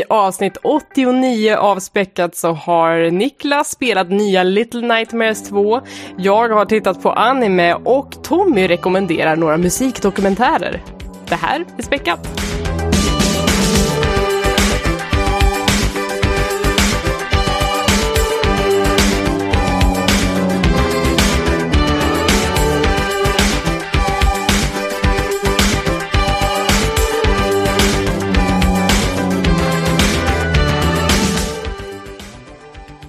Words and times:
I 0.00 0.04
avsnitt 0.08 0.56
89 0.62 1.56
av 1.56 1.78
Späckat 1.78 2.36
så 2.36 2.52
har 2.52 3.10
Niklas 3.10 3.70
spelat 3.70 4.10
nya 4.10 4.42
Little 4.42 4.80
Nightmares 4.80 5.48
2, 5.48 5.80
jag 6.16 6.48
har 6.48 6.64
tittat 6.64 7.02
på 7.02 7.12
anime 7.12 7.74
och 7.74 8.22
Tommy 8.22 8.68
rekommenderar 8.68 9.36
några 9.36 9.56
musikdokumentärer. 9.56 10.82
Det 11.28 11.34
här 11.34 11.64
är 11.78 11.82
Späckat. 11.82 12.49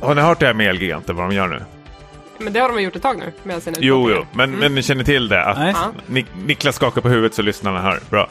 Har 0.01 0.15
ni 0.15 0.21
hört 0.21 0.39
det 0.39 0.45
här 0.45 0.53
med 0.53 0.69
Elgiganten, 0.69 1.15
vad 1.15 1.29
de 1.29 1.35
gör 1.35 1.47
nu? 1.47 1.61
Men 2.37 2.53
det 2.53 2.59
har 2.59 2.69
de 2.69 2.81
gjort 2.81 2.95
ett 2.95 3.01
tag 3.01 3.17
nu 3.17 3.31
med 3.43 3.63
sina 3.63 3.77
Jo, 3.79 3.95
utmaningar. 4.09 4.19
jo, 4.31 4.37
men, 4.37 4.51
men 4.51 4.75
ni 4.75 4.83
känner 4.83 5.03
till 5.03 5.29
det? 5.29 5.43
Att 5.43 5.57
Nej. 5.57 5.73
Nik 6.07 6.25
Niklas 6.45 6.75
skakar 6.75 7.01
på 7.01 7.09
huvudet 7.09 7.33
så 7.33 7.41
lyssnarna 7.41 7.81
hör. 7.81 7.99
Bra. 8.09 8.27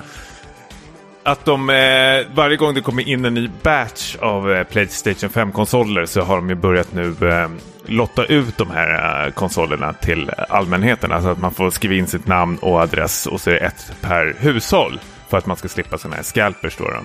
Att 1.22 1.44
de, 1.44 1.70
eh, 1.70 2.34
varje 2.34 2.56
gång 2.56 2.74
det 2.74 2.80
kommer 2.80 3.08
in 3.08 3.24
en 3.24 3.34
ny 3.34 3.50
batch 3.62 4.16
av 4.16 4.52
eh, 4.52 4.64
Playstation 4.64 5.30
5-konsoler 5.30 6.06
så 6.06 6.20
har 6.20 6.36
de 6.36 6.48
ju 6.48 6.54
börjat 6.54 6.92
nu 6.92 7.14
eh, 7.28 7.48
lotta 7.86 8.24
ut 8.24 8.56
de 8.56 8.70
här 8.70 9.26
eh, 9.26 9.32
konsolerna 9.32 9.92
till 9.92 10.30
allmänheten. 10.48 11.12
Alltså 11.12 11.28
att 11.30 11.38
man 11.38 11.54
får 11.54 11.70
skriva 11.70 11.94
in 11.94 12.06
sitt 12.06 12.26
namn 12.26 12.58
och 12.58 12.80
adress 12.80 13.26
och 13.26 13.40
så 13.40 13.50
är 13.50 13.54
det 13.54 13.60
ett 13.60 13.92
per 14.00 14.34
hushåll. 14.38 15.00
För 15.28 15.38
att 15.38 15.46
man 15.46 15.56
ska 15.56 15.68
slippa 15.68 15.98
sådana 15.98 16.16
här 16.16 16.22
scalpers 16.22 16.76
då. 16.76 16.84
då. 16.84 17.00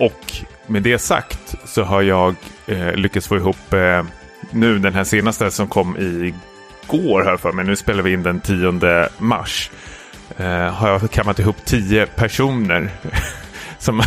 Och 0.00 0.32
med 0.66 0.82
det 0.82 0.98
sagt 0.98 1.54
så 1.64 1.82
har 1.82 2.02
jag 2.02 2.34
eh, 2.66 2.94
lyckats 2.94 3.28
få 3.28 3.36
ihop 3.36 3.72
eh, 3.72 4.04
nu 4.50 4.78
den 4.78 4.94
här 4.94 5.04
senaste 5.04 5.50
som 5.50 5.68
kom 5.68 5.96
igår 5.96 7.24
här 7.24 7.36
för 7.36 7.52
mig. 7.52 7.64
Nu 7.64 7.76
spelar 7.76 8.02
vi 8.02 8.12
in 8.12 8.22
den 8.22 8.40
10 8.40 9.08
mars. 9.18 9.70
Eh, 10.36 10.46
har 10.46 10.88
jag 10.88 11.10
kammat 11.10 11.38
ihop 11.38 11.56
10 11.64 12.06
personer 12.06 12.90
som 13.78 14.02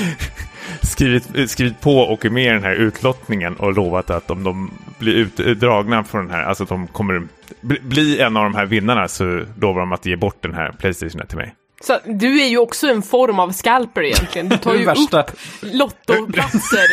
skrivit, 0.82 1.50
skrivit 1.50 1.80
på 1.80 1.98
och 1.98 2.24
är 2.24 2.30
med 2.30 2.46
i 2.46 2.48
den 2.48 2.62
här 2.62 2.74
utlottningen 2.74 3.56
och 3.56 3.74
lovat 3.74 4.10
att 4.10 4.30
om 4.30 4.44
de 4.44 4.70
blir 4.98 5.14
utdragna 5.14 6.04
från 6.04 6.26
den 6.26 6.34
här, 6.34 6.42
alltså 6.42 6.62
att 6.62 6.68
de 6.68 6.86
kommer 6.86 7.22
bli, 7.60 7.80
bli 7.80 8.20
en 8.20 8.36
av 8.36 8.44
de 8.44 8.54
här 8.54 8.66
vinnarna 8.66 9.08
så 9.08 9.44
lovar 9.60 9.80
de 9.80 9.92
att 9.92 10.06
ge 10.06 10.16
bort 10.16 10.42
den 10.42 10.54
här 10.54 10.72
Playstation 10.72 11.26
till 11.26 11.38
mig. 11.38 11.54
Så 11.80 11.98
du 12.04 12.40
är 12.40 12.48
ju 12.48 12.58
också 12.58 12.86
en 12.86 13.02
form 13.02 13.38
av 13.38 13.52
scalper 13.52 14.02
egentligen. 14.02 14.48
Du 14.48 14.56
tar 14.56 14.74
ju 14.74 14.84
värsta. 14.84 15.22
upp 15.22 15.30
lottoplatser. 15.60 16.88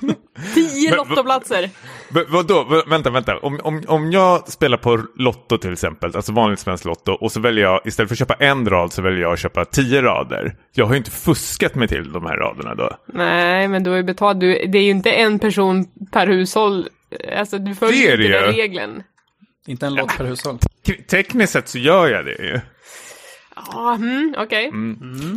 Tio 0.54 0.96
lottoplatser. 0.96 1.70
Vadå? 2.28 2.82
Vänta, 2.86 3.10
vänta. 3.10 3.38
Om, 3.38 3.60
om, 3.62 3.82
om 3.88 4.12
jag 4.12 4.48
spelar 4.48 4.76
på 4.78 5.02
Lotto 5.16 5.58
till 5.58 5.72
exempel, 5.72 6.16
alltså 6.16 6.32
vanligt 6.32 6.58
svenskt 6.58 6.84
Lotto, 6.84 7.12
och 7.12 7.32
så 7.32 7.40
väljer 7.40 7.64
jag, 7.64 7.80
istället 7.84 8.08
för 8.08 8.14
att 8.14 8.18
köpa 8.18 8.34
en 8.34 8.68
rad 8.68 8.92
så 8.92 9.02
väljer 9.02 9.20
jag 9.20 9.32
att 9.32 9.38
köpa 9.38 9.64
tio 9.64 10.02
rader. 10.02 10.56
Jag 10.72 10.86
har 10.86 10.92
ju 10.92 10.98
inte 10.98 11.10
fuskat 11.10 11.74
mig 11.74 11.88
till 11.88 12.12
de 12.12 12.26
här 12.26 12.36
raderna 12.36 12.74
då. 12.74 12.90
Nej, 13.06 13.68
men 13.68 13.82
du 13.82 13.90
har 13.90 13.96
ju 13.96 14.02
betalt. 14.02 14.40
Du, 14.40 14.66
det 14.66 14.78
är 14.78 14.82
ju 14.82 14.90
inte 14.90 15.10
en 15.10 15.38
person 15.38 15.86
per 16.12 16.26
hushåll. 16.26 16.88
Alltså, 17.38 17.58
du 17.58 17.74
följer 17.74 18.20
inte 18.20 18.38
den 18.38 18.52
regeln. 18.52 19.02
Inte 19.66 19.86
en 19.86 19.94
lott 19.94 20.16
per 20.16 20.24
hushåll. 20.24 20.58
Tekniskt 21.10 21.52
sett 21.52 21.68
så 21.68 21.78
gör 21.78 22.08
jag 22.08 22.24
det 22.24 22.32
ju. 22.42 22.60
Ja, 23.72 23.94
mm, 23.94 24.34
okej. 24.38 24.72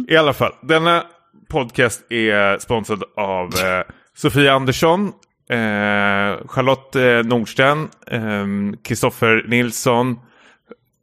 I 0.07 0.17
alla 0.17 0.33
fall, 0.33 0.51
denna 0.61 1.03
podcast 1.49 2.11
är 2.11 2.59
sponsrad 2.59 3.03
av 3.15 3.45
eh, 3.47 3.93
Sofia 4.15 4.53
Andersson, 4.53 5.07
eh, 5.49 6.47
Charlotte 6.47 6.95
eh, 6.95 7.23
Nordsten, 7.23 7.89
eh, 8.07 8.45
Kristoffer 8.83 9.45
Nilsson, 9.47 10.19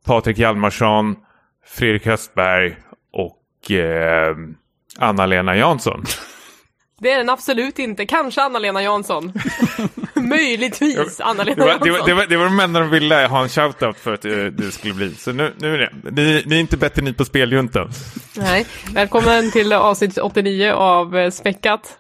Patrik 0.05 0.39
Hjalmarsson, 0.39 1.17
Fredrik 1.67 2.07
Höstberg 2.07 2.77
och 3.13 3.71
eh, 3.71 4.37
Anna-Lena 4.99 5.57
Jansson. 5.57 6.05
Det 7.01 7.11
är 7.13 7.19
den 7.19 7.29
absolut 7.31 7.79
inte. 7.79 8.07
Kanske 8.07 8.43
Anna-Lena 8.43 8.83
Jansson. 8.83 9.33
Möjligtvis 10.29 11.17
Det 11.17 11.25
Anna-Lena 11.25 11.65
var, 11.65 11.71
Jansson. 11.71 11.87
det, 11.89 11.93
var, 11.93 12.07
det, 12.07 12.15
var, 12.15 12.27
det 12.27 12.37
var 12.37 12.45
de 12.45 12.61
enda 12.61 12.81
de 12.81 12.91
ville 12.91 13.15
ha 13.27 13.43
en 13.43 13.49
shoutout 13.49 13.97
för 13.97 14.15
att 14.15 14.25
eh, 14.25 14.33
det 14.33 14.73
skulle 14.73 14.95
bli. 14.95 15.15
Så 15.15 15.33
nu, 15.33 15.53
nu 15.59 15.75
är 15.75 15.79
det. 15.79 16.11
Ni, 16.11 16.43
ni 16.47 16.57
är 16.57 16.61
inte 16.61 16.77
bättre 16.77 17.03
ni 17.03 17.13
på 17.13 17.25
speljuntan. 17.25 17.91
Nej. 18.37 18.67
Välkommen 18.93 19.51
till 19.51 19.73
avsnitt 19.73 20.19
89 20.19 20.73
av 20.73 21.17
eh, 21.19 21.31
Späckat. 21.31 21.99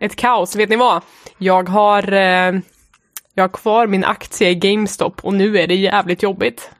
Ett 0.00 0.16
kaos, 0.16 0.56
vet 0.56 0.68
ni 0.68 0.76
vad? 0.76 1.02
Jag 1.38 1.68
har, 1.68 2.12
eh, 2.12 2.20
jag 3.34 3.42
har 3.44 3.48
kvar 3.48 3.86
min 3.86 4.04
aktie 4.04 4.50
i 4.50 4.54
GameStop 4.54 5.24
och 5.24 5.34
nu 5.34 5.58
är 5.58 5.66
det 5.66 5.74
jävligt 5.74 6.22
jobbigt. 6.22 6.70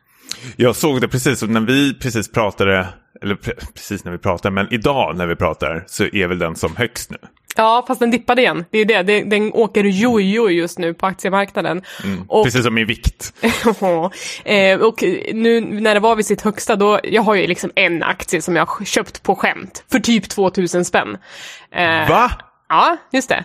Jag 0.56 0.76
såg 0.76 1.00
det 1.00 1.08
precis 1.08 1.42
och 1.42 1.48
när 1.48 1.60
vi 1.60 1.94
precis 1.94 2.32
pratade, 2.32 2.88
eller 3.22 3.34
pre- 3.34 3.72
precis 3.74 4.04
när 4.04 4.12
vi 4.12 4.18
pratade, 4.18 4.54
men 4.54 4.72
idag 4.72 5.16
när 5.16 5.26
vi 5.26 5.36
pratar 5.36 5.84
så 5.86 6.04
är 6.04 6.26
väl 6.26 6.38
den 6.38 6.56
som 6.56 6.76
högst 6.76 7.10
nu. 7.10 7.16
Ja, 7.56 7.84
fast 7.86 8.00
den 8.00 8.10
dippade 8.10 8.42
igen. 8.42 8.64
Det 8.70 8.78
är 8.78 8.84
det. 8.84 9.02
Den, 9.02 9.28
den 9.28 9.52
åker 9.52 9.84
jojo 9.84 10.48
just 10.48 10.78
nu 10.78 10.94
på 10.94 11.06
aktiemarknaden. 11.06 11.82
Och, 12.28 12.44
Precis 12.44 12.64
som 12.64 12.78
i 12.78 12.84
vikt. 12.84 13.34
eh, 14.44 14.80
och 14.80 15.04
nu 15.32 15.60
när 15.60 15.94
det 15.94 16.00
var 16.00 16.16
vid 16.16 16.26
sitt 16.26 16.40
högsta, 16.40 16.76
då, 16.76 17.00
jag 17.04 17.22
har 17.22 17.34
ju 17.34 17.46
liksom 17.46 17.70
en 17.74 18.02
aktie 18.02 18.42
som 18.42 18.56
jag 18.56 18.86
köpt 18.86 19.22
på 19.22 19.36
skämt 19.36 19.84
för 19.90 19.98
typ 19.98 20.28
2000 20.28 20.84
spänn. 20.84 21.18
Eh, 21.72 22.08
Va? 22.08 22.30
Ja, 22.68 22.96
just 23.12 23.28
det. 23.28 23.44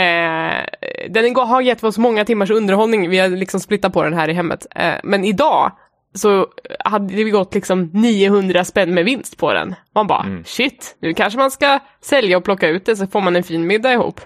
Eh, 0.00 0.64
den 1.10 1.36
har 1.36 1.60
gett 1.60 1.84
oss 1.84 1.98
många 1.98 2.24
timmars 2.24 2.50
underhållning, 2.50 3.10
vi 3.10 3.18
har 3.18 3.28
liksom 3.28 3.60
splittat 3.60 3.92
på 3.92 4.02
den 4.02 4.14
här 4.14 4.28
i 4.28 4.32
hemmet. 4.32 4.66
Eh, 4.74 4.94
men 5.04 5.24
idag 5.24 5.72
så 6.14 6.46
hade 6.84 7.14
vi 7.14 7.30
gått 7.30 7.54
liksom 7.54 7.90
900 7.92 8.64
spänn 8.64 8.94
med 8.94 9.04
vinst 9.04 9.36
på 9.38 9.52
den. 9.52 9.74
Man 9.94 10.06
bara, 10.06 10.26
shit, 10.44 10.96
nu 11.00 11.14
kanske 11.14 11.38
man 11.38 11.50
ska 11.50 11.78
sälja 12.02 12.36
och 12.36 12.44
plocka 12.44 12.68
ut 12.68 12.86
det 12.86 12.96
så 12.96 13.06
får 13.06 13.20
man 13.20 13.36
en 13.36 13.42
fin 13.42 13.66
middag 13.66 13.92
ihop. 13.92 14.20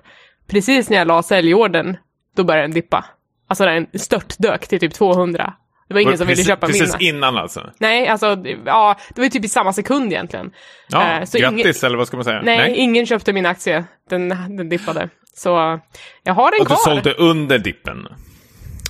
Precis 0.49 0.91
när 0.91 0.97
jag 0.97 1.07
la 1.07 1.23
säljorden, 1.23 1.97
då 2.37 2.45
började 2.45 2.65
den 2.65 2.75
dippa. 2.75 3.05
Alltså 3.49 3.65
den 3.65 3.87
störtdök 3.95 4.69
till 4.69 4.81
typ 4.81 4.95
200. 4.95 5.55
Det 5.89 5.95
var 5.95 6.01
ingen 6.01 6.19
som 6.19 6.27
ville 6.27 6.35
precis, 6.37 6.47
köpa 6.47 6.67
precis 6.67 6.99
mina. 6.99 7.17
innan 7.17 7.37
alltså? 7.37 7.71
Nej, 7.79 8.09
alltså, 8.09 8.27
ja, 8.67 8.97
det 9.15 9.21
var 9.21 9.29
typ 9.29 9.45
i 9.45 9.49
samma 9.49 9.73
sekund 9.73 10.13
egentligen. 10.13 10.51
Ja, 10.89 11.03
Eh, 11.19 11.25
så 11.25 11.39
grattis 11.39 11.61
ingen- 11.61 11.75
eller 11.87 11.99
vad 11.99 12.07
ska 12.07 12.17
man 12.17 12.25
säga? 12.25 12.43
Nej, 12.45 12.75
ingen 12.77 13.07
köpte 13.07 13.33
min 13.33 13.47
aktie. 13.47 13.85
Den, 14.11 14.29
den 14.29 14.69
dippade. 14.69 15.09
Så 15.35 15.81
jag 16.23 16.35
har 16.35 16.51
den 16.51 16.61
Och 16.61 16.67
du 16.69 16.75
kvar. 16.75 16.77
sålde 16.77 17.13
under 17.13 17.59
dippen? 17.59 18.07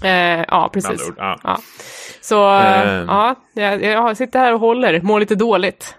Eh, 0.04 0.44
ja, 0.48 0.70
precis. 0.72 1.08
ord. 1.08 1.14
Ja. 1.18 1.38
Ja. 1.42 1.58
Så 2.20 2.58
eh, 2.58 3.04
ja, 3.06 3.34
jag, 3.52 3.82
jag 3.82 4.16
sitter 4.16 4.38
här 4.38 4.54
och 4.54 4.60
håller, 4.60 5.00
mår 5.00 5.20
lite 5.20 5.34
dåligt. 5.34 5.94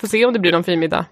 Får 0.00 0.08
se 0.08 0.26
om 0.26 0.32
det 0.32 0.38
blir 0.38 0.52
någon 0.52 0.64
fin 0.64 0.80
middag. 0.80 1.04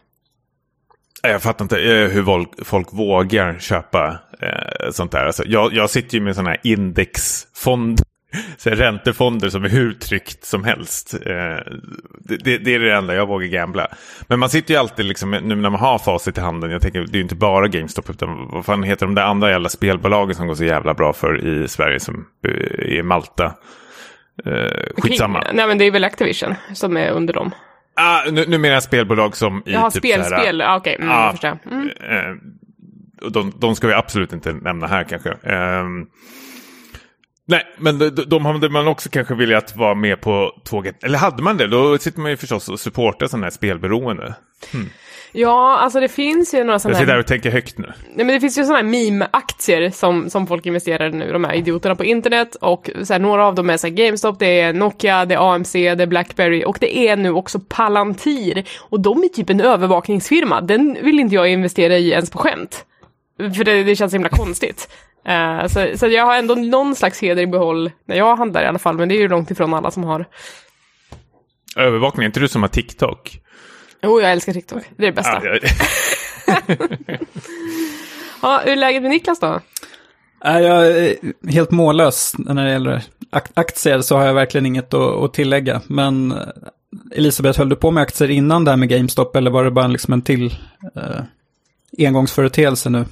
Jag 1.22 1.42
fattar 1.42 1.64
inte 1.64 1.78
eh, 1.80 2.08
hur 2.08 2.64
folk, 2.64 2.92
vågar 2.92 3.58
köpa 3.58 4.18
eh, 4.40 4.90
sånt 4.90 5.12
där. 5.12 5.26
Alltså, 5.26 5.42
jag, 5.46 5.72
jag 5.72 5.90
sitter 5.90 6.14
ju 6.18 6.24
med 6.24 6.34
sådana 6.34 6.50
här 6.50 6.60
indexfond, 6.62 8.00
så 8.56 8.70
räntefonder 8.70 9.48
som 9.48 9.64
är 9.64 9.68
hur 9.68 9.92
tryggt 9.92 10.44
som 10.44 10.64
helst. 10.64 11.14
Eh, 11.14 11.72
det, 12.18 12.36
det, 12.44 12.58
det 12.58 12.74
är 12.74 12.78
det 12.78 12.94
enda 12.94 13.14
jag 13.14 13.26
vågar 13.26 13.46
gambla. 13.46 13.88
Men 14.28 14.38
man 14.38 14.48
sitter 14.48 14.74
ju 14.74 14.80
alltid, 14.80 15.04
liksom, 15.04 15.30
nu 15.30 15.54
när 15.54 15.70
man 15.70 15.80
har 15.80 15.98
facit 15.98 16.38
i 16.38 16.40
handen, 16.40 16.70
jag 16.70 16.82
tänker 16.82 17.00
det 17.00 17.12
är 17.12 17.16
ju 17.16 17.22
inte 17.22 17.34
bara 17.34 17.68
GameStop, 17.68 18.10
utan 18.10 18.48
vad 18.52 18.64
fan 18.64 18.82
heter 18.82 19.06
de 19.06 19.14
där 19.14 19.22
andra 19.22 19.50
jävla 19.50 19.68
spelbolagen 19.68 20.34
som 20.34 20.46
går 20.46 20.54
så 20.54 20.64
jävla 20.64 20.94
bra 20.94 21.12
för 21.12 21.46
i 21.46 21.68
Sverige 21.68 22.00
som 22.00 22.26
eh, 22.46 22.98
är 22.98 23.02
Malta. 23.02 23.54
Eh, 24.46 25.02
skitsamma. 25.02 25.44
Nej 25.52 25.66
men 25.66 25.78
det 25.78 25.84
är 25.84 25.90
väl 25.90 26.04
Activision 26.04 26.54
som 26.74 26.96
är 26.96 27.10
under 27.10 27.34
dem. 27.34 27.50
Ah, 27.96 28.30
nu, 28.30 28.44
nu 28.48 28.58
menar 28.58 28.74
jag 28.74 28.82
spelbolag 28.82 29.36
som 29.36 29.62
i 29.66 29.72
Jaha, 29.72 29.90
typ 29.90 29.98
spel, 29.98 30.24
så 30.24 30.34
här, 30.34 30.42
spel, 30.42 30.60
ah, 30.60 30.76
okej, 30.76 30.94
mm, 30.94 31.08
Ja, 31.08 31.22
jag 31.24 31.30
förstår. 31.30 31.58
Mm. 31.70 31.88
eh, 31.88 32.36
de, 33.30 33.52
de 33.58 33.76
ska 33.76 33.86
vi 33.86 33.92
absolut 33.92 34.32
inte 34.32 34.52
nämna 34.52 34.86
här 34.86 35.04
kanske. 35.04 35.32
Ehm, 35.42 36.06
nej, 37.46 37.62
men 37.78 37.98
de, 37.98 38.10
de 38.10 38.46
hade 38.46 38.68
man 38.68 38.88
också 38.88 39.08
kanske 39.08 39.34
velat 39.34 39.76
vara 39.76 39.94
med 39.94 40.20
på 40.20 40.52
tåget. 40.64 41.04
Eller 41.04 41.18
hade 41.18 41.42
man 41.42 41.56
det? 41.56 41.66
Då 41.66 41.98
sitter 41.98 42.20
man 42.20 42.30
ju 42.30 42.36
förstås 42.36 42.68
och 42.68 42.80
supportar 42.80 43.26
sådana 43.26 43.46
här 43.46 43.50
spelberoende. 43.50 44.34
Ja, 45.36 45.78
alltså 45.78 46.00
det 46.00 46.08
finns 46.08 46.54
ju 46.54 46.58
några 46.58 46.72
Jag 46.72 46.80
sådana 46.80 46.94
sitter 46.94 47.06
där 47.06 47.12
här, 47.12 47.20
och 47.20 47.26
tänker 47.26 47.50
högt 47.50 47.78
nu. 47.78 47.92
nej, 48.14 48.26
men 48.26 48.26
det 48.26 48.40
finns 48.40 48.58
ju 48.58 48.64
sådana 48.64 48.76
här 48.76 48.84
meme-aktier 48.84 49.90
som, 49.90 50.30
som 50.30 50.46
folk 50.46 50.66
investerar 50.66 51.08
i 51.08 51.12
nu, 51.12 51.32
de 51.32 51.44
här 51.44 51.54
idioterna 51.54 51.94
på 51.94 52.04
internet 52.04 52.54
och 52.54 52.90
så 53.04 53.12
här, 53.12 53.20
några 53.20 53.46
av 53.46 53.54
dem 53.54 53.70
är 53.70 53.76
så 53.76 53.86
här 53.86 53.94
GameStop, 53.94 54.38
det 54.38 54.60
är 54.60 54.72
Nokia, 54.72 55.24
det 55.24 55.34
är 55.34 55.54
AMC, 55.54 55.72
det 55.72 56.02
är 56.02 56.06
Blackberry 56.06 56.64
och 56.64 56.76
det 56.80 56.98
är 56.98 57.16
nu 57.16 57.30
också 57.30 57.60
Palantir 57.68 58.64
och 58.78 59.00
de 59.00 59.24
är 59.24 59.28
typ 59.28 59.50
en 59.50 59.60
övervakningsfirma, 59.60 60.60
den 60.60 60.98
vill 61.02 61.20
inte 61.20 61.34
jag 61.34 61.48
investera 61.48 61.98
i 61.98 62.10
ens 62.10 62.30
på 62.30 62.38
skämt. 62.38 62.84
För 63.38 63.64
det, 63.64 63.82
det 63.82 63.96
känns 63.96 64.12
så 64.12 64.16
himla 64.16 64.28
konstigt. 64.28 64.88
Eh, 65.26 65.66
så, 65.66 65.98
så 65.98 66.06
jag 66.06 66.24
har 66.24 66.36
ändå 66.36 66.54
någon 66.54 66.94
slags 66.94 67.22
heder 67.22 67.42
i 67.42 67.46
behåll 67.46 67.90
när 68.04 68.16
jag 68.16 68.36
handlar 68.36 68.62
i 68.62 68.66
alla 68.66 68.78
fall, 68.78 68.96
men 68.96 69.08
det 69.08 69.14
är 69.14 69.20
ju 69.20 69.28
långt 69.28 69.50
ifrån 69.50 69.74
alla 69.74 69.90
som 69.90 70.04
har. 70.04 70.26
Övervakning, 71.76 72.22
är 72.22 72.26
inte 72.26 72.40
du 72.40 72.48
som 72.48 72.62
har 72.62 72.68
TikTok? 72.68 73.40
Jo, 74.02 74.20
jag 74.20 74.32
älskar 74.32 74.52
TikTok. 74.52 74.82
Det 74.96 75.02
är 75.02 75.06
det 75.06 75.12
bästa. 75.12 75.42
Ja, 78.42 78.60
hur 78.64 78.72
är 78.72 78.76
läget 78.76 79.02
med 79.02 79.10
Niklas 79.10 79.40
då? 79.40 79.60
Jag 80.40 80.86
är 80.86 81.16
helt 81.50 81.70
mållös 81.70 82.34
när 82.38 82.64
det 82.64 82.70
gäller 82.70 83.02
ak 83.30 83.44
aktier 83.54 84.00
så 84.00 84.16
har 84.16 84.26
jag 84.26 84.34
verkligen 84.34 84.66
inget 84.66 84.94
att, 84.94 85.22
att 85.24 85.34
tillägga. 85.34 85.80
Men 85.86 86.32
eh, 86.32 86.38
Elisabeth, 87.12 87.58
höll 87.58 87.68
du 87.68 87.76
på 87.76 87.90
med 87.90 88.02
aktier 88.02 88.30
innan 88.30 88.64
det 88.64 88.70
här 88.70 88.78
med 88.78 88.88
GameStop 88.88 89.36
eller 89.36 89.50
var 89.50 89.64
det 89.64 89.70
bara 89.70 89.86
liksom 89.86 90.12
en 90.12 90.22
till 90.22 90.56
eh, 90.96 91.20
engångsföreteelse 92.06 92.90
nu? 92.90 93.04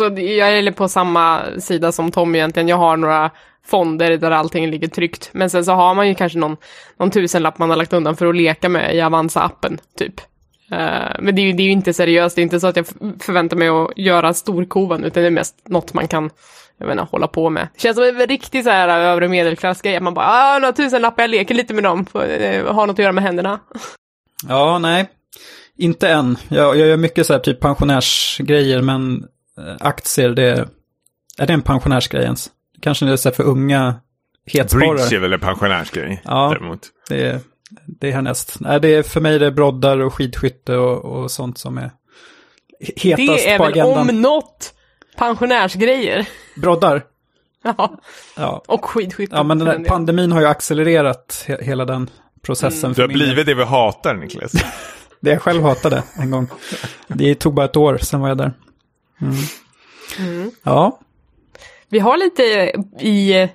Alltså, 0.00 0.22
jag 0.22 0.58
är 0.58 0.72
på 0.72 0.88
samma 0.88 1.42
sida 1.58 1.92
som 1.92 2.10
Tom 2.10 2.34
egentligen. 2.34 2.68
Jag 2.68 2.76
har 2.76 2.96
några 2.96 3.30
fonder 3.66 4.16
där 4.16 4.30
allting 4.30 4.70
ligger 4.70 4.88
tryggt. 4.88 5.30
Men 5.32 5.50
sen 5.50 5.64
så 5.64 5.72
har 5.72 5.94
man 5.94 6.08
ju 6.08 6.14
kanske 6.14 6.38
någon, 6.38 6.56
någon 6.98 7.10
tusenlapp 7.10 7.58
man 7.58 7.70
har 7.70 7.76
lagt 7.76 7.92
undan 7.92 8.16
för 8.16 8.26
att 8.26 8.36
leka 8.36 8.68
med 8.68 8.96
i 8.96 9.00
Avanza-appen, 9.00 9.78
typ. 9.98 10.20
Uh, 10.72 11.20
men 11.20 11.34
det 11.34 11.42
är, 11.42 11.46
ju, 11.46 11.52
det 11.52 11.62
är 11.62 11.64
ju 11.64 11.70
inte 11.70 11.92
seriöst, 11.92 12.36
det 12.36 12.40
är 12.40 12.42
inte 12.42 12.60
så 12.60 12.66
att 12.66 12.76
jag 12.76 12.86
förväntar 13.20 13.56
mig 13.56 13.68
att 13.68 13.90
göra 13.96 14.34
storkovan, 14.34 15.04
utan 15.04 15.22
det 15.22 15.26
är 15.26 15.30
mest 15.30 15.68
något 15.68 15.94
man 15.94 16.08
kan 16.08 16.30
jag 16.78 16.86
menar, 16.86 17.08
hålla 17.10 17.26
på 17.26 17.50
med. 17.50 17.68
Det 17.74 17.80
känns 17.80 17.96
som 17.96 18.04
en 18.04 18.26
riktig 18.26 18.64
så 18.64 18.70
här 18.70 18.88
eh, 18.88 18.94
övre 18.94 19.28
medelklassgrej, 19.28 20.00
man 20.00 20.14
bara, 20.14 20.26
ah, 20.28 20.58
några 20.58 20.72
tusenlappar, 20.72 21.22
jag 21.22 21.30
leker 21.30 21.54
lite 21.54 21.74
med 21.74 21.84
dem, 21.84 22.06
uh, 22.14 22.72
har 22.72 22.86
något 22.86 22.94
att 22.94 23.02
göra 23.02 23.12
med 23.12 23.24
händerna. 23.24 23.60
Ja, 24.48 24.78
nej, 24.78 25.06
inte 25.78 26.08
än. 26.08 26.36
Jag, 26.48 26.76
jag 26.76 26.88
gör 26.88 26.96
mycket 26.96 27.26
så 27.26 27.32
här 27.32 27.40
typ 27.40 27.60
pensionärsgrejer, 27.60 28.82
men 28.82 29.24
aktier, 29.80 30.28
det 30.30 30.68
är 31.38 31.46
det 31.46 31.52
en 31.52 31.62
pensionärsgrej 31.62 32.22
ens? 32.24 32.50
Kanske 32.80 33.04
det 33.06 33.12
är 33.12 33.16
så 33.16 33.30
för 33.30 33.42
unga 33.44 33.94
hetsparare. 34.46 34.94
Bridge 34.94 35.16
är 35.16 35.20
väl 35.20 35.32
en 35.32 35.40
pensionärsgrej 35.40 36.22
ja, 36.24 36.48
däremot. 36.52 36.80
Det 37.08 37.26
är, 37.26 37.40
det 37.86 38.08
är 38.08 38.12
härnäst. 38.12 38.56
Nej, 38.60 38.80
det 38.80 38.88
är 38.88 39.02
för 39.02 39.20
mig 39.20 39.38
det 39.38 39.46
är 39.46 39.50
broddar 39.50 39.98
och 39.98 40.14
skidskytte 40.14 40.76
och, 40.76 41.04
och 41.04 41.30
sånt 41.30 41.58
som 41.58 41.78
är 41.78 41.90
hetast 42.96 43.16
Det 43.44 43.50
är 43.50 43.58
på 43.58 43.64
väl 43.64 43.72
agendan. 43.72 44.10
om 44.10 44.20
något 44.22 44.74
pensionärsgrejer. 45.16 46.28
Broddar? 46.56 47.02
Ja, 47.66 47.98
Ja. 48.36 48.62
och 48.68 48.84
skidskytte. 48.84 49.36
ja, 49.36 49.42
men 49.42 49.58
den 49.58 49.84
pandemin 49.84 50.32
har 50.32 50.40
ju 50.40 50.46
accelererat 50.46 51.44
he 51.46 51.64
hela 51.64 51.84
den 51.84 52.10
processen. 52.42 52.90
Du 52.90 52.94
för 52.94 53.02
har 53.02 53.08
blivit 53.08 53.46
det 53.46 53.54
vi 53.54 53.64
hatar, 53.64 54.14
Niklas. 54.14 54.52
Det 55.20 55.30
jag 55.30 55.42
själv 55.42 55.62
hatade 55.62 56.02
en 56.16 56.30
gång. 56.30 56.48
Det 57.08 57.34
tog 57.34 57.54
bara 57.54 57.64
ett 57.66 57.76
år, 57.76 57.98
sen 57.98 58.20
var 58.20 58.28
jag 58.28 58.38
där. 58.38 58.52
Mm. 59.20 60.50
Ja, 60.62 61.00
Vi 61.88 61.98
har 61.98 62.16
lite 62.16 62.42
i, 63.00 63.48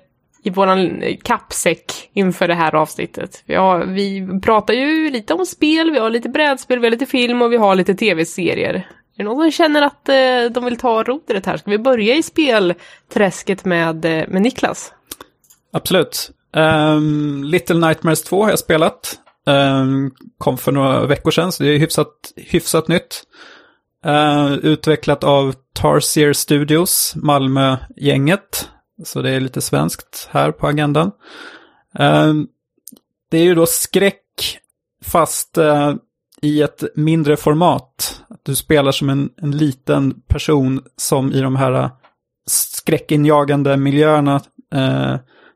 i 0.43 0.49
våran 0.49 1.03
kappsäck 1.23 2.09
inför 2.13 2.47
det 2.47 2.55
här 2.55 2.75
avsnittet. 2.75 3.43
Vi, 3.45 3.55
har, 3.55 3.85
vi 3.85 4.39
pratar 4.41 4.73
ju 4.73 5.09
lite 5.09 5.33
om 5.33 5.45
spel, 5.45 5.91
vi 5.91 5.99
har 5.99 6.09
lite 6.09 6.29
brädspel, 6.29 6.79
vi 6.79 6.85
har 6.85 6.91
lite 6.91 7.05
film 7.05 7.41
och 7.41 7.51
vi 7.51 7.57
har 7.57 7.75
lite 7.75 7.95
tv-serier. 7.95 8.73
Är 8.73 9.17
det 9.17 9.23
någon 9.23 9.43
som 9.43 9.51
känner 9.51 9.81
att 9.81 10.09
eh, 10.09 10.53
de 10.53 10.65
vill 10.65 10.77
ta 10.77 11.03
rodret 11.03 11.45
här? 11.45 11.57
Ska 11.57 11.71
vi 11.71 11.77
börja 11.77 12.15
i 12.15 12.23
spelträsket 12.23 13.65
med, 13.65 14.05
eh, 14.05 14.27
med 14.27 14.41
Niklas? 14.41 14.93
absolut. 15.73 16.31
Ehm, 16.55 17.43
Little 17.43 17.87
Nightmares 17.87 18.23
2 18.23 18.43
har 18.43 18.49
jag 18.49 18.59
spelat. 18.59 19.19
Ehm, 19.47 20.11
kom 20.37 20.57
för 20.57 20.71
några 20.71 21.05
veckor 21.05 21.31
sedan, 21.31 21.51
så 21.51 21.63
det 21.63 21.69
är 21.69 21.77
hyfsat, 21.77 22.33
hyfsat 22.35 22.87
nytt. 22.87 23.23
Eh, 24.05 24.53
utvecklat 24.53 25.23
av 25.23 25.55
Tarsier 25.73 26.33
Studios, 26.33 27.13
Malmö-gänget. 27.15 28.69
Så 29.03 29.21
det 29.21 29.31
är 29.31 29.39
lite 29.39 29.61
svenskt 29.61 30.29
här 30.31 30.51
på 30.51 30.67
agendan. 30.67 31.11
Uh, 31.99 32.33
det 33.29 33.37
är 33.37 33.43
ju 33.43 33.55
då 33.55 33.65
skräck, 33.65 34.59
fast 35.03 35.57
uh, 35.57 35.93
i 36.41 36.61
ett 36.61 36.83
mindre 36.95 37.37
format. 37.37 38.21
Att 38.29 38.45
Du 38.45 38.55
spelar 38.55 38.91
som 38.91 39.09
en, 39.09 39.29
en 39.41 39.51
liten 39.51 40.21
person 40.27 40.83
som 40.95 41.31
i 41.31 41.41
de 41.41 41.55
här 41.55 41.89
skräckinjagande 42.47 43.77
miljöerna 43.77 44.41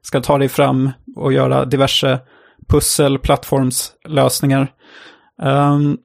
ska 0.01 0.21
ta 0.21 0.37
dig 0.37 0.49
fram 0.49 0.91
och 1.15 1.33
göra 1.33 1.65
diverse 1.65 2.19
pussel, 2.67 3.19
plattformslösningar. 3.19 4.73
Ehm, 5.41 5.97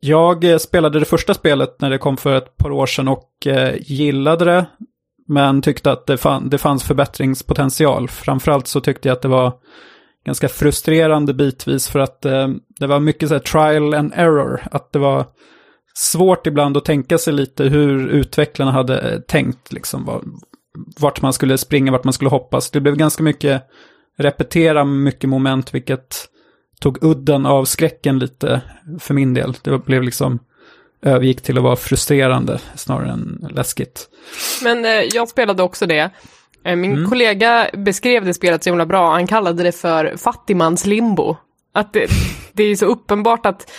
jag 0.00 0.44
eh, 0.44 0.58
spelade 0.58 0.98
det 0.98 1.04
första 1.04 1.34
spelet 1.34 1.80
när 1.80 1.90
det 1.90 1.98
kom 1.98 2.16
för 2.16 2.36
ett 2.36 2.56
par 2.56 2.70
år 2.70 2.86
sedan 2.86 3.08
och 3.08 3.46
eh, 3.46 3.74
gillade 3.80 4.44
det. 4.44 4.66
Men 5.28 5.62
tyckte 5.62 5.92
att 5.92 6.06
det, 6.06 6.16
fann, 6.16 6.48
det 6.48 6.58
fanns 6.58 6.84
förbättringspotential. 6.84 8.08
Framförallt 8.08 8.66
så 8.66 8.80
tyckte 8.80 9.08
jag 9.08 9.16
att 9.16 9.22
det 9.22 9.28
var 9.28 9.52
ganska 10.26 10.48
frustrerande 10.48 11.34
bitvis 11.34 11.88
för 11.88 11.98
att 11.98 12.24
eh, 12.24 12.48
det 12.78 12.86
var 12.86 13.00
mycket 13.00 13.28
så 13.28 13.34
här 13.34 13.40
trial 13.40 13.94
and 13.94 14.12
error. 14.14 14.62
Att 14.70 14.92
det 14.92 14.98
var 14.98 15.26
svårt 15.94 16.46
ibland 16.46 16.76
att 16.76 16.84
tänka 16.84 17.18
sig 17.18 17.32
lite 17.32 17.64
hur 17.64 18.08
utvecklarna 18.08 18.70
hade 18.70 18.98
eh, 19.00 19.20
tänkt, 19.20 19.72
liksom 19.72 20.04
var, 20.04 20.22
vart 21.00 21.22
man 21.22 21.32
skulle 21.32 21.58
springa, 21.58 21.92
vart 21.92 22.04
man 22.04 22.12
skulle 22.12 22.30
hoppas. 22.30 22.70
Det 22.70 22.80
blev 22.80 22.96
ganska 22.96 23.22
mycket 23.22 23.62
repetera 24.18 24.84
mycket 24.84 25.30
moment, 25.30 25.74
vilket 25.74 26.28
tog 26.80 27.04
udden 27.04 27.46
av 27.46 27.64
skräcken 27.64 28.18
lite 28.18 28.60
för 28.98 29.14
min 29.14 29.34
del. 29.34 29.56
Det 29.62 29.78
blev 29.78 30.02
liksom 30.02 30.38
övergick 31.02 31.40
till 31.42 31.56
att 31.58 31.64
vara 31.64 31.76
frustrerande 31.76 32.60
snarare 32.74 33.10
än 33.10 33.46
läskigt. 33.50 34.08
Men 34.62 34.84
eh, 34.84 34.90
jag 34.90 35.28
spelade 35.28 35.62
också 35.62 35.86
det. 35.86 36.10
Eh, 36.64 36.76
min 36.76 36.92
Mm. 36.92 37.08
kollega 37.10 37.70
beskrev 37.72 38.24
det 38.24 38.34
spelet 38.34 38.64
så 38.64 38.70
himla 38.70 38.86
bra, 38.86 39.10
han 39.10 39.26
kallade 39.26 39.62
det 39.62 39.72
för 39.72 40.16
fattigmanslimbo. 40.16 41.36
Att 41.72 41.92
det, 41.92 42.06
det 42.52 42.62
är 42.64 42.76
så 42.76 42.86
uppenbart 42.86 43.46
att 43.46 43.70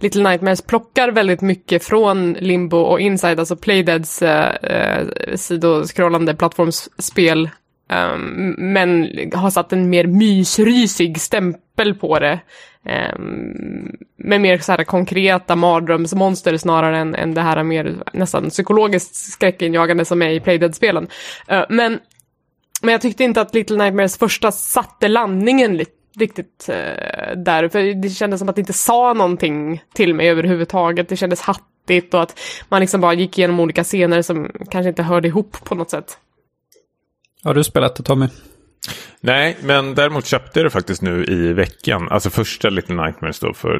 Little 0.00 0.22
Nightmares 0.30 0.62
plockar 0.62 1.08
väldigt 1.08 1.40
mycket 1.40 1.84
från 1.84 2.32
Limbo 2.32 2.76
och 2.78 3.00
Inside, 3.00 3.38
alltså 3.38 3.56
Playdeads 3.56 4.22
eh, 4.22 4.54
eh, 4.62 5.06
sidoskrollande 5.36 6.34
plattformsspel. 6.34 7.50
Um, 7.90 8.54
men 8.58 9.10
har 9.34 9.50
satt 9.50 9.72
en 9.72 9.90
mer 9.90 10.06
mysrysig 10.06 11.20
stämpel 11.20 11.94
på 11.94 12.18
det. 12.18 12.40
Um, 13.14 13.96
med 14.16 14.40
mer 14.40 14.58
så 14.58 14.72
här 14.72 14.84
konkreta 14.84 15.56
mardrömsmonster 15.56 16.56
snarare 16.56 16.98
än, 16.98 17.14
än 17.14 17.34
det 17.34 17.40
här 17.40 17.62
mer 17.62 17.96
nästan 18.12 18.50
psykologiskt 18.50 19.14
skräckinjagande 19.14 20.04
som 20.04 20.22
är 20.22 20.30
i 20.30 20.40
Playdead-spelen. 20.40 21.08
Uh, 21.52 21.64
men, 21.68 21.98
men 22.82 22.92
jag 22.92 23.00
tyckte 23.00 23.24
inte 23.24 23.40
att 23.40 23.54
Little 23.54 23.76
Nightmares 23.76 24.18
första 24.18 24.52
satte 24.52 25.08
landningen 25.08 25.76
lite 25.76 25.92
riktigt 26.18 26.66
uh, 26.68 27.36
där, 27.36 27.68
för 27.68 28.02
det 28.02 28.10
kändes 28.10 28.38
som 28.38 28.48
att 28.48 28.56
det 28.56 28.60
inte 28.60 28.72
sa 28.72 29.12
någonting 29.12 29.82
till 29.94 30.14
mig 30.14 30.30
överhuvudtaget. 30.30 31.08
Det 31.08 31.16
kändes 31.16 31.40
hattigt 31.40 32.14
och 32.14 32.22
att 32.22 32.40
man 32.68 32.80
liksom 32.80 33.00
bara 33.00 33.14
gick 33.14 33.38
igenom 33.38 33.60
olika 33.60 33.84
scener 33.84 34.22
som 34.22 34.50
kanske 34.70 34.88
inte 34.88 35.02
hörde 35.02 35.28
ihop 35.28 35.64
på 35.64 35.74
något 35.74 35.90
sätt. 35.90 36.18
Har 37.44 37.54
du 37.54 37.64
spelat 37.64 37.96
det 37.96 38.02
Tommy? 38.02 38.28
Nej, 39.20 39.56
men 39.62 39.94
däremot 39.94 40.26
köpte 40.26 40.58
jag 40.58 40.66
det 40.66 40.70
faktiskt 40.70 41.02
nu 41.02 41.24
i 41.24 41.52
veckan. 41.52 42.08
Alltså 42.10 42.30
första 42.30 42.68
Little 42.68 42.94
Nightmares 42.94 43.40
då 43.40 43.54
för, 43.54 43.76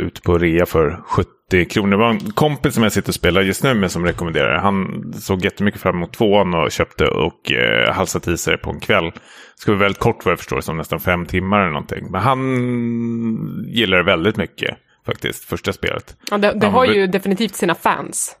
ute 0.00 0.20
på 0.20 0.38
rea 0.38 0.66
för 0.66 1.02
70 1.06 1.64
kronor. 1.70 1.90
Det 1.90 1.96
var 1.96 2.10
en 2.10 2.20
kompis 2.20 2.74
som 2.74 2.82
jag 2.82 2.92
sitter 2.92 3.08
och 3.08 3.14
spelar 3.14 3.42
just 3.42 3.62
nu 3.62 3.74
med 3.74 3.90
som 3.90 4.04
rekommenderar. 4.04 4.58
Han 4.58 5.12
såg 5.16 5.44
jättemycket 5.44 5.80
fram 5.80 5.96
emot 5.96 6.12
tvåan 6.12 6.54
och 6.54 6.70
köpte 6.70 7.06
och 7.06 7.52
eh, 7.52 7.92
halsat 7.92 8.28
i 8.28 8.36
sig 8.36 8.52
det 8.52 8.58
på 8.58 8.70
en 8.70 8.80
kväll. 8.80 9.04
Det 9.04 9.60
ska 9.60 9.72
vara 9.72 9.80
väldigt 9.80 10.00
kort 10.00 10.24
vad 10.24 10.32
jag 10.32 10.38
förstår, 10.38 10.60
som 10.60 10.76
nästan 10.76 11.00
fem 11.00 11.26
timmar 11.26 11.60
eller 11.60 11.72
någonting. 11.72 12.10
Men 12.10 12.20
han 12.20 13.64
gillar 13.68 13.96
det 13.96 14.04
väldigt 14.04 14.36
mycket 14.36 14.76
faktiskt, 15.06 15.44
första 15.44 15.72
spelet. 15.72 16.16
Ja, 16.30 16.38
det, 16.38 16.52
det 16.52 16.66
har 16.66 16.86
ju 16.86 17.06
definitivt 17.06 17.54
sina 17.54 17.74
fans. 17.74 18.36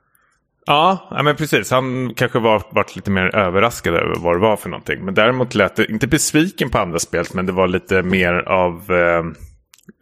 Ja, 0.66 1.20
men 1.24 1.36
precis. 1.36 1.70
Han 1.70 2.14
kanske 2.14 2.38
var, 2.38 2.62
varit 2.70 2.96
lite 2.96 3.10
mer 3.10 3.36
överraskad 3.36 3.94
över 3.94 4.14
vad 4.18 4.34
det 4.34 4.40
var 4.40 4.56
för 4.56 4.68
någonting. 4.68 5.04
Men 5.04 5.14
däremot 5.14 5.54
lät 5.54 5.76
det, 5.76 5.90
inte 5.90 6.06
besviken 6.06 6.70
på 6.70 6.78
andra 6.78 6.98
spelet, 6.98 7.34
men 7.34 7.46
det 7.46 7.52
var 7.52 7.68
lite 7.68 8.02
mer 8.02 8.34
av, 8.34 8.90
eh, 8.90 9.18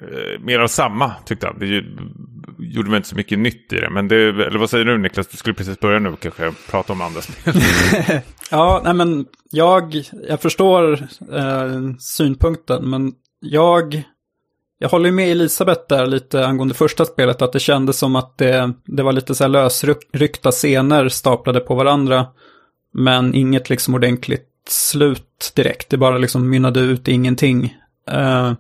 eh, 0.08 0.40
mer 0.40 0.58
av 0.58 0.66
samma 0.66 1.12
tyckte 1.24 1.46
han. 1.46 1.58
Det 1.58 1.66
ju, 1.66 1.96
gjorde 2.58 2.90
väl 2.90 2.96
inte 2.96 3.08
så 3.08 3.16
mycket 3.16 3.38
nytt 3.38 3.72
i 3.72 3.76
det. 3.76 3.90
Men 3.90 4.08
det, 4.08 4.16
eller 4.16 4.58
vad 4.58 4.70
säger 4.70 4.84
du 4.84 4.98
Niklas? 4.98 5.26
Du 5.26 5.36
skulle 5.36 5.54
precis 5.54 5.80
börja 5.80 5.98
nu 5.98 6.08
och 6.08 6.20
kanske 6.20 6.52
prata 6.70 6.92
om 6.92 7.00
andra 7.00 7.20
spel. 7.20 7.54
Ja, 8.50 8.80
nej 8.84 8.94
men 8.94 9.26
jag, 9.50 10.02
jag 10.28 10.40
förstår 10.40 10.92
eh, 11.32 11.80
synpunkten, 11.98 12.90
men 12.90 13.12
jag, 13.40 14.02
jag 14.82 14.88
håller 14.88 15.10
med 15.10 15.30
Elisabeth 15.30 15.82
där 15.88 16.06
lite 16.06 16.46
angående 16.46 16.74
första 16.74 17.04
spelet, 17.04 17.42
att 17.42 17.52
det 17.52 17.60
kändes 17.60 17.98
som 17.98 18.16
att 18.16 18.38
det, 18.38 18.72
det 18.84 19.02
var 19.02 19.12
lite 19.12 19.34
så 19.34 19.44
här 19.44 19.48
lösryckta 19.48 20.50
scener 20.50 21.08
staplade 21.08 21.60
på 21.60 21.74
varandra, 21.74 22.26
men 22.94 23.34
inget 23.34 23.70
liksom 23.70 23.94
ordentligt 23.94 24.48
slut 24.68 25.52
direkt, 25.54 25.90
det 25.90 25.96
bara 25.96 26.18
liksom 26.18 26.50
mynnade 26.50 26.80
ut 26.80 27.08
ingenting. 27.08 27.76
Eh, 28.10 28.52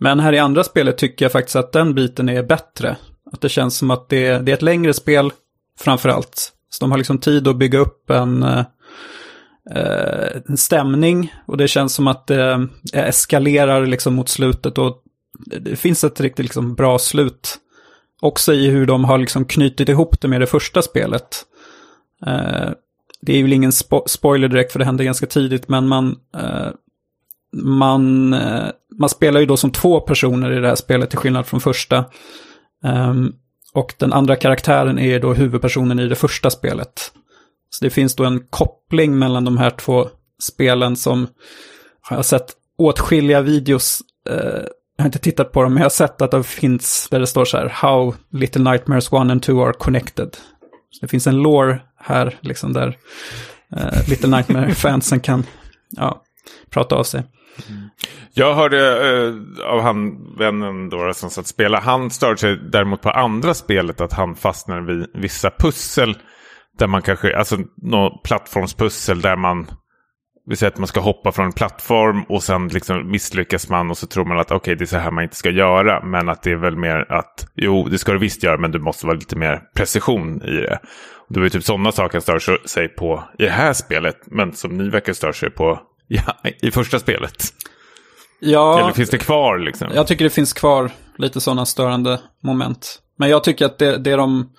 men 0.00 0.20
här 0.20 0.32
i 0.32 0.38
andra 0.38 0.64
spelet 0.64 0.98
tycker 0.98 1.24
jag 1.24 1.32
faktiskt 1.32 1.56
att 1.56 1.72
den 1.72 1.94
biten 1.94 2.28
är 2.28 2.42
bättre. 2.42 2.96
Att 3.32 3.40
det 3.40 3.48
känns 3.48 3.76
som 3.76 3.90
att 3.90 4.08
det, 4.08 4.38
det 4.38 4.52
är 4.52 4.56
ett 4.56 4.62
längre 4.62 4.94
spel, 4.94 5.32
framför 5.78 6.08
allt. 6.08 6.52
Så 6.70 6.84
de 6.84 6.90
har 6.90 6.98
liksom 6.98 7.18
tid 7.18 7.48
att 7.48 7.56
bygga 7.56 7.78
upp 7.78 8.10
en, 8.10 8.42
eh, 8.42 8.64
en 10.48 10.56
stämning 10.56 11.34
och 11.46 11.56
det 11.56 11.68
känns 11.68 11.94
som 11.94 12.06
att 12.06 12.26
det 12.26 12.68
eh, 12.92 13.04
eskalerar 13.08 13.86
liksom 13.86 14.14
mot 14.14 14.28
slutet 14.28 14.78
och 14.78 15.03
det 15.38 15.76
finns 15.76 16.04
ett 16.04 16.20
riktigt 16.20 16.44
liksom 16.44 16.74
bra 16.74 16.98
slut 16.98 17.58
också 18.20 18.52
i 18.52 18.68
hur 18.68 18.86
de 18.86 19.04
har 19.04 19.18
liksom 19.18 19.44
knutit 19.44 19.88
ihop 19.88 20.20
det 20.20 20.28
med 20.28 20.40
det 20.40 20.46
första 20.46 20.82
spelet. 20.82 21.44
Eh, 22.26 22.70
det 23.20 23.38
är 23.38 23.42
väl 23.42 23.52
ingen 23.52 23.72
spo 23.72 24.02
spoiler 24.06 24.48
direkt 24.48 24.72
för 24.72 24.78
det 24.78 24.84
hände 24.84 25.04
ganska 25.04 25.26
tidigt, 25.26 25.68
men 25.68 25.88
man, 25.88 26.16
eh, 26.36 26.70
man, 27.52 28.32
eh, 28.32 28.66
man 28.98 29.08
spelar 29.08 29.40
ju 29.40 29.46
då 29.46 29.56
som 29.56 29.70
två 29.70 30.00
personer 30.00 30.52
i 30.52 30.60
det 30.60 30.68
här 30.68 30.74
spelet 30.74 31.10
till 31.10 31.18
skillnad 31.18 31.46
från 31.46 31.60
första. 31.60 32.04
Ehm, 32.84 33.32
och 33.74 33.94
den 33.98 34.12
andra 34.12 34.36
karaktären 34.36 34.98
är 34.98 35.20
då 35.20 35.34
huvudpersonen 35.34 35.98
i 35.98 36.08
det 36.08 36.14
första 36.14 36.50
spelet. 36.50 37.12
Så 37.70 37.84
det 37.84 37.90
finns 37.90 38.14
då 38.14 38.24
en 38.24 38.40
koppling 38.50 39.18
mellan 39.18 39.44
de 39.44 39.58
här 39.58 39.70
två 39.70 40.08
spelen 40.42 40.96
som 40.96 41.26
har 42.00 42.16
jag 42.16 42.24
sett 42.24 42.52
åtskilliga 42.78 43.40
videos, 43.40 44.00
eh, 44.30 44.64
jag 44.96 45.02
har 45.02 45.08
inte 45.08 45.18
tittat 45.18 45.52
på 45.52 45.62
dem, 45.62 45.74
men 45.74 45.80
jag 45.80 45.84
har 45.84 45.90
sett 45.90 46.22
att 46.22 46.30
det 46.30 46.42
finns 46.42 47.08
där 47.10 47.20
det 47.20 47.26
står 47.26 47.44
så 47.44 47.56
här, 47.56 47.68
How 47.68 48.14
Little 48.30 48.70
Nightmares 48.70 49.06
1 49.06 49.12
and 49.12 49.42
2 49.42 49.64
are 49.64 49.72
connected. 49.72 50.36
Så 50.90 50.98
det 51.00 51.08
finns 51.08 51.26
en 51.26 51.36
lore 51.36 51.80
här, 51.96 52.38
liksom 52.40 52.72
där 52.72 52.96
eh, 53.76 54.08
Little 54.08 54.28
Nightmare-fansen 54.28 55.20
kan 55.20 55.44
ja, 55.90 56.22
prata 56.70 56.96
av 56.96 57.04
sig. 57.04 57.22
Jag 58.34 58.54
hörde 58.54 58.78
uh, 58.78 59.66
av 59.66 59.80
han 59.80 60.10
vännen 60.38 60.88
då 60.88 61.12
som 61.14 61.30
satt 61.30 61.46
spela. 61.46 61.80
Han 61.80 62.10
störde 62.10 62.36
sig 62.36 62.56
däremot 62.56 63.02
på 63.02 63.10
andra 63.10 63.54
spelet 63.54 64.00
att 64.00 64.12
han 64.12 64.34
fastnar 64.34 64.80
vid 64.80 65.06
vissa 65.14 65.50
pussel. 65.50 66.16
Där 66.78 66.86
man 66.86 67.02
kanske, 67.02 67.36
alltså 67.36 67.56
något 67.82 68.22
plattformspussel 68.22 69.20
där 69.20 69.36
man 69.36 69.66
vi 70.46 70.56
säger 70.56 70.72
att 70.72 70.78
man 70.78 70.86
ska 70.86 71.00
hoppa 71.00 71.32
från 71.32 71.46
en 71.46 71.52
plattform 71.52 72.22
och 72.28 72.42
sen 72.42 72.68
liksom 72.68 73.10
misslyckas 73.10 73.68
man 73.68 73.90
och 73.90 73.98
så 73.98 74.06
tror 74.06 74.24
man 74.24 74.38
att 74.38 74.46
okej 74.46 74.56
okay, 74.56 74.74
det 74.74 74.84
är 74.84 74.86
så 74.86 74.96
här 74.96 75.10
man 75.10 75.24
inte 75.24 75.36
ska 75.36 75.50
göra. 75.50 76.04
Men 76.04 76.28
att 76.28 76.42
det 76.42 76.50
är 76.50 76.56
väl 76.56 76.76
mer 76.76 77.12
att 77.12 77.46
jo 77.54 77.88
det 77.88 77.98
ska 77.98 78.12
du 78.12 78.18
visst 78.18 78.42
göra 78.42 78.58
men 78.58 78.70
du 78.70 78.78
måste 78.78 79.06
vara 79.06 79.16
lite 79.16 79.36
mer 79.36 79.62
precision 79.74 80.42
i 80.42 80.50
det. 80.50 80.78
Det 81.28 81.40
var 81.40 81.44
ju 81.44 81.50
typ 81.50 81.64
sådana 81.64 81.92
saker 81.92 82.14
han 82.14 82.40
stör 82.40 82.66
sig 82.68 82.88
på 82.88 83.24
i 83.38 83.42
det 83.42 83.50
här 83.50 83.72
spelet. 83.72 84.16
Men 84.26 84.52
som 84.52 84.76
ni 84.78 84.88
verkar 84.88 85.12
stör 85.12 85.32
sig 85.32 85.50
på 85.50 85.80
ja, 86.08 86.36
i 86.62 86.70
första 86.70 86.98
spelet. 86.98 87.44
Ja, 88.40 88.80
Eller 88.80 88.92
finns 88.92 89.10
det 89.10 89.18
kvar 89.18 89.58
liksom? 89.58 89.88
Jag 89.94 90.06
tycker 90.06 90.24
det 90.24 90.30
finns 90.30 90.52
kvar 90.52 90.90
lite 91.18 91.40
sådana 91.40 91.66
störande 91.66 92.20
moment. 92.42 93.00
Men 93.18 93.30
jag 93.30 93.44
tycker 93.44 93.66
att 93.66 93.78
det, 93.78 93.98
det 93.98 94.16
de 94.16 94.50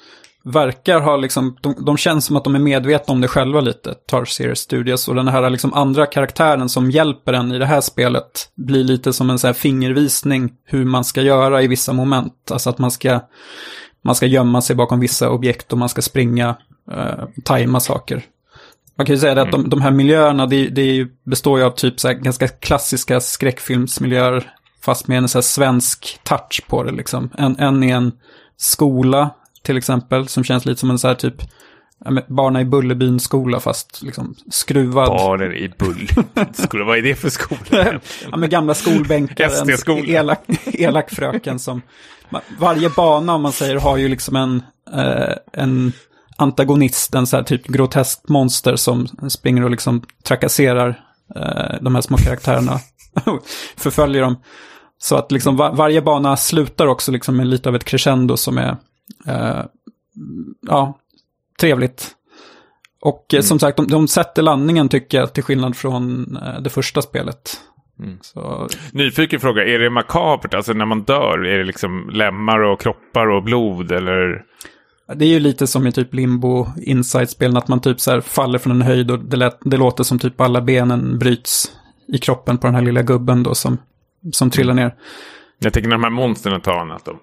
verkar 0.46 1.00
ha 1.00 1.18
liksom, 1.18 1.58
de, 1.62 1.86
de 1.86 1.98
känns 1.98 2.26
som 2.26 2.36
att 2.36 2.44
de 2.44 2.56
är 2.56 2.60
medvetna 2.60 3.12
om 3.12 3.22
det 3.22 3.28
själva 3.28 3.62
lite, 3.62 3.94
Tar 3.94 4.26
Series 4.26 4.60
Studios. 4.60 5.08
Och 5.08 5.16
den 5.16 5.28
här 5.28 5.50
liksom 5.50 5.74
andra 5.74 6.06
karaktären 6.06 6.70
som 6.70 6.92
hjälper 6.92 7.34
en 7.34 7.52
i 7.52 7.60
det 7.60 7.66
här 7.66 7.82
spelet 7.82 8.50
blir 8.56 8.84
lite 8.84 9.14
som 9.14 9.30
en 9.30 9.40
så 9.40 9.48
här 9.48 9.54
fingervisning 9.54 10.54
hur 10.66 10.86
man 10.86 11.04
ska 11.04 11.22
göra 11.22 11.62
i 11.62 11.68
vissa 11.68 11.94
moment. 11.94 12.52
Alltså 12.52 12.70
att 12.70 12.78
man 12.78 12.92
ska, 12.92 13.20
man 14.04 14.16
ska 14.16 14.26
gömma 14.26 14.62
sig 14.62 14.76
bakom 14.76 15.00
vissa 15.00 15.30
objekt 15.30 15.72
och 15.72 15.78
man 15.78 15.90
ska 15.90 16.02
springa, 16.02 16.56
eh, 16.92 17.26
tajma 17.44 17.80
saker. 17.80 18.24
Man 18.98 19.06
kan 19.06 19.16
ju 19.16 19.22
säga 19.22 19.42
att 19.42 19.52
de, 19.52 19.70
de 19.70 19.82
här 19.82 19.92
miljöerna, 19.92 20.46
det, 20.46 20.68
det 20.68 21.08
består 21.24 21.60
ju 21.60 21.66
av 21.66 21.72
typ 21.72 22.00
så 22.00 22.14
ganska 22.14 22.48
klassiska 22.48 23.20
skräckfilmsmiljöer, 23.20 24.52
fast 24.82 25.08
med 25.08 25.18
en 25.18 25.28
så 25.28 25.42
svensk 25.42 26.20
touch 26.24 26.62
på 26.68 26.84
det 26.84 26.92
liksom. 26.92 27.30
En, 27.38 27.60
en 27.60 27.84
är 27.84 27.96
en 27.96 28.12
skola, 28.58 29.32
till 29.66 29.78
exempel, 29.78 30.28
som 30.28 30.44
känns 30.44 30.66
lite 30.66 30.80
som 30.80 30.90
en 30.90 31.00
så 31.00 31.08
här 31.08 31.16
typ 31.16 31.42
Barna 32.28 32.62
i 32.62 32.66
Bullerbyn 32.66 33.20
skola 33.20 33.60
fast 33.60 34.02
liksom 34.02 34.36
skruvad. 34.52 35.08
Barnen 35.08 35.54
i 35.54 35.74
Bullerbyn 35.78 36.54
skola, 36.54 36.86
vad 36.86 36.98
är 36.98 37.02
det 37.02 37.16
för 37.16 37.30
skola? 37.30 38.00
ja, 38.32 38.38
med 38.38 38.50
gamla 38.50 38.74
skolbänkar. 38.74 39.52
en 39.90 40.10
elak, 40.10 40.40
elak 40.66 41.10
fröken 41.10 41.60
som... 41.60 41.82
Varje 42.60 42.90
bana 42.90 43.36
om 43.36 43.42
man 43.42 43.52
säger 43.52 43.76
har 43.76 43.98
ju 43.98 44.08
liksom 44.08 44.36
en, 44.36 44.64
eh, 44.94 45.36
en 45.54 45.94
antagonist, 46.38 47.16
en 47.16 47.28
så 47.28 47.38
här 47.38 47.44
typ 47.44 47.68
groteskt 47.68 48.30
monster 48.30 48.76
som 48.76 49.08
springer 49.30 49.64
och 49.64 49.72
liksom 49.72 50.04
trakasserar 50.24 51.00
eh, 51.36 51.82
de 51.82 51.96
här 51.96 52.02
små 52.02 52.18
karaktärerna. 52.18 52.80
förföljer 53.78 54.22
dem. 54.22 54.36
Så 54.98 55.16
att 55.16 55.32
liksom 55.32 55.58
var, 55.58 55.74
varje 55.74 56.02
bana 56.02 56.38
slutar 56.38 56.88
också 56.88 57.12
liksom 57.12 57.38
med 57.38 57.48
lite 57.48 57.70
av 57.70 57.76
ett 57.76 57.84
crescendo 57.84 58.38
som 58.38 58.58
är 58.58 58.78
ja, 60.68 61.00
trevligt. 61.60 62.16
Och 63.02 63.34
eh, 63.34 63.38
mm. 63.38 63.44
som 63.44 63.60
sagt, 63.60 63.78
de, 63.78 63.88
de 63.88 64.08
sätter 64.08 64.42
landningen 64.42 64.90
tycker 64.90 65.18
jag, 65.18 65.34
till 65.34 65.44
skillnad 65.44 65.76
från 65.76 66.38
eh, 66.38 66.62
det 66.62 66.70
första 66.70 67.02
spelet. 67.02 67.62
Mm. 68.00 68.18
Så... 68.22 68.68
Nyfiken 68.92 69.40
fråga, 69.40 69.66
är 69.66 69.80
det 69.80 69.90
makabert? 69.90 70.54
Alltså 70.54 70.74
när 70.74 70.86
man 70.86 71.04
dör, 71.04 71.46
är 71.46 71.58
det 71.58 71.64
liksom 71.64 72.10
lemmar 72.14 72.60
och 72.60 72.82
kroppar 72.82 73.28
och 73.28 73.44
blod 73.44 73.92
eller? 73.92 74.44
Det 75.16 75.26
är 75.26 75.30
ju 75.30 75.40
lite 75.40 75.68
som 75.68 75.88
i 75.88 75.92
typ 75.92 76.14
limbo 76.14 76.68
inside-spelen, 76.78 77.58
att 77.58 77.68
man 77.68 77.82
typ 77.82 78.00
så 78.00 78.12
här 78.12 78.22
faller 78.22 78.60
från 78.60 78.72
en 78.72 78.82
höjd 78.82 79.12
och 79.12 79.20
det, 79.20 79.38
lät, 79.38 79.58
det 79.62 79.78
låter 79.78 80.04
som 80.04 80.20
typ 80.20 80.42
alla 80.42 80.62
benen 80.62 81.20
bryts 81.20 81.72
i 82.08 82.18
kroppen 82.18 82.58
på 82.58 82.68
den 82.68 82.76
här 82.76 82.82
lilla 82.82 83.02
gubben 83.02 83.44
då 83.44 83.56
som, 83.56 83.78
som 84.32 84.50
trillar 84.50 84.74
ner. 84.74 84.96
Jag 85.60 85.74
tänker 85.74 85.90
när 85.90 85.96
de 85.96 86.04
här 86.04 86.12
monstren 86.12 86.62
tar 86.62 86.82
en, 86.82 86.92
att 86.92 87.06
de 87.06 87.20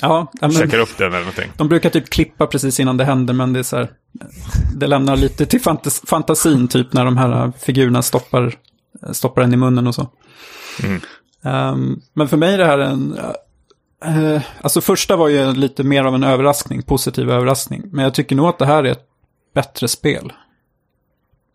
ja, 0.00 0.32
men, 0.40 0.52
käkar 0.52 0.78
upp 0.78 0.98
den 0.98 1.06
eller 1.06 1.18
någonting. 1.18 1.50
De 1.56 1.68
brukar 1.68 1.90
typ 1.90 2.10
klippa 2.10 2.46
precis 2.46 2.80
innan 2.80 2.96
det 2.96 3.04
händer, 3.04 3.34
men 3.34 3.52
det 3.52 3.58
är 3.58 3.62
så 3.62 3.76
här, 3.76 3.90
det 4.74 4.86
lämnar 4.86 5.16
lite 5.16 5.46
till 5.46 5.60
fantas 5.60 6.02
fantasin 6.06 6.68
typ 6.68 6.92
när 6.92 7.04
de 7.04 7.16
här 7.16 7.52
figurerna 7.58 8.02
stoppar, 8.02 8.54
stoppar 9.12 9.42
en 9.42 9.54
i 9.54 9.56
munnen 9.56 9.86
och 9.86 9.94
så. 9.94 10.10
Mm. 10.82 11.00
Um, 11.42 12.02
men 12.12 12.28
för 12.28 12.36
mig 12.36 12.54
är 12.54 12.58
det 12.58 12.66
här 12.66 12.78
en, 12.78 13.18
Eh, 14.04 14.42
alltså 14.60 14.80
första 14.80 15.16
var 15.16 15.28
ju 15.28 15.52
lite 15.52 15.82
mer 15.82 16.04
av 16.04 16.14
en 16.14 16.22
överraskning, 16.24 16.82
positiv 16.82 17.30
överraskning. 17.30 17.82
Men 17.92 18.04
jag 18.04 18.14
tycker 18.14 18.36
nog 18.36 18.46
att 18.46 18.58
det 18.58 18.66
här 18.66 18.84
är 18.84 18.92
ett 18.92 19.06
bättre 19.54 19.88
spel. 19.88 20.32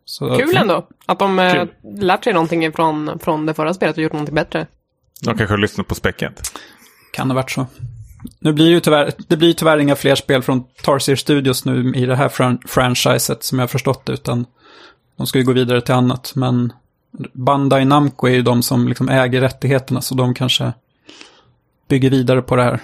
Så, 0.06 0.36
Kul 0.36 0.58
ändå, 0.58 0.88
att 1.06 1.20
de 1.20 1.40
eh, 1.40 1.68
lärt 1.84 2.24
sig 2.24 2.34
någonting 2.34 2.72
från, 2.72 3.20
från 3.20 3.46
det 3.46 3.54
förra 3.54 3.74
spelet 3.74 3.98
och 3.98 4.04
gjort 4.04 4.14
någonting 4.14 4.36
bättre. 4.36 4.68
De 5.22 5.38
kanske 5.38 5.54
har 5.54 5.58
lyssnat 5.58 5.88
på 5.88 5.96
späcket. 5.96 6.42
Kan 7.14 7.30
ha 7.30 7.36
varit 7.36 7.52
så. 7.52 7.68
Nu 8.40 8.54
blir 8.54 8.66
det 8.66 8.72
ju 8.72 8.80
tyvärr, 8.80 9.12
det 9.28 9.38
blir 9.38 9.54
tyvärr 9.54 9.78
inga 9.78 9.96
fler 9.96 10.16
spel 10.16 10.42
från 10.42 10.64
Tarsier 10.84 11.16
Studios 11.16 11.66
nu 11.66 11.94
i 11.96 12.06
det 12.06 12.16
här 12.16 12.30
fran 12.30 12.60
franchiset 12.68 13.44
som 13.44 13.60
jag 13.60 13.64
har 13.64 13.68
förstått 13.68 14.06
det, 14.06 14.14
utan 14.14 14.46
de 15.18 15.28
ska 15.28 15.40
ju 15.40 15.46
gå 15.46 15.54
vidare 15.54 15.82
till 15.82 15.94
annat. 15.94 16.32
Men 16.36 16.74
Bandai 17.34 17.86
Namco 17.86 18.28
är 18.28 18.32
ju 18.32 18.42
de 18.42 18.64
som 18.64 18.88
liksom 18.88 19.10
äger 19.10 19.42
rättigheterna, 19.42 20.02
så 20.02 20.16
de 20.16 20.34
kanske 20.34 20.74
bygger 21.88 22.10
vidare 22.10 22.42
på 22.42 22.56
det 22.56 22.64
här. 22.64 22.80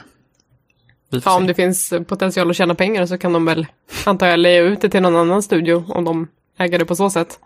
Ja, 1.10 1.36
om 1.36 1.48
det 1.48 1.54
finns 1.54 1.94
potential 2.08 2.50
att 2.50 2.56
tjäna 2.56 2.76
pengar 2.76 3.06
så 3.06 3.18
kan 3.18 3.34
de 3.34 3.46
väl, 3.46 3.68
antar 4.06 4.28
jag, 4.28 4.40
leja 4.40 4.62
ut 4.62 4.82
det 4.82 4.90
till 4.90 5.02
någon 5.02 5.16
annan 5.16 5.44
studio 5.44 5.84
om 5.88 6.04
de 6.06 6.28
äger 6.58 6.80
det 6.80 6.86
på 6.86 6.96
så 6.96 7.10
sätt. 7.10 7.40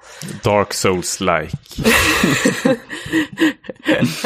Dark 0.43 0.73
Souls-like. 0.73 1.55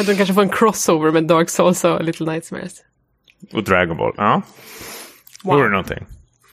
att 0.00 0.06
de 0.06 0.16
kanske 0.16 0.34
får 0.34 0.42
en 0.42 0.48
crossover 0.48 1.10
med 1.10 1.24
Dark 1.24 1.50
Souls 1.50 1.84
och 1.84 2.04
Little 2.04 2.32
Nightmares. 2.32 2.82
Och 3.52 3.64
Dragon 3.64 3.96
Ball, 3.96 4.14
ja. 4.16 4.42
Wow. 5.44 5.56
Vore 5.56 5.68
någonting. 5.68 6.06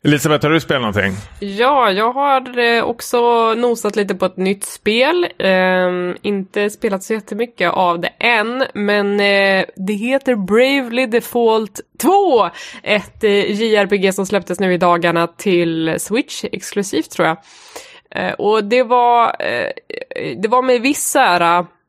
Elisabeth, 0.03 0.45
har 0.45 0.51
du 0.51 0.59
spelat 0.59 0.81
någonting? 0.81 1.13
Ja, 1.39 1.91
jag 1.91 2.11
har 2.13 2.59
eh, 2.59 2.83
också 2.83 3.53
nosat 3.53 3.95
lite 3.95 4.15
på 4.15 4.25
ett 4.25 4.37
nytt 4.37 4.63
spel. 4.63 5.27
Eh, 5.37 6.15
inte 6.21 6.69
spelat 6.69 7.03
så 7.03 7.13
jättemycket 7.13 7.71
av 7.71 7.99
det 7.99 8.07
än, 8.19 8.63
men 8.73 9.19
eh, 9.19 9.65
det 9.75 9.93
heter 9.93 10.35
Bravely 10.35 11.05
Default 11.05 11.79
2. 11.99 12.49
Ett 12.83 13.23
eh, 13.23 13.61
JRPG 13.61 14.13
som 14.13 14.25
släpptes 14.25 14.59
nu 14.59 14.73
i 14.73 14.77
dagarna 14.77 15.27
till 15.27 15.95
Switch 15.99 16.43
exklusivt 16.51 17.11
tror 17.11 17.27
jag. 17.27 17.37
Eh, 18.15 18.33
och 18.33 18.63
det 18.63 18.83
var, 18.83 19.35
eh, 19.39 19.71
det 20.37 20.47
var 20.47 20.61
med 20.61 20.81
viss 20.81 21.15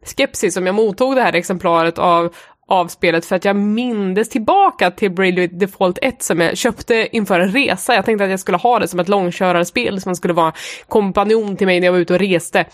skepsis 0.05 0.55
som 0.55 0.67
jag 0.67 0.75
mottog 0.75 1.17
det 1.17 1.23
här 1.23 1.33
exemplaret 1.33 1.99
av 1.99 2.35
av 2.73 2.88
spelet 2.88 3.25
för 3.25 3.37
att 3.37 3.45
jag 3.45 3.57
mindes 3.57 4.29
tillbaka 4.29 4.91
till 4.91 5.11
Bravely 5.11 5.47
Default 5.47 5.99
1 6.02 6.23
som 6.23 6.41
jag 6.41 6.57
köpte 6.57 7.09
inför 7.12 7.41
en 7.41 7.52
resa. 7.52 7.95
Jag 7.95 8.05
tänkte 8.05 8.25
att 8.25 8.31
jag 8.31 8.41
skulle 8.41 8.59
ha 8.59 8.79
det 8.79 8.88
som 8.88 9.00
ett 9.00 9.09
långkörarspel 9.09 10.00
som 10.00 10.17
skulle 10.17 10.35
vara 10.35 10.52
kompanjon 10.88 11.57
till 11.57 11.67
mig 11.67 11.81
när 11.81 11.87
jag 11.87 11.93
var 11.93 11.99
ute 11.99 12.14
och 12.14 12.19
reste. 12.19 12.64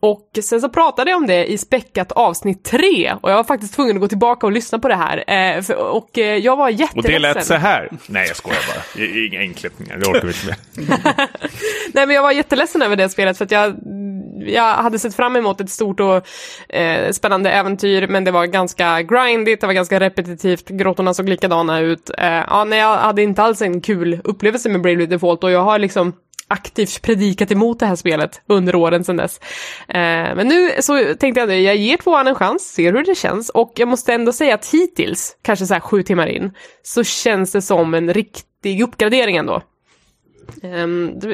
Och 0.00 0.38
sen 0.42 0.60
så 0.60 0.68
pratade 0.68 1.10
jag 1.10 1.18
om 1.18 1.26
det 1.26 1.52
i 1.52 1.58
späckat 1.58 2.12
avsnitt 2.12 2.64
3 2.64 3.14
och 3.20 3.30
jag 3.30 3.36
var 3.36 3.44
faktiskt 3.44 3.74
tvungen 3.74 3.96
att 3.96 4.00
gå 4.00 4.08
tillbaka 4.08 4.46
och 4.46 4.52
lyssna 4.52 4.78
på 4.78 4.88
det 4.88 4.94
här. 4.94 5.24
Eh, 5.26 5.70
och 5.76 6.18
eh, 6.18 6.36
jag 6.36 6.56
var 6.56 6.68
jätteledsen. 6.68 6.98
Och 6.98 7.04
det 7.04 7.18
lät 7.18 7.46
så 7.46 7.54
här. 7.54 7.88
Nej, 8.06 8.26
jag 8.26 8.36
skojar 8.36 8.60
bara. 8.68 9.04
Inga 9.26 9.42
inklippningar, 9.42 9.96
det 9.96 10.06
orkar 10.06 10.26
vi 10.26 10.28
inte 10.28 10.46
med. 10.88 11.28
Nej, 11.94 12.06
men 12.06 12.14
jag 12.14 12.22
var 12.22 12.32
jätteledsen 12.32 12.82
över 12.82 12.96
det 12.96 13.08
spelet 13.08 13.38
för 13.38 13.44
att 13.44 13.50
jag, 13.50 13.74
jag 14.46 14.74
hade 14.74 14.98
sett 14.98 15.14
fram 15.14 15.36
emot 15.36 15.60
ett 15.60 15.70
stort 15.70 16.00
och 16.00 16.26
eh, 16.74 17.10
spännande 17.10 17.50
äventyr, 17.50 18.06
men 18.06 18.24
det 18.24 18.30
var 18.30 18.46
ganska 18.46 19.02
grindigt, 19.02 19.60
det 19.60 19.66
var 19.66 19.74
ganska 19.74 20.00
repetitivt, 20.00 20.68
grottorna 20.68 21.14
såg 21.14 21.28
likadana 21.28 21.80
ut. 21.80 22.10
Eh, 22.18 22.44
ja, 22.48 22.64
nej, 22.64 22.78
jag 22.78 22.96
hade 22.96 23.22
inte 23.22 23.42
alls 23.42 23.62
en 23.62 23.80
kul 23.80 24.20
upplevelse 24.24 24.68
med 24.68 24.80
Bravely 24.80 25.06
Default 25.06 25.44
och 25.44 25.50
jag 25.50 25.62
har 25.62 25.78
liksom 25.78 26.12
aktivt 26.50 27.02
predikat 27.02 27.52
emot 27.52 27.78
det 27.78 27.86
här 27.86 27.96
spelet 27.96 28.40
under 28.46 28.74
åren 28.74 29.04
sedan 29.04 29.16
dess. 29.16 29.40
Eh, 29.88 30.34
men 30.34 30.48
nu 30.48 30.70
så 30.80 31.14
tänkte 31.14 31.40
jag 31.40 31.50
att 31.50 31.62
jag 31.62 31.76
ger 31.76 31.96
tvåan 31.96 32.26
en 32.26 32.34
chans, 32.34 32.72
ser 32.74 32.92
hur 32.92 33.04
det 33.04 33.14
känns 33.14 33.48
och 33.48 33.72
jag 33.76 33.88
måste 33.88 34.14
ändå 34.14 34.32
säga 34.32 34.54
att 34.54 34.66
hittills, 34.66 35.36
kanske 35.42 35.66
så 35.66 35.74
här 35.74 35.80
sju 35.80 36.02
timmar 36.02 36.26
in, 36.26 36.50
så 36.82 37.04
känns 37.04 37.52
det 37.52 37.62
som 37.62 37.94
en 37.94 38.14
riktig 38.14 38.82
uppgradering 38.82 39.36
ändå. 39.36 39.62
Eh, 40.62 40.86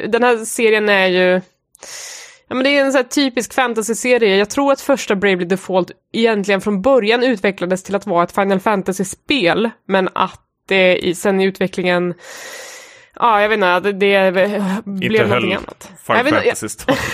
den 0.08 0.22
här 0.22 0.44
serien 0.44 0.88
är 0.88 1.06
ju 1.06 1.40
Ja, 2.48 2.54
men 2.54 2.64
det 2.64 2.70
är 2.70 2.84
en 2.84 2.92
sån 2.92 3.04
typisk 3.04 3.54
fantasy-serie. 3.54 4.36
Jag 4.36 4.50
tror 4.50 4.72
att 4.72 4.80
första 4.80 5.14
Bravely 5.14 5.44
Default 5.44 5.90
egentligen 6.12 6.60
från 6.60 6.82
början 6.82 7.22
utvecklades 7.22 7.82
till 7.82 7.94
att 7.94 8.06
vara 8.06 8.24
ett 8.24 8.32
Final 8.32 8.60
Fantasy-spel, 8.60 9.70
men 9.88 10.08
att 10.14 10.40
det 10.68 11.06
i, 11.06 11.14
sen 11.14 11.40
i 11.40 11.44
utvecklingen 11.44 12.14
Ja, 13.20 13.42
jag 13.42 13.49
vet 13.49 13.56
inte, 13.56 13.80
det, 13.80 14.30
det 14.30 14.30
blev 14.85 15.12
inte 15.12 15.26
någonting 15.26 15.54
annat. 15.54 15.92
Jag, 16.08 16.25
vet, 16.25 16.61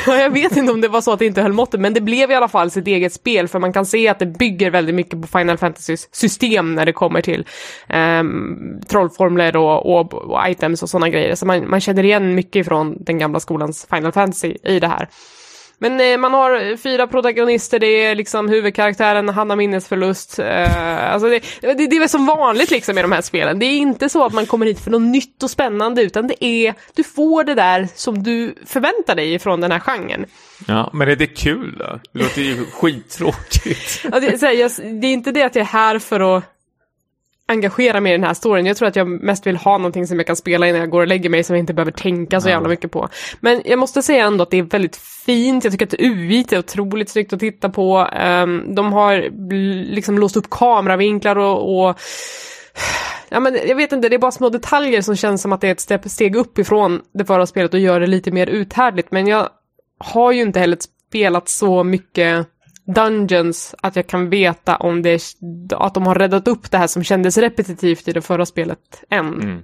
jag, 0.06 0.20
jag 0.20 0.30
vet 0.30 0.56
inte 0.56 0.72
om 0.72 0.80
det 0.80 0.88
var 0.88 1.00
så 1.00 1.12
att 1.12 1.18
det 1.18 1.26
inte 1.26 1.42
höll 1.42 1.52
måttet, 1.52 1.80
men 1.80 1.94
det 1.94 2.00
blev 2.00 2.30
i 2.30 2.34
alla 2.34 2.48
fall 2.48 2.70
sitt 2.70 2.86
eget 2.86 3.12
spel, 3.12 3.48
för 3.48 3.58
man 3.58 3.72
kan 3.72 3.86
se 3.86 4.08
att 4.08 4.18
det 4.18 4.26
bygger 4.26 4.70
väldigt 4.70 4.94
mycket 4.94 5.20
på 5.20 5.38
Final 5.38 5.58
Fantasys 5.58 6.08
system 6.12 6.74
när 6.74 6.86
det 6.86 6.92
kommer 6.92 7.20
till 7.20 7.46
um, 7.88 8.80
trollformler 8.88 9.56
och, 9.56 9.98
och, 9.98 10.14
och, 10.14 10.48
items 10.48 10.82
och 10.82 10.90
sådana 10.90 11.08
grejer. 11.08 11.34
Så 11.34 11.46
man, 11.46 11.70
man 11.70 11.80
känner 11.80 12.04
igen 12.04 12.34
mycket 12.34 12.66
från 12.66 13.04
den 13.04 13.18
gamla 13.18 13.40
skolans 13.40 13.86
Final 13.90 14.12
Fantasy 14.12 14.54
i 14.64 14.80
det 14.80 14.88
här. 14.88 15.08
Men 15.82 16.00
eh, 16.00 16.18
man 16.18 16.34
har 16.34 16.76
fyra 16.76 17.06
protagonister, 17.06 17.78
det 17.78 17.86
är 17.86 18.14
liksom 18.14 18.48
huvudkaraktären, 18.48 19.28
han 19.28 19.50
har 19.50 19.56
minnesförlust. 19.56 20.38
Eh, 20.38 21.12
alltså 21.12 21.28
det, 21.28 21.42
det, 21.60 21.74
det 21.74 21.96
är 21.96 22.00
väl 22.00 22.08
som 22.08 22.26
vanligt 22.26 22.70
liksom 22.70 22.98
i 22.98 23.02
de 23.02 23.12
här 23.12 23.22
spelen. 23.22 23.58
Det 23.58 23.66
är 23.66 23.76
inte 23.76 24.08
så 24.08 24.24
att 24.26 24.32
man 24.32 24.46
kommer 24.46 24.66
hit 24.66 24.80
för 24.80 24.90
något 24.90 25.02
nytt 25.02 25.42
och 25.42 25.50
spännande, 25.50 26.02
utan 26.02 26.26
det 26.26 26.44
är, 26.44 26.74
du 26.94 27.04
får 27.04 27.44
det 27.44 27.54
där 27.54 27.88
som 27.94 28.22
du 28.22 28.54
förväntar 28.66 29.14
dig 29.14 29.38
från 29.38 29.60
den 29.60 29.72
här 29.72 29.80
genren. 29.80 30.26
Ja, 30.66 30.90
men 30.92 31.08
är 31.08 31.16
det 31.16 31.26
kul 31.26 31.76
då? 31.78 32.00
Det 32.12 32.18
låter 32.18 32.42
ju 32.42 32.64
skittråkigt. 32.72 34.04
Ja, 34.12 34.20
det, 34.20 34.42
här, 34.42 34.52
jag, 34.52 34.70
det 35.00 35.06
är 35.06 35.12
inte 35.12 35.32
det 35.32 35.42
att 35.42 35.54
jag 35.54 35.62
är 35.62 35.66
här 35.66 35.98
för 35.98 36.36
att 36.36 36.44
engagera 37.52 38.00
mig 38.00 38.12
i 38.12 38.16
den 38.16 38.24
här 38.24 38.34
storyn. 38.34 38.66
Jag 38.66 38.76
tror 38.76 38.88
att 38.88 38.96
jag 38.96 39.08
mest 39.08 39.46
vill 39.46 39.56
ha 39.56 39.78
någonting 39.78 40.06
som 40.06 40.18
jag 40.18 40.26
kan 40.26 40.36
spela 40.36 40.68
innan 40.68 40.80
jag 40.80 40.90
går 40.90 41.00
och 41.00 41.08
lägger 41.08 41.30
mig 41.30 41.44
som 41.44 41.56
jag 41.56 41.62
inte 41.62 41.74
behöver 41.74 41.92
tänka 41.92 42.40
så 42.40 42.48
jävla 42.48 42.68
mycket 42.68 42.90
på. 42.90 43.08
Men 43.40 43.62
jag 43.64 43.78
måste 43.78 44.02
säga 44.02 44.26
ändå 44.26 44.42
att 44.42 44.50
det 44.50 44.58
är 44.58 44.62
väldigt 44.62 44.96
fint. 44.96 45.64
Jag 45.64 45.72
tycker 45.72 45.86
att 45.86 45.94
UI 46.00 46.46
är 46.50 46.58
otroligt 46.58 47.10
snyggt 47.10 47.32
att 47.32 47.40
titta 47.40 47.68
på. 47.68 48.08
Um, 48.24 48.74
de 48.74 48.92
har 48.92 49.30
liksom 49.94 50.18
låst 50.18 50.36
upp 50.36 50.50
kameravinklar 50.50 51.36
och, 51.36 51.88
och 51.88 52.00
Ja, 53.28 53.40
men 53.40 53.58
jag 53.66 53.76
vet 53.76 53.92
inte, 53.92 54.08
det 54.08 54.16
är 54.16 54.18
bara 54.18 54.30
små 54.30 54.48
detaljer 54.48 55.02
som 55.02 55.16
känns 55.16 55.42
som 55.42 55.52
att 55.52 55.60
det 55.60 55.90
är 55.90 55.94
ett 55.94 56.10
steg 56.10 56.36
upp 56.36 56.58
ifrån 56.58 57.00
det 57.14 57.24
förra 57.24 57.46
spelet 57.46 57.74
och 57.74 57.80
gör 57.80 58.00
det 58.00 58.06
lite 58.06 58.30
mer 58.30 58.46
uthärdligt. 58.46 59.08
Men 59.10 59.26
jag 59.26 59.48
har 59.98 60.32
ju 60.32 60.42
inte 60.42 60.60
heller 60.60 60.78
spelat 61.08 61.48
så 61.48 61.84
mycket 61.84 62.46
Dungeons 62.86 63.74
att 63.82 63.96
jag 63.96 64.06
kan 64.06 64.30
veta 64.30 64.76
om 64.76 65.02
det, 65.02 65.22
att 65.70 65.94
de 65.94 66.06
har 66.06 66.14
räddat 66.14 66.48
upp 66.48 66.70
det 66.70 66.78
här 66.78 66.86
som 66.86 67.04
kändes 67.04 67.38
repetitivt 67.38 68.08
i 68.08 68.12
det 68.12 68.22
förra 68.22 68.46
spelet 68.46 69.04
än. 69.10 69.40
Mm. 69.40 69.62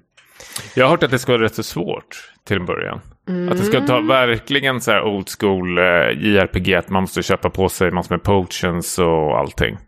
Jag 0.75 0.84
har 0.84 0.90
hört 0.90 1.02
att 1.02 1.10
det 1.10 1.18
ska 1.18 1.32
vara 1.32 1.42
rätt 1.42 1.54
så 1.54 1.62
svårt 1.62 2.32
till 2.44 2.56
en 2.56 2.66
början. 2.66 3.00
Mm. 3.28 3.48
Att 3.48 3.58
det 3.58 3.64
ska 3.64 3.80
ta 3.87 3.96
mm. 3.96 4.06
verkligen 4.06 4.80
så 4.80 4.90
här 4.90 5.02
old 5.02 5.28
school 5.38 5.78
eh, 5.78 5.84
JRPG, 5.84 6.75
att 6.75 6.88
man 6.88 7.02
måste 7.02 7.22
köpa 7.22 7.50
på 7.50 7.68
sig 7.68 7.90
massor 7.90 8.14
med 8.14 8.22
potions 8.22 8.98
och 8.98 9.38
allting. 9.38 9.78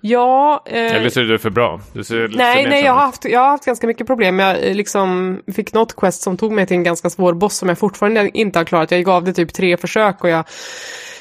Ja. 0.00 0.62
Eh, 0.66 0.96
Eller 0.96 1.08
så 1.08 1.20
är 1.20 1.24
det 1.24 1.38
för 1.38 1.50
bra? 1.50 1.80
Du 1.92 2.28
nej, 2.28 2.66
nej 2.68 2.84
jag, 2.84 2.92
har 2.92 3.00
haft, 3.00 3.24
jag 3.24 3.40
har 3.40 3.48
haft 3.48 3.64
ganska 3.64 3.86
mycket 3.86 4.06
problem. 4.06 4.38
Jag 4.38 4.68
eh, 4.68 4.74
liksom 4.74 5.40
fick 5.54 5.72
något 5.72 5.96
quest 5.96 6.22
som 6.22 6.36
tog 6.36 6.52
mig 6.52 6.66
till 6.66 6.76
en 6.76 6.84
ganska 6.84 7.10
svår 7.10 7.34
boss 7.34 7.56
som 7.56 7.68
jag 7.68 7.78
fortfarande 7.78 8.30
inte 8.38 8.58
har 8.58 8.64
klarat. 8.64 8.90
Jag 8.90 9.04
gav 9.04 9.24
det 9.24 9.32
typ 9.32 9.52
tre 9.52 9.76
försök 9.76 10.24
och 10.24 10.30
jag 10.30 10.44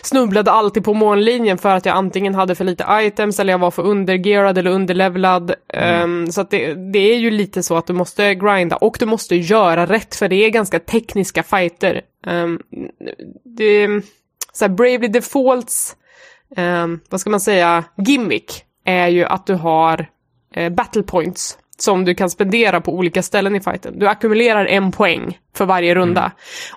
snubblade 0.05 0.51
alltid 0.51 0.83
på 0.83 0.93
månlinjen 0.93 1.57
för 1.57 1.69
att 1.69 1.85
jag 1.85 1.97
antingen 1.97 2.35
hade 2.35 2.55
för 2.55 2.65
lite 2.65 2.85
items 2.91 3.39
eller 3.39 3.53
jag 3.53 3.59
var 3.59 3.71
för 3.71 3.83
undergearad 3.83 4.57
eller 4.57 4.71
underlevlad. 4.71 5.53
Mm. 5.69 6.03
Um, 6.03 6.31
så 6.31 6.41
att 6.41 6.49
det, 6.49 6.73
det, 6.73 6.99
är 6.99 7.17
ju 7.17 7.31
lite 7.31 7.63
så 7.63 7.77
att 7.77 7.87
du 7.87 7.93
måste 7.93 8.35
grinda 8.35 8.75
och 8.75 8.97
du 8.99 9.05
måste 9.05 9.35
göra 9.35 9.85
rätt 9.85 10.15
för 10.15 10.29
det 10.29 10.35
är 10.35 10.49
ganska 10.49 10.79
tekniska 10.79 11.43
fighter. 11.43 12.01
Um, 12.27 12.59
det, 13.43 13.87
så 14.53 14.65
här, 14.65 14.69
Bravely 14.69 15.07
Defaults, 15.07 15.95
um, 16.57 16.99
vad 17.09 17.21
ska 17.21 17.29
man 17.29 17.39
säga, 17.39 17.83
gimmick 17.97 18.63
är 18.85 19.07
ju 19.07 19.25
att 19.25 19.47
du 19.47 19.53
har 19.53 20.07
uh, 20.57 20.69
battle 20.69 21.03
points 21.03 21.57
som 21.77 22.05
du 22.05 22.15
kan 22.15 22.29
spendera 22.29 22.81
på 22.81 22.93
olika 22.93 23.23
ställen 23.23 23.55
i 23.55 23.61
fighten. 23.61 23.99
Du 23.99 24.07
ackumulerar 24.07 24.65
en 24.65 24.91
poäng 24.91 25.39
för 25.55 25.65
varje 25.65 25.95
runda. 25.95 26.21
Mm. 26.21 26.31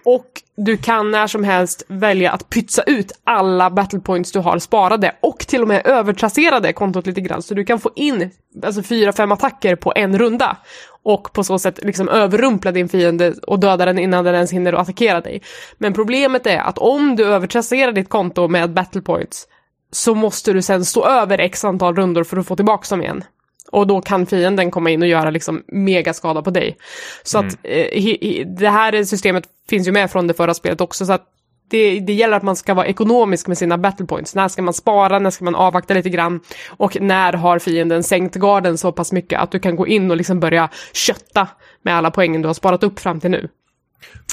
Och 0.05 0.27
du 0.57 0.77
kan 0.77 1.11
när 1.11 1.27
som 1.27 1.45
helst 1.45 1.85
välja 1.89 2.33
att 2.33 2.51
pytsa 2.51 2.83
ut 2.83 3.13
alla 3.25 3.71
battle 3.71 4.01
points 4.01 4.33
du 4.33 4.39
har 4.39 4.59
sparade 4.59 5.17
och 5.21 5.39
till 5.39 5.63
och 5.63 5.69
med 5.69 5.87
övertrassera 5.87 6.73
kontot 6.73 7.07
lite 7.07 7.21
grann. 7.21 7.43
Så 7.43 7.55
du 7.55 7.65
kan 7.65 7.81
få 7.81 7.91
in 7.97 8.31
alltså 8.65 8.83
fyra, 8.83 9.13
fem 9.13 9.33
attacker 9.33 9.77
på 9.77 9.93
en 9.97 10.19
runda. 10.19 10.57
Och 11.03 11.33
på 11.33 11.45
så 11.45 11.59
sätt 11.59 11.85
liksom 11.85 12.09
överrumpla 12.09 12.73
din 12.73 12.89
fiende 12.89 13.35
och 13.47 13.61
döda 13.61 13.85
den 13.85 13.99
innan 13.99 14.25
den 14.25 14.35
ens 14.35 14.53
hinner 14.53 14.73
attackera 14.73 15.21
dig. 15.21 15.43
Men 15.79 15.93
problemet 15.93 16.47
är 16.47 16.59
att 16.59 16.79
om 16.79 17.17
du 17.17 17.25
övertrasserar 17.25 17.93
ditt 17.93 18.09
konto 18.09 18.49
med 18.49 18.73
battle 18.73 19.01
points 19.01 19.47
så 19.91 20.15
måste 20.15 20.53
du 20.53 20.63
sen 20.63 20.85
stå 20.85 21.07
över 21.07 21.39
x 21.39 21.65
antal 21.65 21.97
rundor 21.97 22.25
för 22.25 22.37
att 22.37 22.47
få 22.47 22.57
tillbaka 22.57 22.87
dem 22.91 23.03
igen. 23.03 23.25
Och 23.73 23.87
då 23.87 24.01
kan 24.01 24.27
fienden 24.27 24.71
komma 24.71 24.91
in 24.91 25.03
och 25.03 25.09
göra 25.09 25.31
liksom 25.31 25.63
megaskada 25.67 26.43
på 26.43 26.51
dig. 26.51 26.77
Så 27.23 27.39
mm. 27.39 27.49
att 27.49 27.59
eh, 27.63 28.47
det 28.47 28.69
här 28.69 29.05
systemet 29.05 29.45
finns 29.69 29.89
ju 29.89 29.93
med 29.93 30.11
från 30.11 30.27
det 30.27 30.35
förra 30.35 30.55
spelet 30.55 30.81
också, 30.81 31.07
så 31.07 31.13
att 31.13 31.25
det, 31.71 32.01
det 32.01 32.13
gäller 32.13 32.37
att 32.37 32.43
man 32.43 32.57
ska 32.57 32.75
vara 32.75 32.87
ekonomisk 32.87 33.47
med 33.47 33.59
sina 33.59 33.79
battle 33.79 34.07
points. 34.07 34.35
När 34.35 34.49
ska 34.49 34.63
man 34.63 34.75
spara, 34.75 35.19
när 35.19 35.31
ska 35.31 35.45
man 35.45 35.55
avvakta 35.55 35.95
lite 35.95 36.11
grann 36.11 36.41
och 36.69 37.01
när 37.01 37.33
har 37.33 37.59
fienden 37.59 38.03
sänkt 38.03 38.35
garden 38.35 38.79
så 38.79 38.93
pass 38.93 39.13
mycket 39.13 39.41
att 39.41 39.51
du 39.51 39.59
kan 39.59 39.77
gå 39.77 39.87
in 39.87 40.11
och 40.11 40.17
liksom 40.17 40.41
börja 40.41 40.69
kötta 40.93 41.49
med 41.83 41.97
alla 41.97 42.11
poängen 42.11 42.43
du 42.43 42.49
har 42.49 42.55
sparat 42.55 42.83
upp 42.83 43.01
fram 43.01 43.21
till 43.21 43.31
nu. 43.31 43.49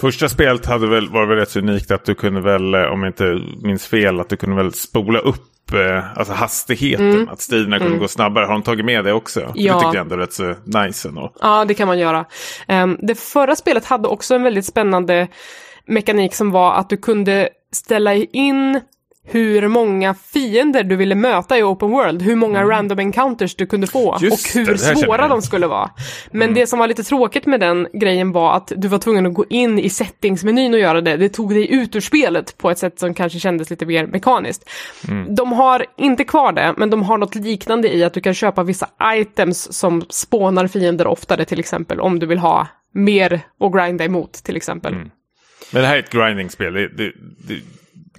Första 0.01 0.29
spelet 0.29 0.65
hade 0.65 0.87
väl, 0.87 1.09
var 1.09 1.25
väl 1.25 1.37
rätt 1.37 1.55
unikt 1.55 1.91
att 1.91 2.05
du 2.05 2.15
kunde 2.15 2.41
väl, 2.41 2.73
eh, 2.73 2.81
om 2.81 3.03
jag 3.03 3.09
inte 3.09 3.41
minns 3.61 3.87
fel, 3.87 4.19
att 4.19 4.29
du 4.29 4.37
kunde 4.37 4.55
väl 4.55 4.73
spola 4.73 5.19
upp 5.19 5.54
alltså 6.15 6.33
hastigheten, 6.33 7.11
mm. 7.11 7.29
att 7.29 7.41
striderna 7.41 7.77
kunde 7.77 7.87
mm. 7.87 7.99
gå 7.99 8.07
snabbare. 8.07 8.45
Har 8.45 8.53
de 8.53 8.63
tagit 8.63 8.85
med 8.85 9.05
det 9.05 9.13
också? 9.13 9.39
Ja. 9.55 9.73
Det 9.73 9.79
tycker 9.79 9.95
jag 9.95 10.01
ändå 10.01 10.15
är 10.15 10.19
rätt 10.19 10.33
så 10.33 10.55
nice 10.65 11.07
ändå. 11.07 11.33
Ja, 11.41 11.65
det 11.65 11.73
kan 11.73 11.87
man 11.87 11.99
göra. 11.99 12.25
Um, 12.67 12.97
det 13.01 13.15
förra 13.15 13.55
spelet 13.55 13.85
hade 13.85 14.07
också 14.07 14.35
en 14.35 14.43
väldigt 14.43 14.65
spännande 14.65 15.27
mekanik 15.87 16.35
som 16.35 16.51
var 16.51 16.73
att 16.73 16.89
du 16.89 16.97
kunde 16.97 17.49
ställa 17.71 18.13
in 18.13 18.81
hur 19.27 19.67
många 19.67 20.13
fiender 20.13 20.83
du 20.83 20.95
ville 20.95 21.15
möta 21.15 21.57
i 21.57 21.63
open 21.63 21.89
world, 21.89 22.21
hur 22.21 22.35
många 22.35 22.59
mm. 22.59 22.69
random 22.69 22.99
encounters 22.99 23.55
du 23.55 23.65
kunde 23.65 23.87
få 23.87 24.17
Just 24.21 24.55
och 24.55 24.59
hur 24.59 24.65
det, 24.65 24.71
det 24.71 24.77
svåra 24.77 25.27
de 25.27 25.41
skulle 25.41 25.67
vara. 25.67 25.89
Men 26.31 26.41
mm. 26.41 26.53
det 26.53 26.67
som 26.67 26.79
var 26.79 26.87
lite 26.87 27.03
tråkigt 27.03 27.45
med 27.45 27.59
den 27.59 27.87
grejen 27.93 28.31
var 28.31 28.57
att 28.57 28.71
du 28.75 28.87
var 28.87 28.97
tvungen 28.97 29.25
att 29.25 29.33
gå 29.33 29.45
in 29.49 29.79
i 29.79 29.89
settingsmenyn 29.89 30.73
och 30.73 30.79
göra 30.79 31.01
det. 31.01 31.17
Det 31.17 31.29
tog 31.29 31.49
dig 31.49 31.71
ut 31.73 31.95
ur 31.95 31.99
spelet 31.99 32.57
på 32.57 32.71
ett 32.71 32.77
sätt 32.77 32.99
som 32.99 33.13
kanske 33.13 33.39
kändes 33.39 33.69
lite 33.69 33.85
mer 33.85 34.07
mekaniskt. 34.07 34.69
Mm. 35.07 35.35
De 35.35 35.51
har 35.51 35.85
inte 35.97 36.23
kvar 36.23 36.51
det, 36.51 36.73
men 36.77 36.89
de 36.89 37.03
har 37.03 37.17
något 37.17 37.35
liknande 37.35 37.95
i 37.95 38.03
att 38.03 38.13
du 38.13 38.21
kan 38.21 38.33
köpa 38.33 38.63
vissa 38.63 38.87
items 39.03 39.73
som 39.73 40.01
spånar 40.09 40.67
fiender 40.67 41.07
oftare 41.07 41.45
till 41.45 41.59
exempel, 41.59 41.99
om 41.99 42.19
du 42.19 42.25
vill 42.25 42.39
ha 42.39 42.67
mer 42.93 43.41
att 43.59 43.73
grinda 43.73 44.05
emot 44.05 44.33
till 44.33 44.55
exempel. 44.55 44.93
Mm. 44.93 45.09
Men 45.71 45.81
det 45.81 45.87
här 45.87 45.95
är 45.95 45.99
ett 45.99 46.11
grinding-spel. 46.11 46.73
Det, 46.73 46.87
det, 46.87 47.11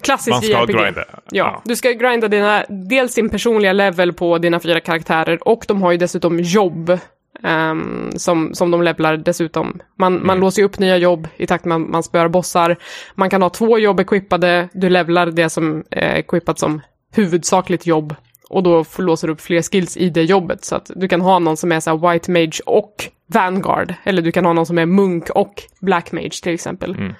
Klassiskt 0.00 0.30
Man 0.30 0.42
ska 0.42 0.52
JRPG. 0.52 0.72
grinda. 0.72 1.04
Ja. 1.08 1.16
ja, 1.30 1.62
du 1.64 1.76
ska 1.76 1.90
grinda 1.92 2.28
dina, 2.28 2.64
dels 2.68 3.14
din 3.14 3.28
personliga 3.28 3.72
level 3.72 4.12
på 4.12 4.38
dina 4.38 4.60
fyra 4.60 4.80
karaktärer 4.80 5.48
och 5.48 5.64
de 5.68 5.82
har 5.82 5.92
ju 5.92 5.98
dessutom 5.98 6.40
jobb 6.40 6.98
Um, 7.42 8.10
som, 8.16 8.54
som 8.54 8.70
de 8.70 8.82
levlar 8.82 9.16
dessutom. 9.16 9.80
Man, 9.98 10.12
mm. 10.14 10.26
man 10.26 10.40
låser 10.40 10.62
upp 10.62 10.78
nya 10.78 10.96
jobb 10.96 11.28
i 11.36 11.46
takt 11.46 11.64
med 11.64 11.76
att 11.76 11.88
man 11.88 12.02
spöar 12.02 12.28
bossar. 12.28 12.76
Man 13.14 13.30
kan 13.30 13.42
ha 13.42 13.50
två 13.50 13.78
jobb 13.78 14.00
equippade, 14.00 14.68
du 14.72 14.88
levlar 14.88 15.26
det 15.26 15.50
som 15.50 15.84
är 15.90 16.16
equippat 16.16 16.58
som 16.58 16.80
huvudsakligt 17.12 17.86
jobb. 17.86 18.14
Och 18.48 18.62
då 18.62 18.84
låser 18.98 19.28
du 19.28 19.34
upp 19.34 19.40
fler 19.40 19.62
skills 19.62 19.96
i 19.96 20.10
det 20.10 20.22
jobbet. 20.22 20.64
Så 20.64 20.76
att 20.76 20.90
du 20.96 21.08
kan 21.08 21.20
ha 21.20 21.38
någon 21.38 21.56
som 21.56 21.72
är 21.72 21.80
så 21.80 21.96
White 21.96 22.30
Mage 22.30 22.60
och 22.66 22.94
Vanguard. 23.26 23.94
Eller 24.04 24.22
du 24.22 24.32
kan 24.32 24.44
ha 24.44 24.52
någon 24.52 24.66
som 24.66 24.78
är 24.78 24.86
Munk 24.86 25.30
och 25.30 25.62
Black 25.80 26.12
Mage 26.12 26.42
till 26.42 26.54
exempel. 26.54 26.94
Mm. 26.94 27.14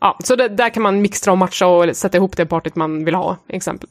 Ja, 0.00 0.18
så 0.24 0.36
det, 0.36 0.48
där 0.48 0.68
kan 0.68 0.82
man 0.82 1.02
mixtra 1.02 1.32
och 1.32 1.38
matcha 1.38 1.66
och 1.66 1.96
sätta 1.96 2.16
ihop 2.16 2.36
det 2.36 2.46
partyt 2.46 2.76
man 2.76 3.04
vill 3.04 3.14
ha, 3.14 3.36
exempel. 3.48 3.88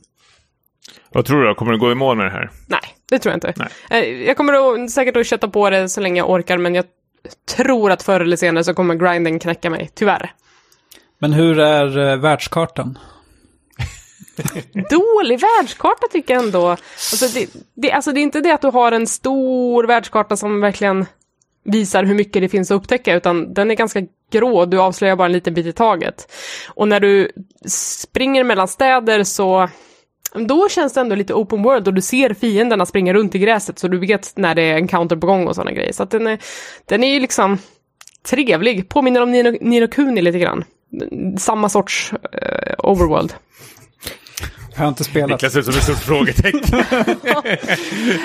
Vad 1.10 1.26
tror 1.26 1.42
du 1.42 1.48
då? 1.48 1.56
Kommer 1.56 1.72
du 1.72 1.80
gå 1.80 1.92
i 1.92 1.96
mål 1.96 2.18
med 2.18 2.26
det 2.26 2.32
här? 2.32 2.52
Nej, 2.68 2.82
det 3.10 3.20
tror 3.20 3.32
jag 3.32 3.38
inte. 3.38 3.54
Nej. 3.90 4.04
Eh, 4.04 4.28
jag 4.28 4.38
kommer 4.38 4.84
att, 4.84 4.92
säkert 4.92 5.18
att 5.18 5.28
kötta 5.28 5.48
på 5.48 5.70
det 5.70 5.90
så 5.90 6.02
länge 6.02 6.22
jag 6.22 6.30
orkar, 6.30 6.58
men 6.58 6.76
jag 6.76 6.86
tror 7.56 7.92
att 7.92 8.04
förr 8.04 8.20
eller 8.20 8.38
senare 8.38 8.64
så 8.64 8.74
kommer 8.74 8.96
grinden 8.96 9.40
knäcka 9.40 9.70
mig, 9.70 9.90
tyvärr. 9.94 10.34
Men 11.20 11.34
hur 11.34 11.60
är 11.60 11.98
uh, 11.98 12.16
världskartan? 12.22 13.00
Dålig 14.90 15.40
världskarta 15.40 16.08
tycker 16.12 16.34
jag 16.34 16.44
ändå. 16.44 16.70
Alltså 16.70 17.40
det, 17.40 17.50
det, 17.74 17.92
alltså 17.92 18.12
det 18.12 18.20
är 18.20 18.22
inte 18.22 18.42
det 18.42 18.54
att 18.54 18.62
du 18.62 18.68
har 18.68 18.92
en 18.92 19.08
stor 19.08 19.84
världskarta 19.84 20.38
som 20.38 20.62
verkligen 20.62 21.06
visar 21.64 22.04
hur 22.04 22.16
mycket 22.16 22.42
det 22.42 22.50
finns 22.50 22.72
att 22.72 22.76
upptäcka, 22.76 23.16
utan 23.16 23.54
den 23.54 23.72
är 23.72 23.76
ganska 23.76 24.02
grå, 24.32 24.66
du 24.66 24.80
avslöjar 24.80 25.16
bara 25.16 25.26
en 25.26 25.32
liten 25.32 25.54
bit 25.54 25.66
i 25.66 25.74
taget. 25.74 26.32
Och 26.70 26.88
när 26.88 27.00
du 27.00 27.32
springer 27.68 28.44
mellan 28.44 28.68
städer 28.68 29.24
så 29.24 29.70
då 30.34 30.70
känns 30.70 30.94
det 30.94 31.02
ändå 31.02 31.16
lite 31.16 31.34
open 31.34 31.64
world 31.64 31.88
och 31.88 31.94
du 31.94 32.02
ser 32.02 32.34
fienderna 32.34 32.86
springa 32.86 33.14
runt 33.14 33.36
i 33.36 33.40
gräset 33.40 33.80
så 33.80 33.88
du 33.88 33.98
vet 33.98 34.38
när 34.38 34.56
det 34.56 34.62
är 34.62 34.78
en 34.78 34.88
counter 34.88 35.16
på 35.16 35.28
gång 35.28 35.48
och 35.48 35.56
sådana 35.56 35.72
grejer. 35.72 35.94
Så 35.94 36.04
att 36.04 36.12
den 36.12 36.28
är, 36.28 36.40
den 36.86 37.04
är 37.04 37.14
ju 37.14 37.20
liksom 37.20 37.58
trevlig, 38.26 38.90
påminner 38.90 39.22
om 39.22 39.32
Nino, 39.32 39.58
Nino 39.62 39.88
Kuni 39.88 40.22
lite 40.22 40.40
grann. 40.40 40.64
Samma 41.38 41.70
sorts 41.70 42.14
uh, 42.14 42.90
overworld. 42.92 43.34
Jag 44.76 44.82
har 44.82 44.88
inte 44.88 45.04
spelat. 45.04 45.30
Niklas 45.30 45.54
ser 45.54 45.60
ut 45.60 45.66
som 45.66 45.76
ett 45.76 45.84
stort 45.84 45.98
frågetecken. 45.98 46.62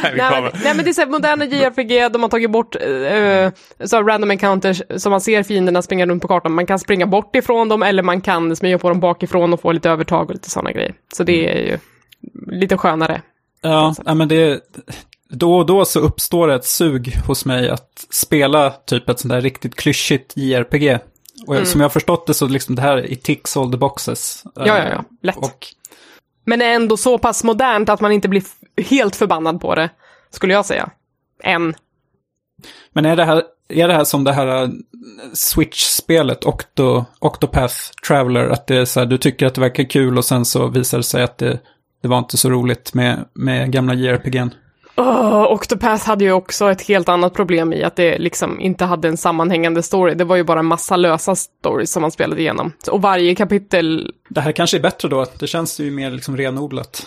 nej, 0.02 0.14
men, 0.16 0.50
nej 0.64 0.74
men 0.74 0.84
det 0.84 0.90
är 0.90 0.92
så 0.92 1.00
här, 1.00 1.08
moderna 1.08 1.44
JRPG, 1.44 2.12
de 2.12 2.22
har 2.22 2.28
tagit 2.28 2.50
bort 2.50 2.76
uh, 2.76 3.86
så 3.86 4.02
random 4.02 4.30
encounters, 4.30 4.82
så 4.96 5.10
man 5.10 5.20
ser 5.20 5.42
fienderna 5.42 5.82
springa 5.82 6.06
runt 6.06 6.22
på 6.22 6.28
kartan. 6.28 6.52
Man 6.52 6.66
kan 6.66 6.78
springa 6.78 7.06
bort 7.06 7.36
ifrån 7.36 7.68
dem 7.68 7.82
eller 7.82 8.02
man 8.02 8.20
kan 8.20 8.56
smyga 8.56 8.78
på 8.78 8.88
dem 8.88 9.00
bakifrån 9.00 9.52
och 9.52 9.60
få 9.60 9.72
lite 9.72 9.90
övertag 9.90 10.28
och 10.28 10.34
lite 10.34 10.50
sådana 10.50 10.72
grejer. 10.72 10.94
Så 11.16 11.24
det 11.24 11.58
är 11.58 11.62
ju 11.62 11.78
lite 12.46 12.76
skönare. 12.76 13.22
Ja, 13.62 13.94
nej, 14.04 14.14
men 14.14 14.28
det 14.28 14.60
då 15.30 15.54
och 15.54 15.66
då 15.66 15.84
så 15.84 16.00
uppstår 16.00 16.48
det 16.48 16.54
ett 16.54 16.64
sug 16.64 17.16
hos 17.26 17.44
mig 17.44 17.70
att 17.70 18.06
spela 18.10 18.70
typ 18.70 19.08
ett 19.08 19.20
sånt 19.20 19.32
där 19.32 19.40
riktigt 19.40 19.74
klyschigt 19.74 20.36
JRPG. 20.36 20.98
Och 21.46 21.54
mm. 21.54 21.66
som 21.66 21.80
jag 21.80 21.84
har 21.84 21.90
förstått 21.90 22.26
det 22.26 22.34
så 22.34 22.48
liksom 22.48 22.74
det 22.74 22.82
här 22.82 23.06
i 23.06 23.16
ticks 23.16 23.56
all 23.56 23.70
the 23.70 23.76
boxes. 23.76 24.42
Ja, 24.54 24.66
ja, 24.66 24.88
ja. 24.88 25.04
Lätt. 25.22 25.36
Och 25.36 25.66
men 26.44 26.62
är 26.62 26.74
ändå 26.74 26.96
så 26.96 27.18
pass 27.18 27.44
modernt 27.44 27.88
att 27.88 28.00
man 28.00 28.12
inte 28.12 28.28
blir 28.28 28.42
helt 28.76 29.16
förbannad 29.16 29.60
på 29.60 29.74
det, 29.74 29.90
skulle 30.30 30.52
jag 30.52 30.66
säga. 30.66 30.90
Än. 31.42 31.74
Men 32.92 33.06
är 33.06 33.16
det 33.16 33.24
här, 33.24 33.42
är 33.68 33.88
det 33.88 33.94
här 33.94 34.04
som 34.04 34.24
det 34.24 34.32
här 34.32 34.62
eh, 34.62 34.68
Switch-spelet, 35.32 36.44
Octo, 36.44 37.04
Octopath 37.18 37.74
Traveler, 38.06 38.48
att 38.48 38.66
det 38.66 38.76
är 38.76 38.84
så 38.84 39.00
här, 39.00 39.06
du 39.06 39.18
tycker 39.18 39.46
att 39.46 39.54
det 39.54 39.60
verkar 39.60 39.84
kul 39.84 40.18
och 40.18 40.24
sen 40.24 40.44
så 40.44 40.68
visar 40.68 40.98
det 40.98 41.04
sig 41.04 41.22
att 41.22 41.38
det, 41.38 41.58
det 42.02 42.08
var 42.08 42.18
inte 42.18 42.36
så 42.36 42.50
roligt 42.50 42.94
med, 42.94 43.24
med 43.32 43.72
gamla 43.72 43.94
JRPG'n? 43.94 44.50
Oh, 45.00 45.52
Octopath 45.52 46.06
hade 46.06 46.24
ju 46.24 46.32
också 46.32 46.70
ett 46.70 46.82
helt 46.82 47.08
annat 47.08 47.34
problem 47.34 47.72
i 47.72 47.82
att 47.82 47.96
det 47.96 48.18
liksom 48.18 48.60
inte 48.60 48.84
hade 48.84 49.08
en 49.08 49.16
sammanhängande 49.16 49.82
story. 49.82 50.14
Det 50.14 50.24
var 50.24 50.36
ju 50.36 50.44
bara 50.44 50.58
en 50.58 50.66
massa 50.66 50.96
lösa 50.96 51.36
stories 51.36 51.92
som 51.92 52.02
man 52.02 52.10
spelade 52.10 52.40
igenom. 52.40 52.72
Och 52.90 53.02
varje 53.02 53.34
kapitel... 53.34 54.14
Det 54.28 54.40
här 54.40 54.52
kanske 54.52 54.76
är 54.76 54.80
bättre 54.80 55.08
då, 55.08 55.26
det 55.38 55.46
känns 55.46 55.80
ju 55.80 55.90
mer 55.90 56.10
liksom 56.10 56.36
renodlat. 56.36 57.06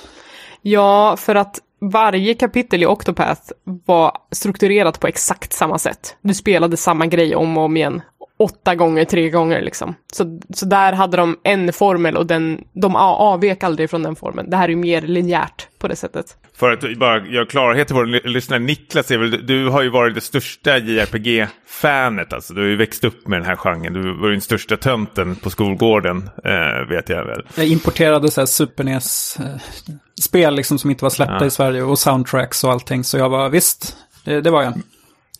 Ja, 0.61 1.15
för 1.17 1.35
att 1.35 1.59
varje 1.81 2.33
kapitel 2.33 2.83
i 2.83 2.85
Octopath 2.85 3.51
var 3.85 4.17
strukturerat 4.31 4.99
på 4.99 5.07
exakt 5.07 5.53
samma 5.53 5.77
sätt. 5.77 6.15
Du 6.21 6.33
spelade 6.33 6.77
samma 6.77 7.05
grej 7.05 7.35
om 7.35 7.57
och 7.57 7.63
om 7.63 7.77
igen. 7.77 8.01
Åtta 8.39 8.75
gånger, 8.75 9.05
tre 9.05 9.29
gånger 9.29 9.61
liksom. 9.61 9.95
Så, 10.13 10.39
så 10.53 10.65
där 10.65 10.93
hade 10.93 11.17
de 11.17 11.37
en 11.43 11.73
formel 11.73 12.17
och 12.17 12.25
den, 12.25 12.63
de 12.73 12.95
avvek 12.95 13.63
aldrig 13.63 13.89
från 13.89 14.03
den 14.03 14.15
formeln. 14.15 14.49
Det 14.49 14.57
här 14.57 14.63
är 14.63 14.69
ju 14.69 14.75
mer 14.75 15.01
linjärt 15.01 15.67
på 15.79 15.87
det 15.87 15.95
sättet. 15.95 16.37
För 16.55 16.71
att 16.71 16.97
bara 16.97 17.27
göra 17.27 17.45
klarhet 17.45 17.87
till 17.87 17.95
våra 17.95 18.05
lyssnare, 18.05 18.59
Niklas 18.59 19.11
är 19.11 19.17
väl, 19.17 19.45
du 19.47 19.69
har 19.69 19.81
ju 19.81 19.89
varit 19.89 20.15
det 20.15 20.21
största 20.21 20.77
JRPG-fanet, 20.77 22.33
alltså 22.33 22.53
du 22.53 22.61
har 22.61 22.67
ju 22.67 22.75
växt 22.75 23.03
upp 23.03 23.27
med 23.27 23.39
den 23.39 23.45
här 23.45 23.55
genren. 23.55 23.93
Du 23.93 24.13
var 24.13 24.27
ju 24.27 24.33
den 24.33 24.41
största 24.41 24.77
tönten 24.77 25.35
på 25.35 25.49
skolgården, 25.49 26.29
eh, 26.43 26.89
vet 26.89 27.09
jag 27.09 27.25
väl. 27.25 27.47
Jag 27.55 27.67
importerade 27.67 28.31
så 28.31 28.41
här 28.41 28.45
Super 28.45 28.83
NES-spel 28.83 30.55
liksom 30.55 30.79
som 30.79 30.89
inte 30.89 31.05
var 31.05 31.09
släppta 31.09 31.37
ja. 31.39 31.45
i 31.45 31.49
Sverige 31.49 31.83
och 31.83 31.99
soundtracks 31.99 32.63
och 32.63 32.71
allting, 32.71 33.03
så 33.03 33.17
jag 33.17 33.29
var 33.29 33.49
visst, 33.49 33.97
det, 34.23 34.41
det 34.41 34.49
var 34.49 34.63
jag. 34.63 34.73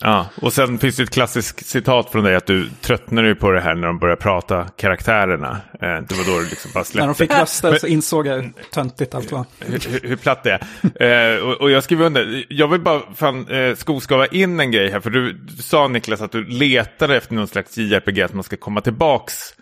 Ja, 0.05 0.29
och 0.41 0.53
sen 0.53 0.79
finns 0.79 0.95
det 0.95 1.03
ett 1.03 1.09
klassiskt 1.09 1.65
citat 1.65 2.11
från 2.11 2.23
dig 2.23 2.35
att 2.35 2.45
du 2.45 2.69
tröttnade 2.81 3.35
på 3.35 3.51
det 3.51 3.61
här 3.61 3.75
när 3.75 3.87
de 3.87 3.99
började 3.99 4.21
prata 4.21 4.67
karaktärerna. 4.77 5.61
Eh, 5.73 5.79
det 5.79 6.11
var 6.11 6.33
då 6.33 6.39
du 6.39 6.49
liksom 6.49 6.71
bara 6.73 6.83
släppte. 6.83 6.99
När 6.99 7.07
de 7.07 7.15
fick 7.15 7.33
röster 7.33 7.75
så 7.75 7.87
insåg 7.87 8.27
jag 8.27 8.35
hur 8.35 8.53
töntigt 8.71 9.15
allt 9.15 9.31
var. 9.31 9.45
Hur, 9.59 10.07
hur 10.07 10.15
platt 10.15 10.43
det 10.43 10.59
är. 11.01 11.35
Eh, 11.35 11.43
och, 11.43 11.61
och, 11.61 11.71
jag 11.71 11.83
skriver 11.83 12.05
under, 12.05 12.45
jag 12.49 12.67
vill 12.67 12.81
bara 12.81 13.01
fan 13.15 13.47
eh, 13.47 13.75
skoskava 13.75 14.25
in 14.25 14.59
en 14.59 14.71
grej 14.71 14.91
här. 14.91 14.99
För 14.99 15.09
du, 15.09 15.33
du 15.33 15.63
sa 15.63 15.87
Niklas 15.87 16.21
att 16.21 16.31
du 16.31 16.45
letade 16.45 17.17
efter 17.17 17.33
någon 17.33 17.47
slags 17.47 17.77
JRPG, 17.77 18.21
att 18.21 18.33
man 18.33 18.43
ska 18.43 18.57
komma 18.57 18.81
tillbaks 18.81 19.53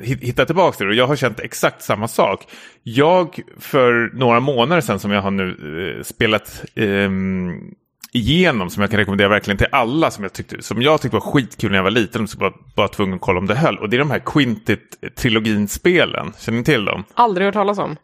hitta 0.00 0.46
tillbaka 0.46 0.76
till 0.76 0.86
det. 0.86 0.92
Och 0.92 0.96
jag 0.96 1.06
har 1.06 1.16
känt 1.16 1.40
exakt 1.40 1.82
samma 1.82 2.08
sak. 2.08 2.46
Jag 2.82 3.40
för 3.58 4.10
några 4.12 4.40
månader 4.40 4.80
sedan 4.80 4.98
som 4.98 5.10
jag 5.10 5.22
har 5.22 5.30
nu 5.30 5.96
eh, 5.98 6.02
spelat 6.02 6.64
eh, 6.74 7.10
igenom 8.12 8.70
som 8.70 8.80
jag 8.80 8.90
kan 8.90 8.98
rekommendera 8.98 9.28
verkligen 9.28 9.58
till 9.58 9.66
alla 9.72 10.10
som 10.10 10.24
jag 10.24 10.32
tyckte, 10.32 10.62
som 10.62 10.82
jag 10.82 11.00
tyckte 11.00 11.16
var 11.16 11.20
skitkul 11.20 11.70
när 11.70 11.78
jag 11.78 11.82
var 11.82 11.90
liten. 11.90 12.28
Så 12.28 12.38
var 12.38 12.54
bara 12.76 12.88
tvungen 12.88 13.14
att 13.14 13.20
kolla 13.20 13.38
om 13.38 13.46
det 13.46 13.54
höll. 13.54 13.78
Och 13.78 13.90
det 13.90 13.96
är 13.96 13.98
de 13.98 14.10
här 14.10 14.18
Quintit-trilogin-spelen. 14.18 16.32
Känner 16.38 16.58
ni 16.58 16.64
till 16.64 16.84
dem? 16.84 17.04
Aldrig 17.14 17.44
hört 17.44 17.54
talas 17.54 17.78
om. 17.78 17.96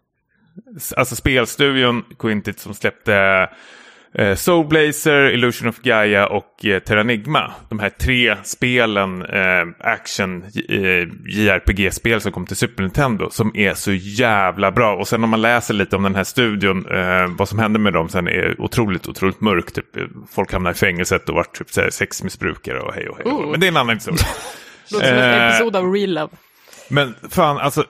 Alltså 0.96 1.16
spelstudion 1.16 2.04
Quintit 2.18 2.58
som 2.58 2.74
släppte 2.74 3.48
eh, 4.14 4.34
Soulblazer, 4.34 5.30
Illusion 5.30 5.68
of 5.68 5.80
Gaia 5.80 6.26
och 6.26 6.64
eh, 6.64 6.78
Terranigma. 6.78 7.52
De 7.68 7.78
här 7.78 7.90
tre 7.90 8.36
spelen, 8.42 9.22
eh, 9.22 9.64
action 9.78 10.44
eh, 10.68 11.08
JRPG-spel 11.26 12.20
som 12.20 12.32
kom 12.32 12.46
till 12.46 12.56
Super 12.56 12.82
Nintendo 12.82 13.30
som 13.30 13.56
är 13.56 13.74
så 13.74 13.92
jävla 13.92 14.70
bra. 14.70 14.96
Och 14.96 15.08
sen 15.08 15.24
om 15.24 15.30
man 15.30 15.42
läser 15.42 15.74
lite 15.74 15.96
om 15.96 16.02
den 16.02 16.14
här 16.14 16.24
studion, 16.24 16.86
eh, 16.90 17.26
vad 17.38 17.48
som 17.48 17.58
hände 17.58 17.78
med 17.78 17.92
dem 17.92 18.08
sen 18.08 18.28
är 18.28 18.60
otroligt, 18.60 19.08
otroligt 19.08 19.40
mörkt. 19.40 19.74
Typ, 19.74 19.86
folk 20.30 20.52
hamnar 20.52 20.70
i 20.70 20.74
fängelset 20.74 21.28
och 21.28 21.34
vart 21.34 21.58
typ, 21.58 21.92
sexmissbrukare 21.92 22.80
och 22.80 22.94
hej 22.94 23.08
och 23.08 23.16
hej. 23.16 23.26
Uh. 23.26 23.50
Men 23.50 23.60
det 23.60 23.66
är 23.66 23.68
en 23.68 23.76
annan 23.76 23.96
historia. 23.96 24.26
Låter 24.92 25.06
som 25.06 25.16
en 25.16 25.48
episod 25.48 25.76
av 25.76 25.92
Real 25.92 26.10
Love. 26.10 26.32
Men 26.92 27.14
fan, 27.30 27.58
alltså, 27.58 27.84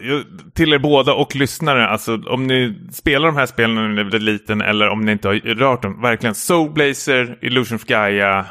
till 0.55 0.73
er 0.73 0.79
båda 0.79 1.15
och 1.15 1.37
lyssnare, 1.37 1.89
alltså, 1.89 2.21
om 2.27 2.47
ni 2.47 2.75
spelar 2.93 3.27
de 3.27 3.37
här 3.37 3.47
spelen 3.47 3.75
när 3.75 4.05
ni 4.05 4.17
är 4.17 4.19
liten 4.19 4.61
eller 4.61 4.89
om 4.89 5.05
ni 5.05 5.13
inte 5.13 5.29
har 5.29 5.35
rört 5.35 5.83
dem, 5.83 6.03
verkligen 6.03 6.35
Soulblazer, 6.35 7.39
Illusion 7.41 7.77
of 7.77 7.85
Gaia 7.85 8.47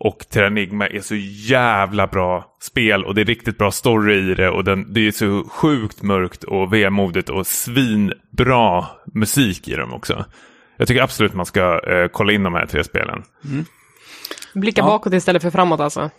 och 0.00 0.18
Terranigma 0.30 0.86
är 0.86 1.00
så 1.00 1.14
jävla 1.50 2.06
bra 2.06 2.56
spel 2.60 3.04
och 3.04 3.14
det 3.14 3.20
är 3.20 3.24
riktigt 3.24 3.58
bra 3.58 3.70
story 3.70 4.30
i 4.30 4.34
det 4.34 4.50
och 4.50 4.64
den, 4.64 4.92
det 4.92 5.06
är 5.06 5.12
så 5.12 5.44
sjukt 5.50 6.02
mörkt 6.02 6.44
och 6.44 6.72
vemodigt 6.72 7.28
och 7.28 7.46
svinbra 7.46 8.86
musik 9.14 9.68
i 9.68 9.74
dem 9.74 9.94
också. 9.94 10.24
Jag 10.76 10.88
tycker 10.88 11.02
absolut 11.02 11.34
man 11.34 11.46
ska 11.46 11.80
eh, 11.90 12.08
kolla 12.08 12.32
in 12.32 12.42
de 12.42 12.54
här 12.54 12.66
tre 12.66 12.84
spelen. 12.84 13.22
Mm. 13.44 13.64
Blicka 14.54 14.80
ja. 14.80 14.86
bakåt 14.86 15.12
istället 15.12 15.42
för 15.42 15.50
framåt 15.50 15.80
alltså. 15.80 16.10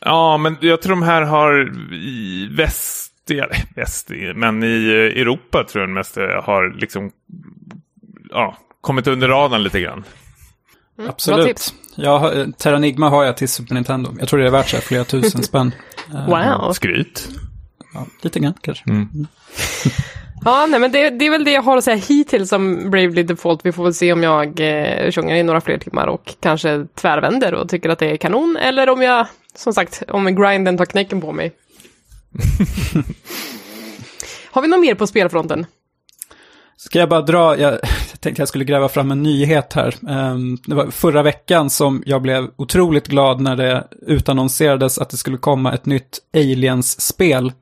Ja, 0.00 0.36
men 0.36 0.56
jag 0.60 0.82
tror 0.82 0.90
de 0.90 1.02
här 1.02 1.22
har 1.22 1.72
i 1.94 2.48
väst, 2.52 3.12
väst 3.74 4.10
men 4.34 4.62
i 4.62 4.88
Europa 5.16 5.64
tror 5.64 5.82
jag 5.82 5.88
de 5.88 5.94
mest 5.94 6.16
har 6.16 6.80
liksom 6.80 7.10
ja, 8.30 8.56
kommit 8.80 9.06
under 9.06 9.28
radarn 9.28 9.62
lite 9.62 9.80
grann. 9.80 10.04
Mm, 10.98 11.10
Absolut. 11.10 11.74
Ja, 11.94 12.32
Terranigma 12.58 13.08
har 13.08 13.24
jag 13.24 13.36
till 13.36 13.48
Super 13.48 13.74
Nintendo. 13.74 14.14
Jag 14.18 14.28
tror 14.28 14.40
det 14.40 14.46
är 14.46 14.50
värt 14.50 14.68
sig 14.68 14.80
flera 14.80 15.04
tusen 15.04 15.42
spänn. 15.42 15.72
Wow. 16.28 16.72
Skryt. 16.72 17.28
Ja, 17.94 18.06
lite 18.22 18.40
grann 18.40 18.54
kanske. 18.60 18.90
Mm. 18.90 19.08
Ja, 20.44 20.66
nej, 20.66 20.80
men 20.80 20.92
det, 20.92 21.10
det, 21.10 21.26
är 21.26 21.30
väl 21.30 21.44
det 21.44 21.50
jag 21.50 21.62
har 21.62 21.76
att 21.76 21.84
säga 21.84 21.96
hittills 21.96 22.52
om 22.52 22.90
Bravely 22.90 23.22
Default. 23.22 23.60
Vi 23.66 23.72
får 23.72 23.84
väl 23.84 23.94
se 23.94 24.12
om 24.12 24.22
jag 24.22 24.60
eh, 24.60 25.10
sjunger 25.10 25.36
i 25.36 25.42
några 25.42 25.60
fler 25.60 25.78
timmar 25.78 26.06
och 26.06 26.34
kanske 26.40 26.86
tvärvänder 26.94 27.54
och 27.54 27.68
tycker 27.68 27.88
att 27.88 27.98
det 27.98 28.10
är 28.10 28.16
kanon. 28.16 28.56
Eller 28.56 28.88
om 28.88 29.02
jag, 29.02 29.26
som 29.54 29.72
sagt, 29.72 30.02
om 30.08 30.36
grinden 30.36 30.78
tar 30.78 30.84
knäcken 30.84 31.20
på 31.20 31.32
mig. 31.32 31.52
har 34.50 34.62
vi 34.62 34.68
något 34.68 34.80
mer 34.80 34.94
på 34.94 35.06
spelfronten? 35.06 35.66
Ska 36.76 36.98
jag 36.98 37.08
bara 37.08 37.22
dra, 37.22 37.58
jag 37.58 37.80
tänkte 38.20 38.42
jag 38.42 38.48
skulle 38.48 38.64
gräva 38.64 38.88
fram 38.88 39.10
en 39.10 39.22
nyhet 39.22 39.72
här. 39.72 39.94
Ehm, 40.08 40.58
det 40.66 40.74
var 40.74 40.90
förra 40.90 41.22
veckan 41.22 41.70
som 41.70 42.02
jag 42.06 42.22
blev 42.22 42.50
otroligt 42.56 43.08
glad 43.08 43.40
när 43.40 43.56
det 43.56 43.88
utannonserades 44.06 44.98
att 44.98 45.10
det 45.10 45.16
skulle 45.16 45.36
komma 45.36 45.74
ett 45.74 45.86
nytt 45.86 46.18
Aliens-spel. 46.34 47.52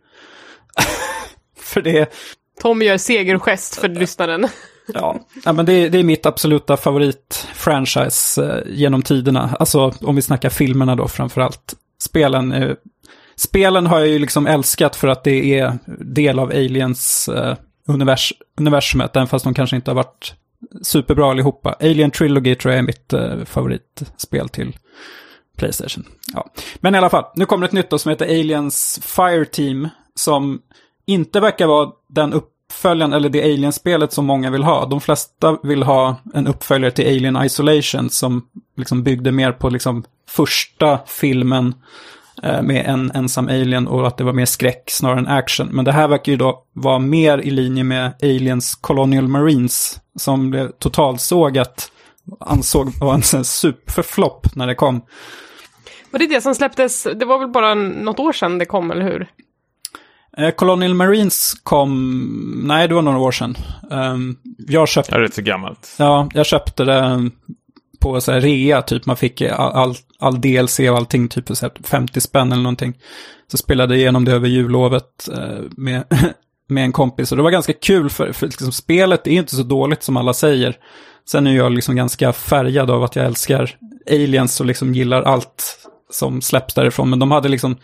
För 1.61 1.83
det, 1.83 2.13
Tom 2.61 2.83
gör 2.83 2.99
segergest 2.99 3.77
för 3.77 3.89
lyssnaren. 3.89 4.49
Ja, 4.95 5.21
ja 5.45 5.53
men 5.53 5.67
det 5.67 5.73
är, 5.73 5.91
det 5.91 5.99
är 5.99 6.05
mitt 6.05 6.27
absoluta 6.27 6.77
favoritfranchise 6.77 8.45
eh, 8.45 8.75
genom 8.75 9.03
tiderna. 9.03 9.57
Alltså 9.59 9.93
om 10.01 10.17
vi 10.17 10.23
snackar 10.23 10.51
filmerna 10.51 10.97
då 10.97 11.09
framförallt. 11.09 11.75
Spelen, 12.03 12.53
eh, 12.53 12.75
spelen 13.37 13.87
har 13.87 13.99
jag 13.99 14.09
ju 14.09 14.19
liksom 14.19 14.47
älskat 14.47 14.97
för 14.97 15.09
att 15.09 15.25
det 15.25 15.59
är 15.59 15.79
del 15.99 16.39
av 16.39 16.49
Aliens 16.49 17.29
eh, 17.29 17.57
univers 17.87 18.33
universumet, 18.57 19.17
även 19.17 19.29
fast 19.29 19.45
de 19.45 19.55
kanske 19.55 19.77
inte 19.77 19.91
har 19.91 19.97
varit 19.97 20.35
superbra 20.83 21.31
allihopa. 21.31 21.77
Alien 21.81 22.11
Trilogy 22.11 22.55
tror 22.55 22.73
jag 22.73 22.79
är 22.79 22.87
mitt 22.87 23.13
eh, 23.13 23.45
favoritspel 23.45 24.49
till 24.49 24.77
Playstation. 25.57 26.05
Ja. 26.35 26.51
Men 26.77 26.95
i 26.95 26.99
alla 26.99 27.11
fall, 27.11 27.25
nu 27.35 27.47
kommer 27.47 27.67
ett 27.67 27.73
nytt 27.73 27.91
då 27.91 27.99
som 27.99 28.11
heter 28.11 28.27
Aliens 28.27 29.01
Fire 29.03 29.45
Team, 29.45 29.89
som 30.15 30.61
inte 31.09 31.41
verkar 31.41 31.67
vara 31.67 31.91
den 32.09 32.33
uppföljaren 32.33 33.13
eller 33.13 33.29
det 33.29 33.43
Alien-spelet 33.43 34.13
som 34.13 34.27
många 34.27 34.51
vill 34.51 34.63
ha. 34.63 34.87
De 34.87 35.01
flesta 35.01 35.59
vill 35.63 35.83
ha 35.83 36.17
en 36.35 36.47
uppföljare 36.47 36.91
till 36.91 37.07
Alien 37.07 37.45
Isolation 37.45 38.11
som 38.11 38.43
liksom 38.77 39.03
byggde 39.03 39.33
mer 39.33 39.53
på 39.53 39.69
liksom 39.69 40.05
första 40.29 40.99
filmen. 41.07 41.75
eh, 42.43 42.63
med 42.63 42.87
en 42.87 43.11
ensam 43.15 43.49
alien 43.49 43.89
och 43.89 44.07
att 44.07 44.17
det 44.17 44.25
var 44.25 44.33
mer 44.33 44.45
skräck 44.45 44.91
snarare 44.91 45.19
än 45.19 45.27
action. 45.27 45.69
Men 45.73 45.85
det 45.85 45.93
här 45.93 46.09
verkar 46.09 46.33
ju 46.33 46.39
då 46.39 46.63
vara 46.73 46.99
mer 46.99 47.39
i 47.39 47.51
linje 47.51 47.85
med 47.85 48.13
Aliens 48.23 48.75
Colonial 48.75 49.29
Marines 49.29 50.01
som 50.17 50.51
blev 50.51 50.71
totalsågat, 50.71 51.93
ansåg 52.41 52.93
var 53.01 53.15
en 53.15 53.45
superflopp 53.45 54.57
när 54.57 54.67
det 54.67 54.75
kom. 54.75 55.01
Var 56.11 56.19
det 56.19 56.27
det 56.27 56.41
som 56.41 56.55
släpptes, 56.55 57.07
det 57.17 57.25
var 57.25 57.39
väl 57.39 57.49
bara 57.49 57.75
något 57.75 58.19
år 58.19 58.33
sedan 58.33 58.59
det 58.59 58.67
kom, 58.67 58.91
eller 58.91 59.05
hur? 59.05 59.29
Eh, 60.37 60.51
Colonial 60.51 60.95
Marines 60.95 61.55
kom, 61.63 62.63
nej 62.65 62.89
det 62.89 62.95
var 62.95 63.03
några 63.03 63.19
år 63.19 63.33
sedan. 63.33 63.57
Um, 63.91 64.37
jag 64.69 64.89
köpte... 64.89 65.15
Ja, 65.15 65.21
rätt 65.21 65.35
så 65.35 65.43
gammalt. 65.43 65.95
Ja, 65.99 66.29
jag 66.35 66.47
köpte 66.47 66.85
det 66.85 67.31
på 68.01 68.21
så 68.21 68.33
här 68.33 68.41
rea, 68.41 68.83
typ 68.83 69.07
man 69.07 69.17
fick 69.17 69.43
all, 69.43 69.73
all, 69.73 69.95
all 70.19 70.41
DLC 70.41 70.79
och 70.79 70.97
allting, 70.97 71.29
typ 71.29 71.49
så 71.49 71.67
här 71.67 71.73
50 71.85 72.21
spänn 72.21 72.53
eller 72.53 72.63
någonting. 72.63 72.95
Så 73.51 73.57
spelade 73.57 73.95
jag 73.95 74.01
igenom 74.01 74.25
det 74.25 74.33
över 74.33 74.49
jullovet 74.49 75.29
eh, 75.33 75.63
med, 75.71 76.05
med 76.69 76.85
en 76.85 76.93
kompis 76.93 77.31
och 77.31 77.37
det 77.37 77.43
var 77.43 77.51
ganska 77.51 77.73
kul 77.73 78.11
för, 78.11 78.33
för 78.33 78.47
liksom, 78.47 78.73
spelet 78.73 79.27
är 79.27 79.31
inte 79.31 79.57
så 79.57 79.63
dåligt 79.63 80.03
som 80.03 80.17
alla 80.17 80.33
säger. 80.33 80.77
Sen 81.31 81.47
är 81.47 81.57
jag 81.57 81.73
liksom 81.73 81.97
ganska 81.97 82.33
färgad 82.33 82.91
av 82.91 83.05
att 83.05 83.17
jag 83.17 83.27
älskar 83.27 83.77
aliens 84.11 84.61
och 84.61 84.67
liksom 84.67 84.95
gillar 84.95 85.23
allt 85.23 85.79
som 86.11 86.43
släpps 86.43 86.75
därifrån. 86.75 87.11
Men 87.11 87.19
de 87.19 87.31
hade 87.31 87.49
liksom 87.49 87.77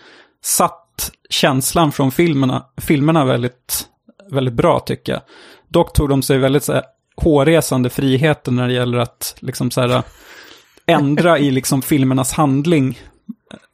satt 0.44 0.84
känslan 1.30 1.92
från 1.92 2.12
filmerna, 2.12 2.64
filmerna 2.76 3.24
väldigt, 3.24 3.87
väldigt 4.30 4.54
bra 4.54 4.80
tycker 4.80 5.12
jag. 5.12 5.22
Dock 5.68 5.92
tog 5.92 6.09
de 6.09 6.22
sig 6.22 6.38
väldigt 6.38 6.64
så 6.64 6.72
här, 6.72 6.83
hårresande 7.16 7.90
friheten 7.90 8.57
när 8.57 8.68
det 8.68 8.74
gäller 8.74 8.98
att 8.98 9.37
liksom 9.40 9.70
så 9.70 9.80
här, 9.80 10.02
ändra 10.87 11.38
i 11.38 11.50
liksom 11.50 11.83
filmernas 11.83 12.33
handling. 12.33 12.98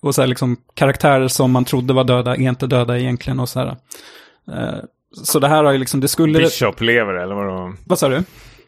Och 0.02 0.14
så 0.14 0.22
här, 0.22 0.28
liksom, 0.28 0.56
karaktärer 0.74 1.28
som 1.28 1.50
man 1.50 1.64
trodde 1.64 1.92
var 1.92 2.04
döda 2.04 2.37
är 2.37 2.40
inte 2.40 2.66
döda 2.66 2.98
egentligen 2.98 3.40
och 3.40 3.48
så 3.48 3.61
här. 3.61 3.76
Eh, 4.52 4.78
så 5.12 5.38
det 5.38 5.48
här 5.48 5.64
har 5.64 5.72
ju 5.72 5.78
liksom, 5.78 6.00
det 6.00 6.09
skulle... 6.09 6.38
Bishop 6.38 6.80
lever 6.80 7.14
eller 7.14 7.35
vadå? 7.35 7.74
Vad 7.87 7.98
sa 7.98 8.09
du? 8.09 8.22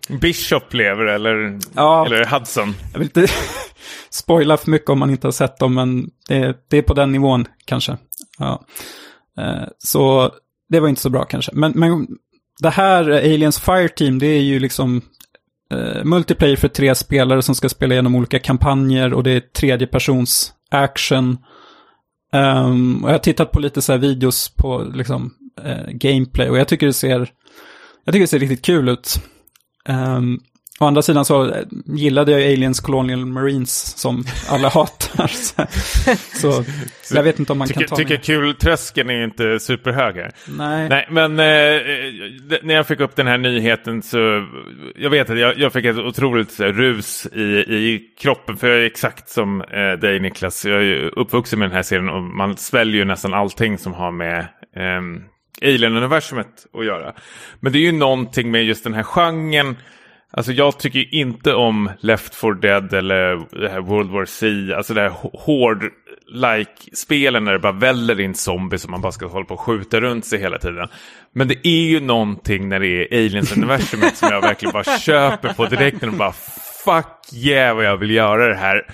Bishop 0.08 0.74
lever 0.74 1.04
eller, 1.06 1.58
Ja. 1.74 2.06
eller 2.06 2.24
Hudson? 2.26 2.74
Jag 2.92 2.98
vill 2.98 3.08
inte 3.16 3.26
spoila 4.10 4.56
för 4.56 4.70
mycket 4.70 4.90
om 4.90 4.98
man 4.98 5.10
inte 5.10 5.26
har 5.26 5.32
sett 5.32 5.58
dem, 5.58 5.74
men 5.74 6.10
det, 6.28 6.56
det 6.70 6.78
är 6.78 6.82
på 6.82 6.94
den 6.94 7.12
nivån 7.12 7.46
kanske. 7.64 7.96
Ja. 8.38 8.64
Eh, 9.38 9.68
Så 9.78 10.30
det 10.68 10.80
var 10.80 10.88
inte 10.88 11.00
så 11.02 11.10
bra 11.10 11.24
kanske. 11.24 11.52
Men, 11.54 11.72
men 11.74 12.06
det 12.62 12.70
här 12.70 13.10
Aliens 13.10 13.60
Fireteam, 13.60 14.18
det 14.18 14.26
är 14.26 14.42
ju 14.42 14.58
liksom 14.58 15.02
eh, 15.72 16.04
multiplayer 16.04 16.56
för 16.56 16.68
tre 16.68 16.94
spelare 16.94 17.42
som 17.42 17.54
ska 17.54 17.68
spela 17.68 17.94
igenom 17.94 18.14
olika 18.14 18.38
kampanjer 18.38 19.14
och 19.14 19.22
det 19.22 19.30
är 19.30 19.40
tredje 19.40 19.86
persons 19.86 20.52
action. 20.70 21.38
Ehm, 22.32 23.04
och 23.04 23.08
jag 23.10 23.14
har 23.14 23.18
tittat 23.18 23.52
på 23.52 23.60
lite 23.60 23.82
så 23.82 23.92
här 23.92 23.98
videos 23.98 24.48
på 24.56 24.90
liksom, 24.94 25.34
eh, 25.64 25.86
gameplay 25.92 26.50
och 26.50 26.58
jag 26.58 26.68
tycker 26.68 26.86
det 26.86 26.92
ser, 26.92 27.30
jag 28.04 28.12
tycker 28.12 28.20
det 28.20 28.26
ser 28.28 28.38
riktigt 28.38 28.64
kul 28.64 28.88
ut. 28.88 29.14
Um, 29.88 30.40
å 30.82 30.86
andra 30.86 31.02
sidan 31.02 31.24
så 31.24 31.54
eh, 31.54 31.64
gillade 31.86 32.32
jag 32.32 32.52
Aliens 32.52 32.80
Colonial 32.80 33.26
Marines 33.26 33.98
som 33.98 34.24
alla 34.48 34.68
hatar. 34.74 35.26
så, 36.40 36.64
så 37.02 37.16
jag 37.16 37.22
vet 37.22 37.38
inte 37.38 37.52
om 37.52 37.58
man 37.58 37.68
Tycker, 37.68 37.80
kan 37.80 37.88
ta 37.88 37.96
tycker 37.96 38.16
kul-tröskeln 38.16 39.10
är 39.10 39.24
inte 39.24 39.60
superhög 39.60 40.14
här. 40.16 40.32
Nej. 40.48 40.88
Nej, 40.88 41.06
men 41.10 41.38
eh, 41.40 41.46
eh, 41.46 42.62
när 42.62 42.74
jag 42.74 42.86
fick 42.86 43.00
upp 43.00 43.16
den 43.16 43.26
här 43.26 43.38
nyheten 43.38 44.02
så, 44.02 44.46
jag 44.96 45.10
vet 45.10 45.30
att 45.30 45.38
jag, 45.38 45.58
jag 45.58 45.72
fick 45.72 45.84
ett 45.84 45.98
otroligt 45.98 46.58
här, 46.58 46.72
rus 46.72 47.26
i, 47.26 47.42
i 47.42 48.02
kroppen. 48.18 48.56
För 48.56 48.68
jag 48.68 48.78
är 48.78 48.86
exakt 48.86 49.28
som 49.28 49.60
eh, 49.60 49.92
dig 49.92 50.20
Niklas, 50.20 50.64
jag 50.64 50.76
är 50.76 50.82
ju 50.82 51.08
uppvuxen 51.08 51.58
med 51.58 51.68
den 51.68 51.76
här 51.76 51.82
serien 51.82 52.08
och 52.08 52.22
man 52.22 52.56
sväljer 52.56 52.96
ju 52.96 53.04
nästan 53.04 53.34
allting 53.34 53.78
som 53.78 53.92
har 53.94 54.10
med 54.12 54.46
ehm, 54.76 55.22
Alien-universumet 55.62 56.66
att 56.72 56.84
göra. 56.84 57.12
Men 57.60 57.72
det 57.72 57.78
är 57.78 57.80
ju 57.80 57.92
någonting 57.92 58.50
med 58.50 58.64
just 58.64 58.84
den 58.84 58.94
här 58.94 59.02
genren. 59.02 59.76
Alltså 60.30 60.52
jag 60.52 60.78
tycker 60.78 60.98
ju 60.98 61.08
inte 61.10 61.54
om 61.54 61.90
Left 62.00 62.34
4 62.34 62.54
Dead 62.54 62.92
eller 62.92 63.60
det 63.60 63.68
här 63.68 63.80
World 63.80 64.10
War 64.10 64.24
C. 64.24 64.46
Alltså 64.76 64.94
det 64.94 65.00
här 65.00 65.12
hård 65.32 65.90
like 66.32 66.96
spelen 66.96 67.44
när 67.44 67.52
det 67.52 67.58
bara 67.58 67.72
väller 67.72 68.20
in 68.20 68.34
zombies 68.34 68.84
och 68.84 68.90
man 68.90 69.00
bara 69.00 69.12
ska 69.12 69.26
hålla 69.26 69.44
på 69.44 69.54
och 69.54 69.60
skjuta 69.60 70.00
runt 70.00 70.26
sig 70.26 70.38
hela 70.38 70.58
tiden. 70.58 70.88
Men 71.34 71.48
det 71.48 71.68
är 71.68 71.86
ju 71.86 72.00
någonting 72.00 72.68
när 72.68 72.80
det 72.80 72.86
är 72.86 73.18
Aliens-universumet 73.18 74.12
som 74.16 74.28
jag 74.32 74.40
verkligen 74.40 74.72
bara 74.72 74.98
köper 74.98 75.52
på 75.52 75.66
direkt. 75.66 76.00
När 76.02 76.08
de 76.08 76.16
bara 76.18 76.32
fuck 76.84 77.32
yeah 77.34 77.76
vad 77.76 77.84
jag 77.84 77.96
vill 77.96 78.10
göra 78.10 78.48
det 78.48 78.56
här. 78.56 78.86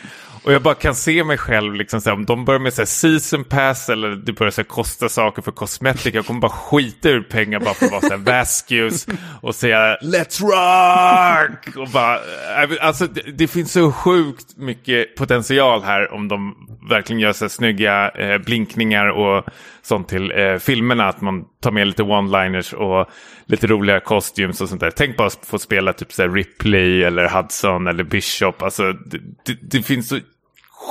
Och 0.48 0.54
jag 0.54 0.62
bara 0.62 0.74
kan 0.74 0.94
se 0.94 1.24
mig 1.24 1.38
själv, 1.38 1.74
liksom, 1.74 2.00
så 2.00 2.10
här, 2.10 2.16
om 2.16 2.24
de 2.24 2.44
börjar 2.44 2.60
med 2.60 2.72
så 2.72 2.80
här, 2.80 2.86
season 2.86 3.44
pass 3.44 3.88
eller 3.88 4.08
det 4.08 4.32
börjar 4.32 4.50
så 4.50 4.60
här, 4.60 4.66
kosta 4.66 5.08
saker 5.08 5.42
för 5.42 5.52
kosmetika. 5.52 6.18
Jag 6.18 6.26
kommer 6.26 6.40
bara 6.40 6.52
skita 6.52 7.08
ur 7.08 7.22
pengar 7.22 7.60
bara 7.60 7.74
för 7.74 7.86
att 7.86 7.92
vara 7.92 8.00
så 8.00 8.08
här 8.08 8.16
Vascus 8.16 9.06
och 9.40 9.54
säga 9.54 9.96
Let's 9.96 10.40
rock! 10.42 11.76
Och 11.76 11.88
bara, 11.88 12.14
eh, 12.14 12.70
alltså, 12.80 13.06
det, 13.06 13.22
det 13.38 13.48
finns 13.48 13.72
så 13.72 13.92
sjukt 13.92 14.56
mycket 14.56 15.16
potential 15.16 15.82
här 15.82 16.12
om 16.12 16.28
de 16.28 16.54
verkligen 16.90 17.20
gör 17.20 17.32
så 17.32 17.44
här, 17.44 17.48
snygga 17.48 18.10
eh, 18.10 18.38
blinkningar 18.38 19.06
och 19.06 19.44
sånt 19.82 20.08
till 20.08 20.32
eh, 20.38 20.56
filmerna. 20.56 21.08
Att 21.08 21.20
man 21.20 21.44
tar 21.62 21.70
med 21.70 21.86
lite 21.86 22.02
one-liners 22.02 22.74
och 22.74 23.08
lite 23.46 23.66
roliga 23.66 24.00
costumes 24.00 24.60
och 24.60 24.68
sånt 24.68 24.80
där. 24.80 24.90
Tänk 24.90 25.16
bara 25.16 25.26
att 25.26 25.46
få 25.46 25.58
spela 25.58 25.92
typ 25.92 26.12
så 26.12 26.22
här, 26.22 26.28
Ripley 26.28 27.02
eller 27.02 27.28
Hudson 27.28 27.86
eller 27.86 28.04
Bishop. 28.04 28.62
Alltså, 28.62 28.92
det, 28.92 29.18
det, 29.44 29.58
det 29.60 29.82
finns 29.82 30.08
så 30.08 30.18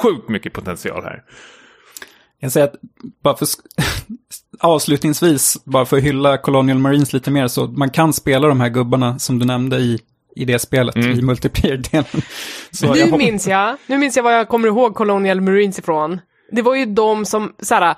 sjukt 0.02 0.30
mycket 0.30 0.54
potential 0.54 1.04
här. 1.04 1.24
Jag 2.40 2.52
säger 2.52 2.68
att 2.68 2.76
bara 3.24 3.38
för 3.38 3.48
avslutningsvis, 4.60 5.58
bara 5.66 5.86
för 5.86 5.98
att 5.98 6.04
hylla 6.04 6.38
Colonial 6.38 6.78
Marines 6.80 7.14
lite 7.14 7.32
mer, 7.32 7.48
så 7.48 7.68
man 7.68 7.90
kan 7.90 8.14
spela 8.14 8.48
de 8.48 8.62
här 8.62 8.70
gubbarna 8.70 9.20
som 9.20 9.40
du 9.40 9.46
nämnde 9.46 9.78
i, 9.78 10.00
i 10.36 10.46
det 10.46 10.60
spelet, 10.60 10.96
i 10.96 11.22
multiplayer-delen. 11.22 12.06
Så 12.72 12.86
jag 12.86 12.96
Nu 12.98 13.10
hop- 13.12 13.18
minns 13.18 13.48
jag, 13.48 13.78
nu 13.88 13.98
minns 13.98 14.16
jag 14.16 14.24
vad 14.24 14.36
jag 14.36 14.48
kommer 14.50 14.68
ihåg 14.68 14.96
Colonial 14.96 15.42
Marines 15.42 15.80
ifrån. 15.80 16.20
Det 16.52 16.62
var 16.62 16.76
ju 16.76 16.86
de 16.86 17.26
som, 17.26 17.54
såhär, 17.62 17.96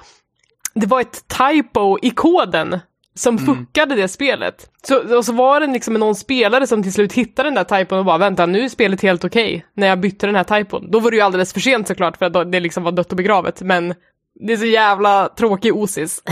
det 0.74 0.86
var 0.88 1.02
ett 1.02 1.24
typo 1.28 1.98
i 2.02 2.10
koden 2.10 2.80
som 3.16 3.38
fuckade 3.38 3.96
det 3.96 4.08
spelet. 4.08 4.70
Så, 4.84 5.18
och 5.18 5.26
så 5.26 5.34
var 5.34 5.60
det 5.60 5.68
liksom 5.68 5.94
någon 5.94 6.16
spelare 6.16 6.68
som 6.68 6.84
till 6.84 6.94
slut 6.94 7.14
hittade 7.14 7.48
den 7.50 7.56
där 7.56 7.64
typon 7.80 8.00
och 8.00 8.06
bara 8.06 8.18
vänta, 8.18 8.46
nu 8.46 8.62
är 8.64 8.70
spelet 8.70 9.02
helt 9.02 9.24
okej 9.26 9.66
när 9.76 9.88
jag 9.88 10.00
bytte 10.00 10.26
den 10.26 10.36
här 10.36 10.44
typon. 10.44 10.92
Då 10.92 11.00
var 11.00 11.12
det 11.12 11.18
ju 11.18 11.24
alldeles 11.24 11.54
för 11.54 11.60
sent 11.60 11.88
såklart 11.88 12.18
för 12.18 12.26
att 12.26 12.52
det 12.52 12.60
liksom 12.60 12.84
var 12.84 12.92
dött 12.92 13.12
och 13.12 13.18
begravet, 13.18 13.62
men 13.62 13.94
det 14.48 14.54
är 14.54 14.58
så 14.58 14.66
jävla 14.66 15.30
tråkig 15.38 15.76
osis. 15.76 16.24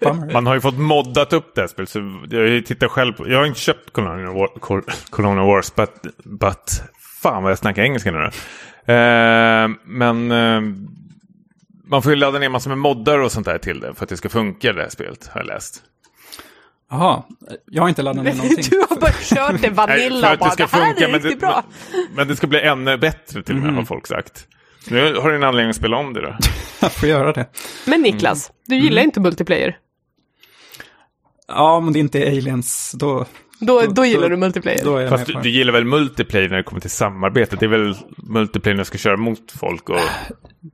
Man 0.32 0.46
har 0.46 0.54
ju 0.54 0.60
fått 0.60 0.78
moddat 0.78 1.32
upp 1.32 1.54
det 1.54 1.60
här 1.60 1.68
spelet. 1.68 1.90
Så 1.90 1.98
jag 2.30 2.66
tittar 2.66 2.88
själv 2.88 3.12
på, 3.12 3.28
jag 3.28 3.38
har 3.38 3.46
inte 3.46 3.60
köpt 3.60 3.92
Colonial, 3.92 4.34
War, 4.34 4.48
Col- 4.60 4.90
Colonial 5.10 5.46
Wars, 5.46 5.74
but, 5.74 5.90
but 6.40 6.82
fan 7.22 7.42
vad 7.42 7.50
jag 7.50 7.58
snackar 7.58 7.82
engelska 7.82 8.10
nu. 8.10 8.24
Eh, 8.94 9.68
men 9.84 10.30
eh, 10.30 10.60
man 11.92 12.02
får 12.02 12.12
ju 12.12 12.16
ladda 12.16 12.38
ner 12.38 12.48
massor 12.48 12.70
med 12.70 12.78
moddar 12.78 13.18
och 13.18 13.32
sånt 13.32 13.46
där 13.46 13.58
till 13.58 13.80
det 13.80 13.94
för 13.94 14.04
att 14.04 14.08
det 14.08 14.16
ska 14.16 14.28
funka 14.28 14.72
det 14.72 14.82
här 14.82 14.88
spelet, 14.88 15.26
har 15.26 15.40
jag 15.40 15.46
läst. 15.46 15.82
Jaha, 16.90 17.22
jag 17.66 17.82
har 17.82 17.88
inte 17.88 18.02
laddat 18.02 18.24
ner 18.24 18.34
någonting. 18.34 18.64
du 18.70 18.86
har 18.90 19.00
bara 19.00 19.12
kört 19.12 19.62
det 19.62 19.68
Nej, 19.68 19.70
vanilla 19.70 20.26
för 20.26 20.32
och 20.32 20.38
bara, 20.38 20.54
det 20.54 20.70
här 20.70 21.02
är 21.02 21.12
men 21.12 21.20
riktigt 21.20 21.40
bra. 21.40 21.64
Men, 21.92 22.06
men 22.16 22.28
det 22.28 22.36
ska 22.36 22.46
bli 22.46 22.60
ännu 22.60 22.96
bättre 22.96 23.42
till 23.42 23.56
och 23.56 23.62
med, 23.62 23.74
har 23.74 23.84
folk 23.84 24.06
sagt. 24.06 24.46
Nu 24.88 25.14
har 25.14 25.30
du 25.30 25.36
en 25.36 25.42
anledning 25.42 25.70
att 25.70 25.76
spela 25.76 25.96
om 25.96 26.12
det 26.12 26.20
då. 26.20 26.36
Jag 26.80 26.92
får 26.92 27.08
göra 27.08 27.32
det. 27.32 27.46
Men 27.86 28.02
Niklas, 28.02 28.52
du 28.66 28.76
gillar 28.76 29.02
inte 29.02 29.20
multiplayer. 29.20 29.78
Ja, 31.48 31.80
men 31.80 31.92
det 31.92 31.98
är 31.98 32.00
inte 32.00 32.26
aliens, 32.26 32.92
då, 32.98 33.26
Då, 33.66 33.80
då, 33.80 33.86
Då- 33.86 34.04
gillar 34.04 34.22
då- 34.22 34.28
du 34.28 34.36
multiplayer. 34.36 34.84
då 34.84 35.00
jag 35.00 35.08
Fast 35.10 35.26
du, 35.26 35.32
du 35.32 35.40
det. 35.40 35.48
gillar 35.48 35.72
väl 35.72 35.84
multiplayer 35.84 36.48
när 36.48 36.56
det 36.56 36.62
kommer 36.62 36.80
till 36.80 36.90
samarbete? 36.90 37.56
Det 37.60 37.66
är 37.66 37.68
väl 37.70 37.94
multiplayer 38.16 38.74
när 38.76 38.80
du 38.80 38.84
ska 38.86 38.98
köra 38.98 39.16
mot 39.16 39.52
folk 39.60 39.88
och... 39.88 39.96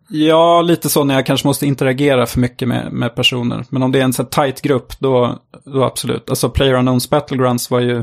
Ja, 0.09 0.62
lite 0.62 0.88
så 0.88 1.05
när 1.05 1.14
jag 1.14 1.27
kanske 1.27 1.46
måste 1.46 1.66
interagera 1.66 2.27
för 2.27 2.40
mycket 2.40 2.68
med, 2.68 2.92
med 2.92 3.14
personer. 3.14 3.64
Men 3.70 3.83
om 3.83 3.92
det 3.92 3.98
är 4.01 4.05
en 4.05 4.12
så 4.12 4.22
här 4.22 4.29
tight 4.31 4.62
grupp, 4.62 4.92
då, 4.98 5.38
då 5.64 5.85
absolut. 5.85 6.31
Alltså 6.31 6.51
Player 6.51 6.74
Unknowns 6.74 7.11
Battlegrounds 7.11 7.70
var 7.70 7.81
ju 7.81 8.03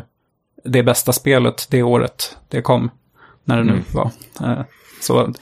det 0.66 0.84
bästa 0.84 1.14
spelet 1.14 1.68
det 1.72 1.84
året 1.84 2.38
det 2.50 2.62
kom. 2.62 2.90
När 3.46 3.58
det 3.58 3.64
nu 3.64 3.82
var. 3.94 4.12
Eh, 4.44 4.62
Så 5.02 5.34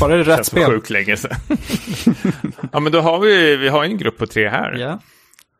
bara 0.00 0.14
det 0.14 0.14
är 0.20 0.24
rätt 0.24 0.36
Känns 0.36 0.50
för 0.50 0.56
spel. 0.60 0.70
sjukt 0.70 0.90
länge 0.90 1.16
sedan. 1.16 1.36
ja, 2.72 2.80
men 2.80 2.92
då 2.92 3.00
har 3.00 3.18
vi, 3.18 3.56
vi 3.56 3.68
har 3.68 3.84
en 3.84 3.98
grupp 3.98 4.18
på 4.18 4.26
tre 4.26 4.48
här. 4.48 4.72
Ja. 4.78 4.98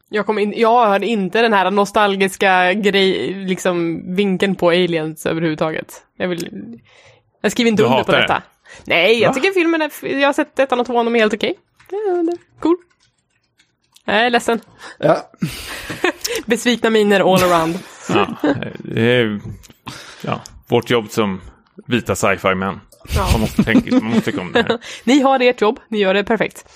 Jag, 0.09 0.27
kom 0.27 0.39
in, 0.39 0.55
jag 0.57 0.87
har 0.87 1.05
inte 1.05 1.43
den 1.43 1.53
här 1.53 1.71
nostalgiska 1.71 2.73
grej, 2.73 3.35
liksom 3.35 4.03
vinkeln 4.17 4.55
på 4.55 4.69
aliens 4.69 5.27
överhuvudtaget. 5.27 6.03
Jag 6.17 6.29
vill... 6.29 6.51
Jag 7.43 7.53
skriver 7.53 7.71
inte 7.71 7.83
Du 7.83 7.87
under 7.87 8.05
på 8.05 8.13
detta. 8.13 8.33
den? 8.33 8.43
Nej, 8.85 9.21
jag 9.21 9.29
Va? 9.29 9.35
tycker 9.35 9.51
filmen 9.53 9.83
är... 9.83 9.91
Jag 10.21 10.29
har 10.29 10.33
sett 10.33 10.59
ettan 10.59 10.81
och 10.81 10.87
tvåan, 10.87 11.05
de 11.05 11.17
är 11.17 11.21
helt 11.21 11.35
okej. 11.35 11.55
Det 11.91 11.97
är 11.97 12.37
Cool. 12.61 12.77
Jag 14.05 14.17
är 14.17 14.31
ledsen. 14.31 14.61
Ja. 14.99 15.31
Besvikna 16.47 16.91
miner 16.91 17.35
all 17.35 17.53
around. 17.53 17.79
Ja, 18.09 18.27
det 18.79 19.01
är 19.03 19.41
ja, 20.23 20.41
vårt 20.69 20.91
jobb 20.91 21.11
som 21.11 21.41
vita 21.87 22.15
sci-fi 22.15 22.55
män. 22.55 22.81
Ja. 23.17 23.29
Man, 23.33 23.41
måste 23.41 23.63
tänka, 23.65 23.95
man 23.95 24.05
måste 24.05 24.21
tycka 24.31 24.41
om 24.41 24.53
det 24.53 24.63
här. 24.63 24.79
Ni 25.05 25.21
har 25.21 25.41
ert 25.41 25.61
jobb, 25.61 25.81
ni 25.89 25.99
gör 25.99 26.15
det 26.15 26.25
perfekt. 26.25 26.67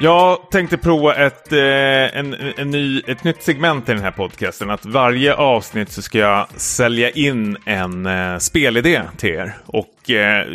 Jag 0.00 0.50
tänkte 0.50 0.78
prova 0.78 1.14
ett, 1.14 1.52
eh, 1.52 2.18
en, 2.18 2.36
en 2.56 2.70
ny, 2.70 3.02
ett 3.06 3.24
nytt 3.24 3.42
segment 3.42 3.88
i 3.88 3.92
den 3.92 4.02
här 4.02 4.10
podcasten. 4.10 4.70
Att 4.70 4.86
varje 4.86 5.34
avsnitt 5.34 5.90
så 5.90 6.02
ska 6.02 6.18
jag 6.18 6.46
sälja 6.56 7.10
in 7.10 7.56
en 7.64 8.06
eh, 8.06 8.38
spelidé 8.38 9.02
till 9.16 9.30
er. 9.30 9.56
Och 9.66 10.10
eh, 10.10 10.46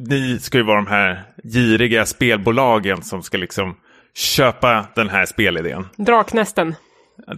ni 0.00 0.38
ska 0.40 0.58
ju 0.58 0.64
vara 0.64 0.76
de 0.76 0.86
här 0.86 1.22
giriga 1.44 2.06
spelbolagen 2.06 3.02
som 3.02 3.22
ska 3.22 3.38
liksom 3.38 3.76
köpa 4.14 4.86
den 4.94 5.08
här 5.08 5.26
spelidén. 5.26 5.88
Draknästen. 5.96 6.74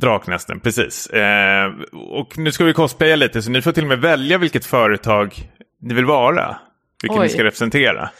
Draknästen, 0.00 0.60
precis. 0.60 1.06
Eh, 1.06 1.72
och 1.92 2.38
nu 2.38 2.52
ska 2.52 2.64
vi 2.64 2.72
cosplaya 2.72 3.16
lite 3.16 3.42
så 3.42 3.50
ni 3.50 3.62
får 3.62 3.72
till 3.72 3.84
och 3.84 3.88
med 3.88 4.00
välja 4.00 4.38
vilket 4.38 4.64
företag 4.64 5.34
ni 5.82 5.94
vill 5.94 6.06
vara. 6.06 6.56
Vilket 7.02 7.18
Oj. 7.18 7.22
ni 7.22 7.28
ska 7.28 7.44
representera. 7.44 8.10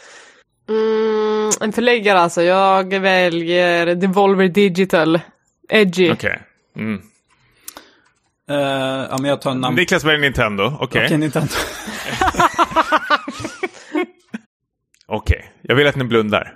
Mm, 0.69 1.28
en 1.61 1.73
förläggare 1.73 2.19
alltså. 2.19 2.43
Jag 2.43 2.99
väljer 2.99 3.95
Devolver 3.95 4.47
Digital. 4.47 5.19
Edgy. 5.69 6.11
Okej. 6.11 6.41
Mm. 6.75 7.01
Eh, 8.49 8.55
ja, 9.09 9.17
men 9.19 9.29
jag 9.29 9.41
tar 9.41 9.53
namn. 9.53 9.75
Niklas 9.75 10.03
väljer 10.03 10.21
Nintendo, 10.21 10.77
okej. 10.79 11.05
Okej, 11.05 11.17
Nintendo. 11.17 11.53
Okej, 15.07 15.51
jag 15.61 15.75
vill 15.75 15.87
att 15.87 15.95
ni 15.95 16.03
blundar. 16.03 16.55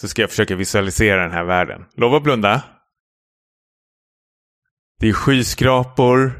Så 0.00 0.08
ska 0.08 0.22
jag 0.22 0.30
försöka 0.30 0.56
visualisera 0.56 1.22
den 1.22 1.32
här 1.32 1.44
världen. 1.44 1.84
Lova 1.96 2.16
att 2.16 2.22
blunda. 2.22 2.62
Det 5.00 5.08
är 5.08 5.12
skyskrapor, 5.12 6.32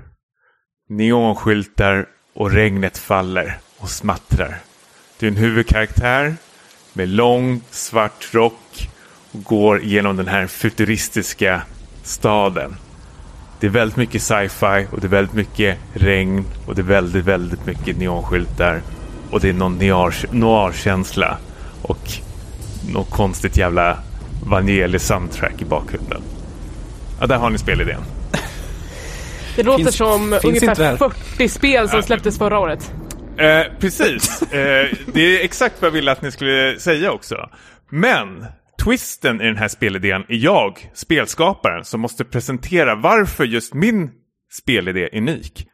neonskyltar 0.89 2.07
och 2.35 2.51
regnet 2.51 2.99
faller 2.99 3.59
och 3.79 3.91
smattrar. 3.91 4.59
Det 5.19 5.27
är 5.27 5.31
en 5.31 5.37
huvudkaraktär 5.37 6.37
med 6.93 7.09
lång 7.09 7.61
svart 7.71 8.29
rock 8.33 8.89
och 9.33 9.43
går 9.45 9.83
genom 9.83 10.17
den 10.17 10.29
här 10.29 10.47
futuristiska 10.47 11.63
staden. 12.03 12.77
Det 13.61 13.67
är 13.67 13.71
väldigt 13.71 13.97
mycket 13.97 14.23
sci-fi 14.23 14.87
och 14.91 15.01
det 15.01 15.07
är 15.07 15.09
väldigt 15.09 15.35
mycket 15.35 15.79
regn 15.95 16.45
och 16.67 16.75
det 16.75 16.81
är 16.81 16.85
väldigt, 16.85 17.25
väldigt 17.25 17.67
mycket 17.67 17.97
neonskyltar. 17.99 18.83
Och 19.31 19.41
det 19.41 19.49
är 19.49 19.53
någon 19.53 19.79
noir- 19.79 20.27
noir-känsla 20.33 21.37
och 21.83 22.11
något 22.93 23.11
konstigt 23.11 23.57
jävla 23.57 23.99
Vangelis-soundtrack 24.47 25.63
i 25.63 25.65
bakgrunden. 25.65 26.23
Ja, 27.21 27.27
där 27.27 27.37
har 27.39 27.51
ni 27.51 27.59
spelidén. 27.59 28.01
Det 29.57 29.63
låter 29.63 29.85
Finns- 29.85 29.97
som 29.97 30.31
finns 30.31 30.45
ungefär 30.45 30.69
inte 30.71 30.83
det 30.83 30.89
här? 30.89 30.97
40 30.97 31.49
spel 31.49 31.89
som 31.89 32.03
släpptes 32.03 32.39
förra 32.39 32.59
året. 32.59 32.93
Eh, 33.41 33.67
precis. 33.79 34.43
Eh, 34.43 34.89
det 35.13 35.21
är 35.21 35.45
exakt 35.45 35.83
vad 35.83 35.87
jag 35.87 35.93
ville 35.93 36.13
att 36.13 36.23
ni 36.23 36.31
skulle 36.31 36.79
säga 36.79 37.13
också. 37.13 37.51
Men 37.91 38.45
twisten 38.85 39.41
i 39.41 39.45
den 39.45 39.57
här 39.57 39.69
spelidén 39.69 40.25
är 40.29 40.37
jag, 40.37 40.91
spelskaparen, 40.95 41.85
som 41.85 42.01
måste 42.01 42.25
presentera 42.25 42.95
varför 42.95 43.45
just 43.45 43.75
min 43.75 44.11
spelidé 44.53 45.09
är 45.13 45.19
unik. 45.19 45.67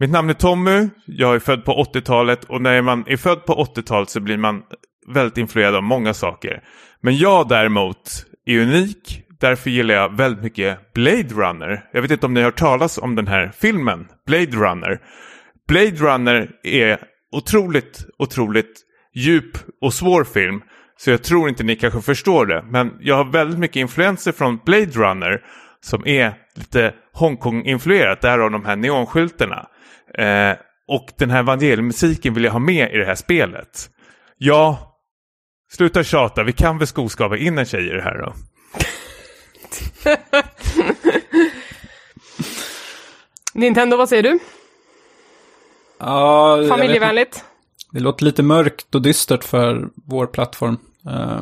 Mitt 0.00 0.10
namn 0.10 0.30
är 0.30 0.34
Tommy, 0.34 0.88
jag 1.06 1.34
är 1.34 1.38
född 1.38 1.64
på 1.64 1.84
80-talet 1.94 2.44
och 2.44 2.62
när 2.62 2.82
man 2.82 3.04
är 3.06 3.16
född 3.16 3.44
på 3.44 3.64
80-talet 3.64 4.10
så 4.10 4.20
blir 4.20 4.36
man 4.36 4.62
väldigt 5.14 5.38
influerad 5.38 5.74
av 5.74 5.82
många 5.82 6.14
saker. 6.14 6.62
Men 7.00 7.16
jag 7.16 7.48
däremot 7.48 8.26
är 8.46 8.58
unik, 8.58 9.22
därför 9.40 9.70
gillar 9.70 9.94
jag 9.94 10.16
väldigt 10.16 10.42
mycket 10.42 10.92
Blade 10.94 11.28
Runner. 11.34 11.84
Jag 11.92 12.02
vet 12.02 12.10
inte 12.10 12.26
om 12.26 12.34
ni 12.34 12.40
har 12.40 12.44
hört 12.44 12.58
talas 12.58 12.98
om 12.98 13.14
den 13.14 13.26
här 13.26 13.52
filmen, 13.58 14.08
Blade 14.26 14.56
Runner. 14.56 15.00
Blade 15.70 15.96
Runner 15.96 16.50
är 16.62 16.98
otroligt, 17.32 18.06
otroligt 18.18 18.80
djup 19.14 19.58
och 19.80 19.94
svår 19.94 20.24
film. 20.24 20.62
Så 20.96 21.10
jag 21.10 21.22
tror 21.22 21.48
inte 21.48 21.62
ni 21.62 21.76
kanske 21.76 22.00
förstår 22.00 22.46
det. 22.46 22.64
Men 22.70 22.92
jag 23.00 23.16
har 23.16 23.24
väldigt 23.24 23.58
mycket 23.58 23.76
influenser 23.76 24.32
från 24.32 24.58
Blade 24.64 24.90
Runner 24.90 25.44
som 25.80 26.06
är 26.06 26.34
lite 26.54 26.94
Hongkong-influerat. 27.12 28.20
Därav 28.20 28.50
de 28.50 28.64
här 28.64 28.76
neonskyltarna. 28.76 29.68
Eh, 30.18 30.56
och 30.88 31.08
den 31.18 31.30
här 31.30 31.38
evangeliemusiken 31.38 32.34
vill 32.34 32.44
jag 32.44 32.52
ha 32.52 32.58
med 32.58 32.92
i 32.94 32.96
det 32.96 33.06
här 33.06 33.14
spelet. 33.14 33.90
Ja, 34.38 34.96
sluta 35.72 36.04
tjata. 36.04 36.42
Vi 36.42 36.52
kan 36.52 36.78
väl 36.78 36.86
skoskava 36.86 37.36
in 37.36 37.58
en 37.58 37.66
tjej 37.66 37.88
i 37.88 37.92
det 37.92 38.02
här 38.02 38.18
då? 38.18 38.34
Nintendo, 43.60 43.96
vad 43.96 44.08
säger 44.08 44.22
du? 44.22 44.38
Ja. 46.00 46.64
Familjevänligt? 46.68 47.44
Det 47.92 48.00
låter 48.00 48.24
lite 48.24 48.42
mörkt 48.42 48.94
och 48.94 49.02
dystert 49.02 49.44
för 49.44 49.88
vår 50.06 50.26
plattform. 50.26 50.76
Eh, 51.06 51.40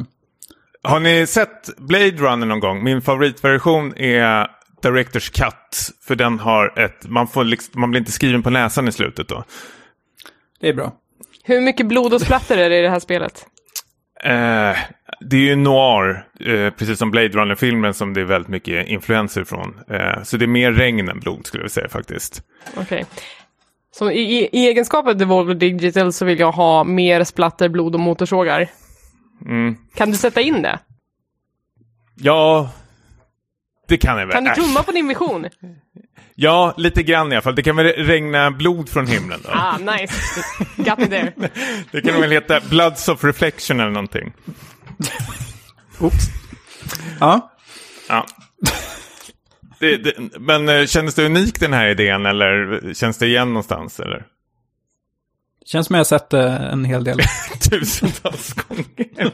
Har 0.83 1.01
ni 1.01 1.27
sett 1.27 1.77
Blade 1.79 2.11
Runner 2.11 2.47
någon 2.47 2.61
gång? 2.61 2.85
Min 2.85 3.03
favoritversion 3.03 3.97
är 3.97 4.47
Directors 4.83 5.31
Cut. 5.31 5.90
För 6.07 6.14
den 6.16 6.38
har 6.38 6.79
ett, 6.79 7.09
man, 7.09 7.29
får 7.29 7.44
liksom, 7.44 7.81
man 7.81 7.90
blir 7.90 8.01
inte 8.01 8.12
skriven 8.12 8.42
på 8.42 8.51
näsan 8.51 8.88
i 8.88 8.92
slutet 8.92 9.29
då. 9.29 9.44
det 10.61 10.68
är 10.68 10.75
bra. 10.75 10.92
Hur 11.44 11.61
mycket 11.61 11.87
blod 11.87 12.14
och 12.14 12.21
splatter 12.21 12.59
är 12.59 12.71
det 12.71 12.79
i 12.79 12.83
det 12.83 12.90
här 12.90 13.01
spelet? 13.01 13.47
Eh, 14.25 14.77
det 15.21 15.37
är 15.37 15.40
ju 15.40 15.57
noir, 15.57 16.27
eh, 16.40 16.71
precis 16.71 16.99
som 16.99 17.11
Blade 17.11 17.29
Runner-filmen 17.29 17.94
som 17.94 18.14
det 18.14 18.21
är 18.21 18.25
väldigt 18.25 18.49
mycket 18.49 18.87
influenser 18.88 19.44
från. 19.44 19.81
Eh, 19.90 20.23
så 20.23 20.37
det 20.37 20.44
är 20.44 20.47
mer 20.47 20.73
regn 20.73 21.09
än 21.09 21.21
blod 21.21 21.47
skulle 21.47 21.64
jag 21.64 21.71
säga 21.71 21.88
faktiskt. 21.88 22.42
Okej. 22.77 23.05
Så 23.99 24.11
i, 24.11 24.21
i, 24.21 24.49
i 24.53 24.67
egenskap 24.67 25.07
av 25.07 25.17
Devolver 25.17 25.55
Digital 25.55 26.13
så 26.13 26.25
vill 26.25 26.39
jag 26.39 26.53
ha 26.53 26.85
mer 26.85 27.25
splatter, 27.25 27.69
blod 27.69 27.95
och 27.95 28.01
motorsågar. 28.01 28.69
Mm. 29.47 29.77
Kan 29.95 30.11
du 30.11 30.17
sätta 30.17 30.41
in 30.41 30.63
det? 30.63 30.79
Ja, 32.15 32.71
det 33.89 33.97
kan 33.97 34.19
jag 34.19 34.27
väl. 34.27 34.35
Kan 34.35 34.45
du 34.45 34.55
tumma 34.55 34.83
på 34.83 34.93
din 34.93 35.09
vision? 35.09 35.47
Ja, 36.35 36.75
lite 36.77 37.03
grann 37.03 37.33
i 37.33 37.35
alla 37.35 37.43
fall. 37.43 37.55
Det 37.55 37.63
kan 37.63 37.77
väl 37.77 37.87
regna 37.87 38.51
blod 38.51 38.89
från 38.89 39.07
himlen 39.07 39.41
då. 39.45 39.51
Ah, 39.53 39.79
nice. 39.79 40.15
Got 40.77 40.99
me 40.99 41.07
there. 41.07 41.33
Det 41.93 42.01
kan 42.01 42.21
väl 42.21 42.31
heta 42.31 42.61
Bloods 42.61 43.09
of 43.09 43.25
Reflection 43.25 43.81
eller 43.81 43.91
någonting. 43.91 44.33
Oops. 45.99 46.25
Ja, 47.21 47.51
Ja. 48.09 48.27
Det, 49.81 49.97
det, 49.97 50.14
men 50.38 50.69
eh, 50.69 50.87
kändes 50.87 51.14
det 51.14 51.27
unik 51.27 51.61
den 51.61 51.73
här 51.73 51.88
idén 51.88 52.27
eller 52.27 52.81
känns 52.95 53.19
det 53.19 53.27
igen 53.27 53.49
någonstans? 53.49 54.01
Eller? 54.01 54.27
känns 55.69 55.87
som 55.87 55.95
jag 55.95 56.01
har 56.01 56.05
sett 56.05 56.31
det 56.31 56.49
en 56.49 56.85
hel 56.85 57.05
del. 57.05 57.19
Tusentals 57.71 58.53
gånger. 58.53 59.33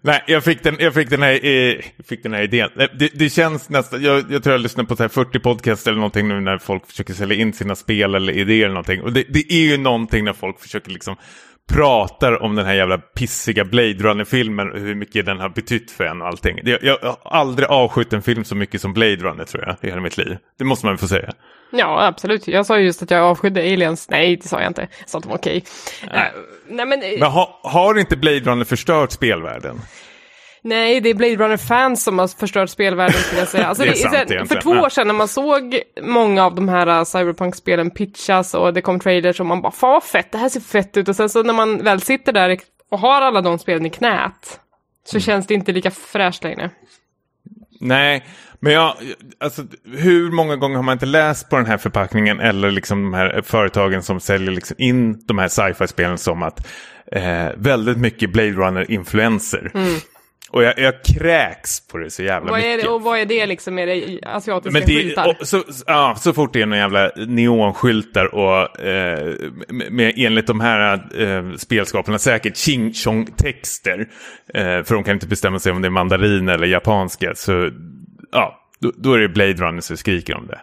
Nej, 0.00 0.24
jag 0.26 0.44
fick 0.44 0.62
den, 0.62 0.76
jag 0.78 0.94
fick 0.94 1.10
den, 1.10 1.22
här, 1.22 1.46
eh, 1.46 1.74
fick 2.08 2.22
den 2.22 2.32
här 2.32 2.42
idén. 2.42 2.70
Eh, 2.78 2.86
Det, 2.98 3.10
det 3.14 3.30
känns 3.30 3.68
nästan, 3.68 4.02
jag, 4.02 4.24
jag 4.30 4.42
tror 4.42 4.54
jag 4.54 4.60
lyssnar 4.60 4.84
på 4.84 4.96
så 4.96 5.02
här 5.02 5.08
40 5.08 5.38
podcast 5.38 5.86
eller 5.86 5.96
någonting 5.96 6.28
nu 6.28 6.40
när 6.40 6.58
folk 6.58 6.86
försöker 6.86 7.14
sälja 7.14 7.36
in 7.36 7.52
sina 7.52 7.74
spel 7.74 8.14
eller 8.14 8.32
idéer 8.32 8.64
eller 8.64 8.74
någonting. 8.74 9.02
Och 9.02 9.12
det, 9.12 9.24
det 9.28 9.52
är 9.52 9.60
ju 9.60 9.76
någonting 9.76 10.24
när 10.24 10.32
folk 10.32 10.60
försöker 10.60 10.90
liksom 10.90 11.16
pratar 11.68 12.42
om 12.42 12.54
den 12.54 12.66
här 12.66 12.74
jävla 12.74 12.98
pissiga 12.98 13.64
Blade 13.64 13.94
Runner-filmen 13.94 14.72
och 14.72 14.78
hur 14.78 14.94
mycket 14.94 15.26
den 15.26 15.38
har 15.40 15.48
betytt 15.48 15.90
för 15.90 16.04
en 16.04 16.22
och 16.22 16.28
allting. 16.28 16.58
Jag, 16.64 16.78
jag 16.82 16.98
har 17.02 17.18
aldrig 17.24 17.68
avskytt 17.68 18.12
en 18.12 18.22
film 18.22 18.44
så 18.44 18.54
mycket 18.54 18.80
som 18.80 18.92
Blade 18.92 19.16
Runner 19.16 19.44
tror 19.44 19.64
jag 19.66 19.76
i 19.80 19.86
hela 19.86 20.00
mitt 20.00 20.18
liv. 20.18 20.36
Det 20.58 20.64
måste 20.64 20.86
man 20.86 20.92
väl 20.92 20.98
få 20.98 21.08
säga. 21.08 21.32
Ja, 21.70 22.06
absolut. 22.06 22.48
Jag 22.48 22.66
sa 22.66 22.78
ju 22.78 22.84
just 22.84 23.02
att 23.02 23.10
jag 23.10 23.22
avskydde 23.22 23.60
aliens. 23.60 24.10
Nej, 24.10 24.36
det 24.36 24.48
sa 24.48 24.60
jag 24.60 24.70
inte. 24.70 24.88
Jag 25.00 25.08
sa 25.08 25.18
att 25.18 25.24
de 25.24 25.28
var 25.30 25.38
okej. 25.38 25.64
Eh, 26.02 26.20
nej, 26.68 26.86
men, 26.86 27.02
eh, 27.02 27.20
Men 27.20 27.30
ha, 27.30 27.60
har 27.62 27.98
inte 27.98 28.16
Blade 28.16 28.40
Runner 28.40 28.64
förstört 28.64 29.12
spelvärlden? 29.12 29.80
Nej, 30.62 31.00
det 31.00 31.10
är 31.10 31.14
Blade 31.14 31.36
Runner-fans 31.36 32.04
som 32.04 32.18
har 32.18 32.28
förstört 32.28 32.70
spelvärlden 32.70 33.20
skulle 33.22 33.40
jag 33.40 33.48
säga. 33.48 33.66
Alltså, 33.66 33.82
Det 33.84 33.88
är 33.88 33.92
det 33.92 33.98
sant 33.98 34.14
här, 34.30 34.44
för 34.44 34.60
två 34.60 34.70
år 34.70 34.88
sedan 34.88 35.06
när 35.06 35.14
man 35.14 35.28
såg 35.28 35.80
många 36.02 36.44
av 36.44 36.54
de 36.54 36.68
här 36.68 36.88
uh, 36.98 37.04
Cyberpunk-spelen 37.04 37.90
pitchas 37.90 38.54
och 38.54 38.74
det 38.74 38.80
kom 38.80 39.00
trailers 39.00 39.40
och 39.40 39.46
man 39.46 39.62
bara, 39.62 39.72
fan 39.72 39.90
vad 39.92 40.04
fett, 40.04 40.32
det 40.32 40.38
här 40.38 40.48
ser 40.48 40.60
fett 40.60 40.96
ut. 40.96 41.08
Och 41.08 41.16
sen 41.16 41.28
så 41.28 41.42
när 41.42 41.54
man 41.54 41.84
väl 41.84 42.00
sitter 42.00 42.32
där 42.32 42.58
och 42.90 42.98
har 42.98 43.22
alla 43.22 43.40
de 43.40 43.58
spelen 43.58 43.86
i 43.86 43.90
knät 43.90 44.60
så 45.04 45.16
Mm. 45.16 45.22
känns 45.22 45.46
det 45.46 45.54
inte 45.54 45.72
lika 45.72 45.90
fräscht 45.90 46.44
längre. 46.44 46.70
Nej, 47.80 48.24
men 48.60 48.72
jag, 48.72 48.94
alltså, 49.40 49.62
hur 49.84 50.30
många 50.30 50.56
gånger 50.56 50.76
har 50.76 50.82
man 50.82 50.92
inte 50.92 51.06
läst 51.06 51.50
på 51.50 51.56
den 51.56 51.66
här 51.66 51.76
förpackningen 51.76 52.40
eller 52.40 52.70
liksom 52.70 53.02
de 53.02 53.14
här 53.14 53.42
företagen 53.44 54.02
som 54.02 54.20
säljer 54.20 54.50
liksom 54.50 54.76
in 54.78 55.18
de 55.26 55.38
här 55.38 55.48
sci-fi-spelen 55.48 56.18
som 56.18 56.42
att 56.42 56.66
eh, 57.12 57.46
väldigt 57.56 57.98
mycket 57.98 58.30
Blade 58.32 58.50
Runner-influenser. 58.52 59.70
Och 60.50 60.62
jag, 60.62 60.78
jag 60.78 61.04
kräks 61.04 61.86
på 61.86 61.98
det 61.98 62.10
så 62.10 62.22
jävla 62.22 62.50
Vad 62.50 62.60
mycket. 62.60 62.82
det, 62.82 62.88
och 62.88 63.02
vad 63.02 63.18
är 63.18 63.26
det 63.26 63.46
liksom? 63.46 63.78
Är 63.78 63.86
det 63.86 64.20
asiatiska 64.22 64.78
Men 64.78 64.82
det, 64.86 65.02
skyltar? 65.02 65.36
och, 65.40 65.48
så, 65.48 65.62
ja, 65.86 66.14
så 66.18 66.32
fort 66.32 66.52
det 66.52 66.62
är 66.62 66.66
några 66.66 66.82
jävla 66.82 67.10
neonskyltar 67.16 68.34
och 68.34 68.80
eh, 68.80 69.34
med, 69.68 70.14
enligt 70.16 70.46
de 70.46 70.60
här 70.60 70.92
eh, 71.22 71.56
spelskaparna 71.56 72.18
säkert 72.18 72.56
ching 72.56 72.92
chong 72.92 73.26
texter. 73.26 74.08
Eh, 74.54 74.82
för 74.82 74.94
de 74.94 75.04
kan 75.04 75.14
inte 75.14 75.26
bestämma 75.26 75.58
sig 75.58 75.72
om 75.72 75.82
det 75.82 75.88
är 75.88 75.90
mandarin 75.90 76.48
eller 76.48 76.66
japanska. 76.66 77.34
Så 77.34 77.70
ja, 78.32 78.58
då, 78.80 78.92
då 78.96 79.12
är 79.12 79.18
det 79.18 79.28
Blade 79.28 79.52
Runner 79.52 79.80
som 79.80 79.96
skriker 79.96 80.34
om 80.36 80.46
det. 80.46 80.60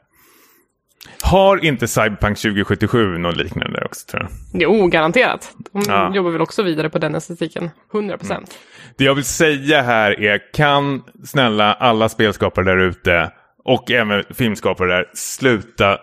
Har 1.32 1.66
inte 1.66 1.88
Cyberpunk 1.88 2.38
2077 2.38 3.18
något 3.18 3.38
liknande 3.38 3.86
också 3.86 4.08
tror 4.08 4.24
jag? 4.24 4.62
Jo, 4.62 4.88
garanterat. 4.88 5.52
De 5.74 5.84
Ja. 5.88 6.16
jobbar 6.16 6.32
väl 6.32 6.42
också 6.42 6.64
vidare 6.64 6.90
på 6.90 6.98
den 7.00 7.16
estetiken. 7.16 7.70
100 7.94 8.18
procent. 8.18 8.58
Det 8.98 9.04
jag 9.04 9.16
vill 9.16 9.24
säga 9.24 9.82
här 9.82 10.20
är, 10.24 10.54
kan 10.54 11.04
snälla 11.26 11.74
alla 11.74 12.10
spelskapare 12.10 12.66
där 12.66 12.78
ute 12.78 13.32
och 13.64 13.92
även 13.92 14.24
filmskapare 14.34 14.88
där, 14.96 15.06
sluta 15.14 15.98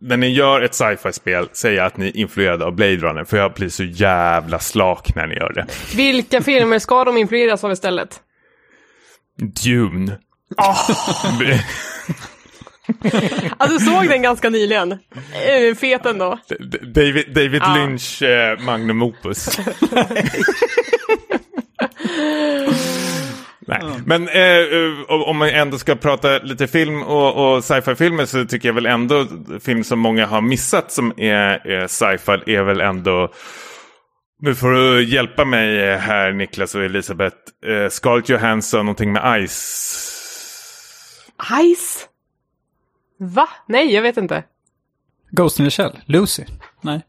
när 0.00 0.16
ni 0.16 0.28
gör 0.28 0.60
ett 0.60 0.74
sci-fi-spel 0.74 1.48
säga 1.52 1.84
att 1.84 1.96
ni 1.96 2.06
är 2.08 2.16
influerade 2.16 2.64
av 2.64 2.72
Blade 2.74 2.96
Runner. 2.96 3.24
För 3.24 3.36
jag 3.36 3.52
blir 3.52 3.68
så 3.68 3.84
jävla 3.84 4.58
slak 4.58 5.14
när 5.14 5.26
ni 5.26 5.34
gör 5.34 5.52
det. 5.52 5.66
Vilka 5.96 6.42
filmer 6.42 6.78
ska 6.78 7.04
de 7.04 7.16
influeras 7.16 7.64
av 7.64 7.72
istället? 7.72 8.20
Dune. 9.64 10.18
Alltså, 13.56 13.78
såg 13.78 14.08
den 14.08 14.22
ganska 14.22 14.50
nyligen. 14.50 14.92
Eh, 14.92 15.74
Fet 15.80 16.06
ändå. 16.06 16.38
David, 16.94 17.24
David 17.34 17.62
Ja. 17.64 17.74
Lynch 17.76 18.22
eh, 18.22 18.58
Magnum 18.60 19.02
Opus. 19.02 19.58
Nej. 23.68 23.80
Men 24.06 24.28
eh, 24.28 24.64
om- 25.08 25.36
man 25.36 25.48
ändå 25.48 25.78
ska 25.78 25.94
prata 25.94 26.38
lite 26.38 26.66
film 26.66 27.02
och, 27.02 27.54
och 27.56 27.64
sci-fi-filmer 27.64 28.24
så 28.26 28.44
tycker 28.44 28.68
jag 28.68 28.74
väl 28.74 28.86
ändå 28.86 29.26
film 29.60 29.84
som 29.84 29.98
många 29.98 30.26
har 30.26 30.40
missat 30.40 30.92
som 30.92 31.12
är, 31.16 31.66
är 31.66 31.86
sci-fi 31.86 32.54
är 32.54 32.62
väl 32.62 32.80
ändå 32.80 33.32
nu 34.42 34.54
får 34.54 34.70
du 34.70 35.04
hjälpa 35.04 35.44
mig 35.44 35.96
här 35.98 36.32
Niklas 36.32 36.74
och 36.74 36.84
Elisabeth. 36.84 37.36
Eh, 37.66 37.88
Scarlett 37.88 38.28
Johansson, 38.28 38.86
någonting 38.86 39.12
med 39.12 39.48
Ice. 39.48 40.12
Ice? 41.76 42.08
Va? 43.18 43.48
Nej, 43.68 43.94
jag 43.94 44.02
vet 44.02 44.16
inte. 44.16 44.44
Ghost 45.30 45.58
in 45.60 45.66
the 45.66 45.70
Shell, 45.70 45.98
Lucy. 46.06 46.44
Nej. 46.80 47.00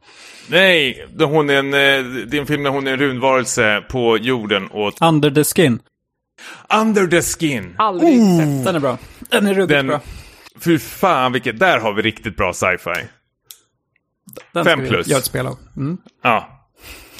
Nej, 0.49 1.07
det- 1.15 1.25
hon 1.25 1.49
är 1.49 1.53
en, 1.55 1.73
eh, 1.73 2.25
det 2.27 2.37
är 2.37 2.41
en 2.41 2.47
film 2.47 2.63
där 2.63 2.71
hon 2.71 2.87
är 2.87 2.91
en 2.93 2.99
runvarelse 2.99 3.83
på 3.89 4.17
jorden 4.17 4.67
och 4.67 4.93
Under 5.01 5.31
the 5.31 5.43
Skin. 5.43 5.79
Under 6.81 7.07
the 7.07 7.21
skin. 7.21 7.75
Aldrig 7.77 8.17
sett. 8.17 8.65
Den 8.65 8.75
är 8.75 8.79
bra. 8.79 8.97
Den 9.29 9.47
är 9.47 9.53
ruggigt 9.53 9.69
Den, 9.69 9.87
bra. 9.87 10.01
fy 10.59 10.79
fan 10.79 11.31
vilket, 11.31 11.59
där 11.59 11.79
har 11.79 11.93
vi 11.93 12.01
riktigt 12.01 12.37
bra 12.37 12.53
sci-fi. 12.53 13.07
Den 14.53 14.65
fem 14.65 14.79
ska 14.79 14.83
vi 14.83 14.89
plus. 14.89 15.07
Göra 15.07 15.19
ett 15.19 15.25
spel 15.25 15.47
av. 15.47 15.57
Mm. 15.77 15.97
Ja. 16.23 16.67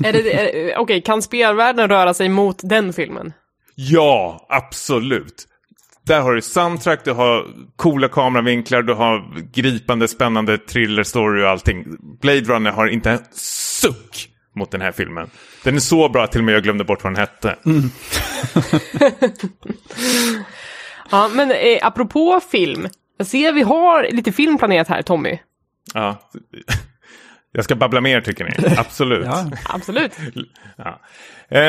Är 0.03 0.13
det, 0.13 0.33
är, 0.71 0.77
Okej, 0.77 1.01
kan 1.01 1.21
spelvärlden 1.21 1.89
röra 1.89 2.13
sig 2.13 2.29
mot 2.29 2.59
den 2.63 2.93
filmen? 2.93 3.33
ja, 3.75 4.45
absolut. 4.49 5.47
Där 6.07 6.21
har 6.21 6.33
du 6.33 6.41
soundtrack, 6.41 7.05
du 7.05 7.11
har 7.11 7.45
coola 7.75 8.07
kameravinklar, 8.07 8.81
du 8.81 8.93
har 8.93 9.41
gripande, 9.53 10.07
spännande 10.07 10.57
thriller-story 10.57 11.43
och 11.43 11.49
allting. 11.49 11.85
Blade 12.21 12.41
Runner 12.41 12.71
har 12.71 12.87
inte 12.87 13.11
en 13.11 13.19
suck 13.31 14.29
mot 14.55 14.71
den 14.71 14.81
här 14.81 14.91
filmen. 14.91 15.29
Den 15.63 15.75
är 15.75 15.79
så 15.79 16.09
bra 16.09 16.23
att 16.23 16.31
till 16.31 16.41
och 16.41 16.45
med 16.45 16.55
jag 16.55 16.63
glömde 16.63 16.83
bort 16.83 17.03
vad 17.03 17.13
den 17.13 17.19
hette. 17.19 17.55
Ja, 21.11 21.29
men 21.33 21.51
eh, 21.51 21.79
apropå 21.81 22.41
film. 22.51 22.87
Jag 23.17 23.27
ser 23.27 23.53
vi 23.53 23.61
har 23.61 24.07
lite 24.11 24.31
film 24.31 24.57
planerat 24.57 24.87
här, 24.87 25.01
Tommy. 25.01 25.39
Ja. 25.93 26.29
Jag 27.51 27.63
ska 27.63 27.75
babbla 27.75 28.01
mer 28.01 28.21
tycker 28.21 28.45
ni? 28.45 28.51
Absolut. 28.77 29.25
Ja. 29.25 29.45
Absolut. 29.65 30.11
Ja. 30.79 30.99
Eh, 31.49 31.61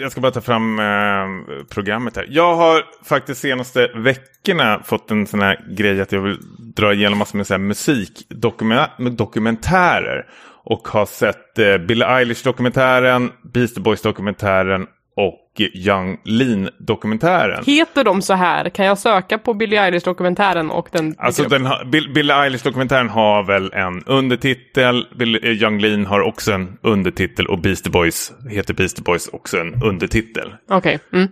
jag 0.00 0.12
ska 0.12 0.20
bara 0.20 0.32
ta 0.32 0.40
fram 0.40 0.78
eh, 0.78 1.26
programmet 1.70 2.16
här. 2.16 2.26
Jag 2.30 2.56
har 2.56 2.82
faktiskt 3.04 3.40
senaste 3.40 3.90
veckorna 3.94 4.82
fått 4.84 5.10
en 5.10 5.26
sån 5.26 5.40
här 5.40 5.64
grej 5.76 6.00
att 6.00 6.12
jag 6.12 6.20
vill 6.20 6.38
dra 6.76 6.94
igenom 6.94 7.18
massor 7.18 7.36
med 7.36 7.46
så 7.46 7.54
här 7.54 7.58
musikdokumentärer. 7.58 10.26
Och 10.64 10.88
har 10.88 11.06
sett 11.06 11.58
eh, 11.58 11.78
Billie 11.78 12.04
Eilish-dokumentären, 12.04 13.30
Beastie 13.52 13.82
Boys-dokumentären 13.82 14.86
och 15.16 15.60
Young 15.74 16.18
Lean-dokumentären. 16.24 17.64
Heter 17.66 18.04
de 18.04 18.22
så 18.22 18.34
här? 18.34 18.68
Kan 18.68 18.86
jag 18.86 18.98
söka 18.98 19.38
på 19.38 19.54
Billie 19.54 19.76
Eilish-dokumentären 19.76 20.70
och 20.70 20.88
den 20.92 21.14
Alltså 21.18 21.42
den 21.42 21.66
har, 21.66 21.84
Bill, 21.84 22.12
Billie 22.12 22.32
Eilish-dokumentären 22.32 23.08
har 23.08 23.42
väl 23.42 23.72
en 23.72 24.04
undertitel, 24.04 25.06
Bill, 25.18 25.38
eh, 25.42 25.50
Young 25.50 25.80
Lean 25.80 26.06
har 26.06 26.20
också 26.20 26.52
en 26.52 26.78
undertitel 26.82 27.46
och 27.46 27.58
Beastie 27.58 27.92
Boys 27.92 28.32
heter 28.50 28.74
Beastie 28.74 29.02
Boys 29.02 29.28
också 29.28 29.58
en 29.58 29.82
undertitel. 29.82 30.54
Okej. 30.70 30.98
Mm. 31.12 31.28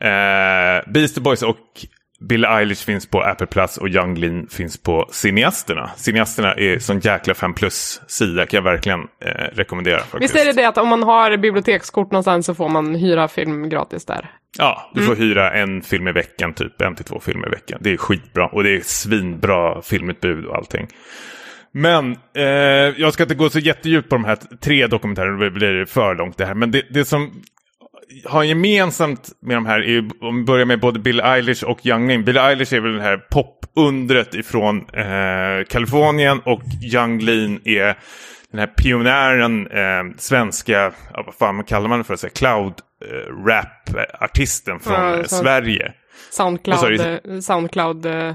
Eh, 0.00 0.92
Beastie 0.92 1.22
Boys 1.22 1.42
och 1.42 1.56
Billie 2.20 2.46
Eilish 2.46 2.84
finns 2.84 3.06
på 3.06 3.20
Apple 3.20 3.46
Plus 3.46 3.76
och 3.76 3.88
Young 3.88 4.14
Lean 4.14 4.46
finns 4.50 4.82
på 4.82 5.08
Cineasterna. 5.12 5.90
Cineasterna 5.96 6.54
är 6.54 6.78
sån 6.78 7.00
jäkla 7.00 7.34
5 7.34 7.54
plus-sida 7.54 8.46
kan 8.46 8.58
jag 8.58 8.62
verkligen 8.62 9.00
eh, 9.00 9.30
rekommendera. 9.52 9.98
Faktiskt. 9.98 10.22
Visst 10.22 10.36
är 10.36 10.44
det 10.44 10.52
det 10.52 10.68
att 10.68 10.78
om 10.78 10.88
man 10.88 11.02
har 11.02 11.36
bibliotekskort 11.36 12.10
någonstans 12.10 12.46
så 12.46 12.54
får 12.54 12.68
man 12.68 12.94
hyra 12.94 13.28
film 13.28 13.68
gratis 13.68 14.04
där? 14.04 14.30
Ja, 14.58 14.90
du 14.94 15.02
får 15.02 15.16
hyra 15.16 15.52
en 15.52 15.82
film 15.82 16.08
i 16.08 16.12
veckan, 16.12 16.54
typ 16.54 16.80
en 16.80 16.94
till 16.94 17.04
två 17.04 17.20
filmer 17.20 17.46
i 17.46 17.50
veckan. 17.50 17.78
Det 17.82 17.92
är 17.92 17.96
skitbra 17.96 18.46
och 18.46 18.64
det 18.64 18.76
är 18.76 18.80
svinbra 18.80 19.82
filmutbud 19.82 20.46
och 20.46 20.56
allting. 20.56 20.88
Men 21.72 22.16
eh, 22.36 22.44
jag 22.96 23.12
ska 23.12 23.22
inte 23.22 23.34
gå 23.34 23.50
så 23.50 23.58
jättedjupt 23.58 24.08
på 24.08 24.14
de 24.14 24.24
här 24.24 24.38
tre 24.60 24.86
dokumentärerna, 24.86 25.44
det 25.44 25.50
blir 25.50 25.84
för 25.84 26.14
långt 26.14 26.36
det 26.36 26.46
här. 26.46 26.54
Men 26.54 26.70
det, 26.70 26.82
det 26.90 27.04
som 27.04 27.42
har 28.24 28.42
gemensamt 28.42 29.28
med 29.42 29.56
de 29.56 29.66
här 29.66 29.80
är 29.80 30.24
om 30.24 30.36
vi 30.36 30.44
börjar 30.44 30.64
med 30.66 30.80
både 30.80 30.98
Bill 30.98 31.20
Eilish 31.20 31.64
och 31.64 31.86
Young 31.86 32.08
Lean. 32.08 32.24
Bill 32.24 32.36
Eilish 32.36 32.74
är 32.74 32.80
väl 32.80 32.96
det 32.96 33.02
här 33.02 33.16
popundret 33.30 34.34
ifrån 34.34 34.76
eh, 34.92 35.64
Kalifornien 35.68 36.40
och 36.44 36.62
Young 36.82 37.20
Lean 37.20 37.60
är 37.64 37.98
den 38.50 38.60
här 38.60 38.66
pionjären, 38.66 39.66
eh, 39.66 40.16
svenska, 40.18 40.92
vad 41.26 41.34
fan 41.34 41.64
kallar 41.64 41.88
man 41.88 41.98
det 41.98 42.04
för, 42.04 42.16
så 42.16 42.26
här, 42.26 42.34
cloud 42.34 42.74
eh, 43.04 43.34
rap-artisten 43.46 44.80
från 44.80 44.94
Ja, 44.94 45.18
eh, 45.18 45.24
Sverige. 45.24 45.92
Soundcloud, 46.30 47.00
eh, 47.00 47.40
Soundcloud, 47.40 48.06
eh, 48.06 48.34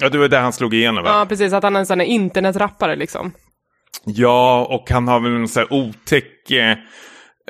Ja, 0.00 0.08
det 0.08 0.18
var 0.18 0.28
där 0.28 0.40
han 0.40 0.52
slog 0.52 0.74
igenom 0.74 1.04
va? 1.04 1.10
ja 1.10 1.26
precis, 1.28 1.52
att 1.52 1.62
han 1.62 1.76
är 1.76 1.80
en 1.80 1.86
sån 1.86 2.00
internetrappare 2.00 2.96
liksom. 2.96 3.32
Ja, 4.04 4.66
och 4.70 4.90
han 4.90 5.08
har 5.08 5.20
väl 5.20 5.32
en 5.34 5.48
så 5.48 5.60
här 5.60 5.72
otäck... 5.72 6.50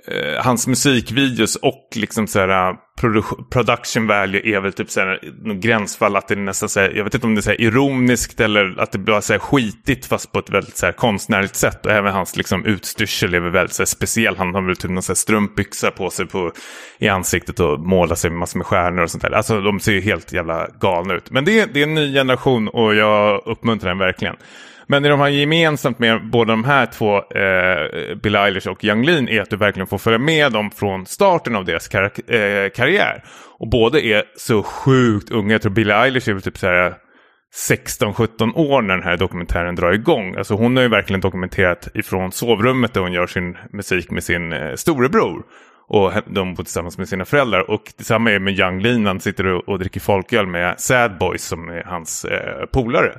Eh, 0.07 0.45
hans 0.45 0.67
musikvideos 0.67 1.57
och 1.57 1.89
liksom 1.95 2.27
så 2.27 2.39
här, 2.39 2.71
eh, 2.71 2.77
produ- 3.01 3.51
production 3.51 4.07
value 4.07 4.57
är 4.57 4.61
väl 4.61 4.73
typ 4.73 4.91
så 4.91 5.01
här, 5.01 5.21
gränsfall 5.61 6.17
att 6.17 6.29
det 6.29 6.35
är 6.35 6.39
nästan 6.39 6.69
så 6.69 6.81
här, 6.81 6.93
jag 6.97 7.05
vet 7.05 7.15
inte 7.15 7.27
om 7.27 7.35
det 7.35 7.39
är 7.39 7.43
så 7.43 7.51
här 7.51 7.61
ironiskt 7.61 8.41
eller 8.41 8.81
att 8.81 8.93
det 8.93 8.99
blir 8.99 9.21
så 9.21 9.33
här 9.33 9.41
skitigt 9.41 10.07
fast 10.07 10.33
på 10.33 10.39
ett 10.39 10.51
väldigt 10.51 10.77
så 10.77 10.87
här 10.87 10.93
konstnärligt 10.93 11.57
sätt. 11.57 11.87
Och 11.87 11.93
även 11.93 12.13
hans 12.13 12.37
liksom 12.37 12.65
utstyrsel 12.65 13.35
är 13.35 13.41
väl 13.41 13.51
väldigt 13.53 13.75
så 13.75 13.83
här 13.83 13.87
speciell. 13.87 14.37
Han 14.37 14.55
har 14.55 14.63
väl 14.63 14.77
typ 14.77 14.91
någon 14.91 15.03
så 15.03 15.13
här 15.13 15.17
strumpbyxa 15.17 15.91
på 15.91 16.11
sig 16.11 16.27
på, 16.27 16.53
i 16.99 17.09
ansiktet 17.09 17.61
och 17.61 17.81
målar 17.81 18.15
sig 18.15 18.31
med 18.31 18.39
massor 18.39 18.59
med 18.59 18.67
stjärnor 18.67 19.03
och 19.03 19.11
sånt 19.11 19.23
där. 19.23 19.31
Alltså 19.31 19.61
de 19.61 19.81
ser 19.81 19.93
ju 19.93 20.01
helt 20.01 20.33
jävla 20.33 20.69
galna 20.81 21.15
ut. 21.15 21.31
Men 21.31 21.45
det 21.45 21.61
är, 21.61 21.67
det 21.67 21.81
är 21.81 21.85
en 21.87 21.95
ny 21.95 22.13
generation 22.13 22.69
och 22.69 22.95
jag 22.95 23.43
uppmuntrar 23.47 23.89
den 23.89 23.99
verkligen. 23.99 24.37
Men 24.91 25.03
det 25.03 25.09
de 25.09 25.21
har 25.21 25.29
gemensamt 25.29 25.99
med 25.99 26.31
båda 26.31 26.53
de 26.53 26.65
här 26.65 26.87
två, 26.87 27.17
eh, 27.17 28.17
Bill 28.23 28.35
Eilish 28.37 28.69
och 28.69 28.85
Young 28.85 29.05
Lean, 29.05 29.29
är 29.29 29.41
att 29.41 29.51
du 29.51 29.57
verkligen 29.57 29.87
får 29.87 29.99
följa 29.99 30.19
med 30.19 30.53
dem 30.53 30.71
från 30.71 31.07
starten 31.07 31.57
av 31.57 31.65
deras 31.65 31.89
kar- 31.89 32.33
eh, 32.35 32.71
karriär. 32.71 33.25
Och 33.59 33.69
båda 33.69 34.01
är 34.01 34.23
så 34.37 34.63
sjukt 34.63 35.31
unga. 35.31 35.53
Jag 35.55 35.63
tror 35.63 35.73
Bill 35.73 35.91
Eilish 35.91 36.29
är 36.29 36.41
typ 36.41 36.59
så 36.59 36.67
här 36.67 36.87
eh, 36.87 36.93
16-17 37.71 38.53
år 38.55 38.83
när 38.83 38.95
den 38.95 39.05
här 39.05 39.17
dokumentären 39.17 39.75
drar 39.75 39.93
igång. 39.93 40.37
Alltså 40.37 40.55
hon 40.55 40.77
har 40.77 40.83
ju 40.83 40.89
verkligen 40.89 41.21
dokumenterat 41.21 41.89
ifrån 41.95 42.33
sovrummet 42.33 42.95
där 42.95 43.01
hon 43.01 43.13
gör 43.13 43.27
sin 43.27 43.57
musik 43.73 44.11
med 44.11 44.25
sin 44.25 44.53
eh, 44.53 44.75
storebror. 44.75 45.43
Och 45.89 46.13
de 46.27 46.55
bor 46.55 46.65
tillsammans 46.65 46.99
med 46.99 47.09
sina 47.09 47.25
föräldrar. 47.25 47.71
Och 47.71 47.83
detsamma 47.99 48.31
är 48.31 48.39
med 48.39 48.59
Young 48.59 48.81
Lean. 48.81 49.07
Han 49.07 49.21
sitter 49.21 49.47
och, 49.47 49.69
och 49.69 49.79
dricker 49.79 50.01
folköl 50.01 50.47
med 50.47 50.81
Sad 50.81 51.19
Boys 51.19 51.45
som 51.45 51.69
är 51.69 51.83
hans 51.87 52.25
eh, 52.25 52.67
polare. 52.73 53.13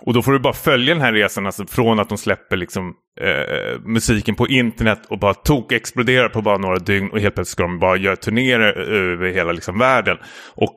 Och 0.00 0.14
då 0.14 0.22
får 0.22 0.32
du 0.32 0.38
bara 0.38 0.52
följa 0.52 0.94
den 0.94 1.02
här 1.02 1.12
resan, 1.12 1.46
alltså 1.46 1.66
från 1.66 2.00
att 2.00 2.08
de 2.08 2.18
släpper 2.18 2.56
liksom, 2.56 2.94
eh, 3.20 3.80
musiken 3.84 4.34
på 4.34 4.48
internet 4.48 5.00
och 5.08 5.18
bara 5.18 5.34
tok-exploderar 5.34 6.28
på 6.28 6.42
bara 6.42 6.58
några 6.58 6.78
dygn 6.78 7.10
och 7.10 7.20
helt 7.20 7.34
plötsligt 7.34 7.52
ska 7.52 7.62
de 7.62 7.78
bara 7.78 7.96
göra 7.96 8.16
turnéer 8.16 8.60
eh, 8.60 9.12
över 9.12 9.30
hela 9.30 9.52
liksom, 9.52 9.78
världen. 9.78 10.16
Och 10.54 10.76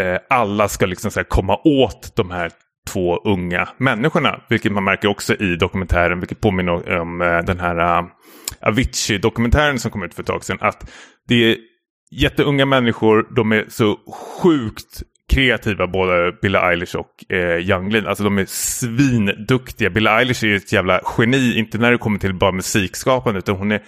eh, 0.00 0.18
alla 0.30 0.68
ska 0.68 0.86
liksom 0.86 1.10
så 1.10 1.20
här, 1.20 1.24
komma 1.24 1.58
åt 1.64 2.16
de 2.16 2.30
här 2.30 2.50
två 2.88 3.16
unga 3.24 3.68
människorna, 3.76 4.40
vilket 4.48 4.72
man 4.72 4.84
märker 4.84 5.08
också 5.08 5.34
i 5.34 5.56
dokumentären, 5.56 6.20
vilket 6.20 6.40
påminner 6.40 7.00
om 7.00 7.22
eh, 7.22 7.38
den 7.38 7.60
här 7.60 8.00
uh, 8.00 8.08
Avicii-dokumentären 8.60 9.78
som 9.78 9.90
kom 9.90 10.02
ut 10.02 10.14
för 10.14 10.22
ett 10.22 10.26
tag 10.26 10.44
sedan, 10.44 10.58
att 10.60 10.90
det 11.28 11.34
är 11.34 11.56
jätteunga 12.10 12.66
människor, 12.66 13.26
de 13.36 13.52
är 13.52 13.66
så 13.68 13.98
sjukt 14.42 15.02
kreativa, 15.32 15.86
både 15.86 16.32
Billie 16.42 16.58
Eilish 16.58 16.96
och 16.96 17.32
eh, 17.32 17.70
Young 17.70 17.90
Lean. 17.90 18.06
Alltså 18.06 18.24
de 18.24 18.38
är 18.38 18.46
svinduktiga. 18.48 19.90
Billie 19.90 20.10
Eilish 20.10 20.44
är 20.44 20.48
ju 20.48 20.56
ett 20.56 20.72
jävla 20.72 21.00
geni, 21.18 21.58
inte 21.58 21.78
när 21.78 21.90
det 21.92 21.98
kommer 21.98 22.18
till 22.18 22.34
bara 22.34 22.52
musikskapande, 22.52 23.38
utan 23.38 23.56
hon, 23.56 23.72
är, 23.72 23.82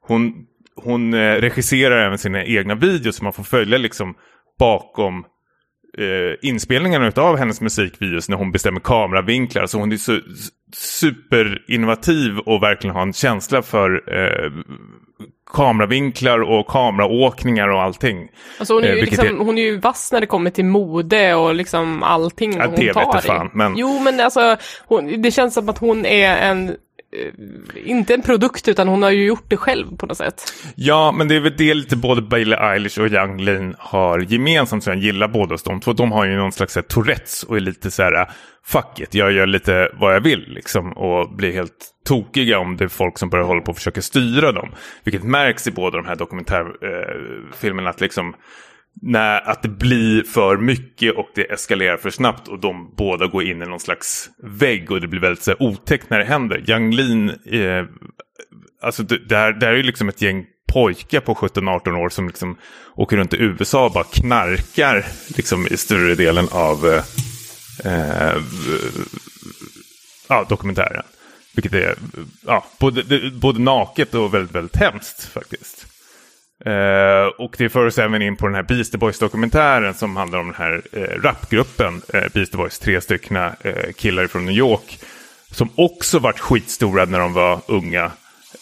hon, 0.00 0.32
hon 0.76 1.14
eh, 1.14 1.34
regisserar 1.34 2.06
även 2.06 2.18
sina 2.18 2.44
egna 2.44 2.74
videos, 2.74 3.16
som 3.16 3.24
man 3.24 3.32
får 3.32 3.44
följa 3.44 3.78
liksom 3.78 4.14
bakom 4.58 5.24
eh, 5.98 6.48
inspelningarna 6.50 7.12
av 7.16 7.36
hennes 7.36 7.60
musikvideos 7.60 8.28
när 8.28 8.36
hon 8.36 8.52
bestämmer 8.52 8.80
kameravinklar. 8.80 9.66
Så 9.66 9.78
hon 9.78 9.92
är 9.92 9.96
så 9.96 10.18
superinnovativ 10.74 12.38
och 12.38 12.62
verkligen 12.62 12.96
har 12.96 13.02
en 13.02 13.12
känsla 13.12 13.62
för 13.62 13.90
eh, 14.16 14.50
kameravinklar 15.52 16.38
och 16.40 16.66
kameraåkningar 16.66 17.68
och 17.68 17.82
allting. 17.82 18.28
Alltså 18.58 18.74
hon, 18.74 18.84
är 18.84 18.88
ju 18.92 18.98
Eh, 18.98 19.04
liksom, 19.04 19.38
hon 19.40 19.58
är 19.58 19.62
ju 19.62 19.78
vass 19.78 20.12
när 20.12 20.20
det 20.20 20.26
kommer 20.26 20.50
till 20.50 20.64
mode 20.64 21.34
och 21.34 21.54
liksom 21.54 22.02
allting 22.02 22.56
Ja, 22.56 22.66
hon 22.66 22.74
det 22.74 22.92
tar 22.92 23.18
i. 23.18 23.22
fan, 23.22 23.50
men- 23.54 23.74
Jo, 23.76 24.00
men 24.00 24.20
alltså 24.20 24.56
hon, 24.86 25.22
det 25.22 25.30
känns 25.30 25.54
som 25.54 25.68
att 25.68 25.78
hon 25.78 26.06
är 26.06 26.36
en, 26.36 26.68
eh, 26.68 26.74
Eh, 27.16 27.90
inte 27.90 28.14
en 28.14 28.22
produkt 28.22 28.68
utan 28.68 28.88
hon 28.88 29.02
har 29.02 29.10
ju 29.10 29.24
gjort 29.24 29.44
det 29.48 29.56
själv 29.56 29.96
på 29.96 30.06
något 30.06 30.16
sätt. 30.16 30.52
Ja, 30.74 31.12
men 31.12 31.28
det 31.28 31.36
är 31.36 31.40
väl 31.40 31.56
det 31.56 31.74
lite 31.74 31.96
både 31.96 32.22
Bailey 32.22 32.58
Eilish 32.58 33.00
och 33.00 33.06
Yung 33.06 33.44
Lean 33.44 33.74
har 33.78 34.18
gemensamt 34.18 34.84
som 34.84 34.92
jag 34.92 35.02
gillar 35.02 35.28
båda 35.28 35.56
de 35.64 35.80
två. 35.80 35.92
De 35.92 36.12
har 36.12 36.24
ju 36.24 36.36
någon 36.36 36.52
slags 36.52 36.74
här, 36.74 36.82
Tourettes 36.82 37.42
och 37.42 37.56
är 37.56 37.60
lite 37.60 37.90
så 37.90 38.02
här 38.02 38.20
äh, 38.20 38.26
fuck 38.64 39.00
it, 39.00 39.14
jag 39.14 39.32
gör 39.32 39.46
lite 39.46 39.90
vad 39.94 40.14
jag 40.14 40.20
vill 40.20 40.44
liksom 40.48 40.92
och 40.92 41.34
blir 41.34 41.52
helt 41.52 41.90
tokiga 42.04 42.58
om 42.58 42.76
det 42.76 42.84
är 42.84 42.88
folk 42.88 43.18
som 43.18 43.28
börjar 43.30 43.44
hålla 43.44 43.60
på 43.60 43.70
och 43.70 43.76
försöka 43.76 44.02
styra 44.02 44.52
dem. 44.52 44.68
Vilket 45.04 45.24
märks 45.24 45.66
i 45.66 45.70
båda 45.70 45.96
de 45.96 46.06
här 46.06 46.16
dokumentärfilmerna 46.16 47.88
eh, 47.88 47.94
att 47.94 48.00
liksom 48.00 48.34
när, 49.02 49.50
att 49.50 49.62
det 49.62 49.68
blir 49.68 50.22
för 50.22 50.56
mycket 50.56 51.14
och 51.16 51.28
det 51.34 51.52
eskalerar 51.52 51.96
för 51.96 52.10
snabbt 52.10 52.48
och 52.48 52.60
de 52.60 52.94
båda 52.96 53.26
går 53.26 53.42
in 53.42 53.62
i 53.62 53.66
någon 53.66 53.80
slags 53.80 54.30
vägg 54.42 54.90
och 54.90 55.00
det 55.00 55.08
blir 55.08 55.20
väldigt 55.20 55.42
så 55.42 55.50
här, 55.50 55.62
otäckt 55.62 56.10
när 56.10 56.18
det 56.18 56.24
händer. 56.24 56.70
Yung 56.70 56.94
Lean, 56.94 57.30
eh, 57.30 57.84
alltså 58.82 59.02
det, 59.02 59.28
det, 59.28 59.36
här, 59.36 59.52
det 59.52 59.66
här 59.66 59.72
är 59.72 59.76
ju 59.76 59.82
liksom 59.82 60.08
ett 60.08 60.22
gäng 60.22 60.44
pojkar 60.72 61.20
på 61.20 61.34
17-18 61.34 61.96
år 61.96 62.08
som 62.08 62.26
liksom 62.26 62.58
åker 62.94 63.16
runt 63.16 63.34
i 63.34 63.42
USA 63.42 63.84
och 63.84 63.92
bara 63.92 64.04
knarkar 64.04 65.06
liksom 65.36 65.66
i 65.66 65.76
större 65.76 66.14
delen 66.14 66.48
av 66.50 66.86
eh, 66.86 67.04
eh, 67.92 68.36
ja, 70.28 70.46
dokumentären. 70.48 71.04
Vilket 71.54 71.72
är 71.72 71.96
ja, 72.46 72.64
både, 72.78 73.30
både 73.30 73.60
naket 73.60 74.14
och 74.14 74.34
väldigt, 74.34 74.54
väldigt 74.54 74.76
hemskt 74.76 75.24
faktiskt. 75.24 75.91
Eh, 76.64 77.26
och 77.38 77.54
det 77.58 77.68
för 77.68 77.86
oss 77.86 77.98
även 77.98 78.22
in 78.22 78.36
på 78.36 78.46
den 78.46 78.54
här 78.54 78.62
Beastie 78.62 78.98
Boys-dokumentären 78.98 79.94
som 79.94 80.16
handlar 80.16 80.38
om 80.38 80.46
den 80.46 80.54
här 80.54 80.82
eh, 80.92 81.22
rapgruppen 81.22 82.02
eh, 82.14 82.24
Beastie 82.34 82.56
Boys, 82.56 82.78
tre 82.78 83.00
stycken 83.00 83.36
eh, 83.36 83.52
killar 83.96 84.26
från 84.26 84.46
New 84.46 84.54
York. 84.54 84.98
Som 85.50 85.68
också 85.74 86.18
vart 86.18 86.38
skitstora 86.38 87.04
när 87.04 87.18
de 87.18 87.32
var 87.32 87.60
unga. 87.66 88.10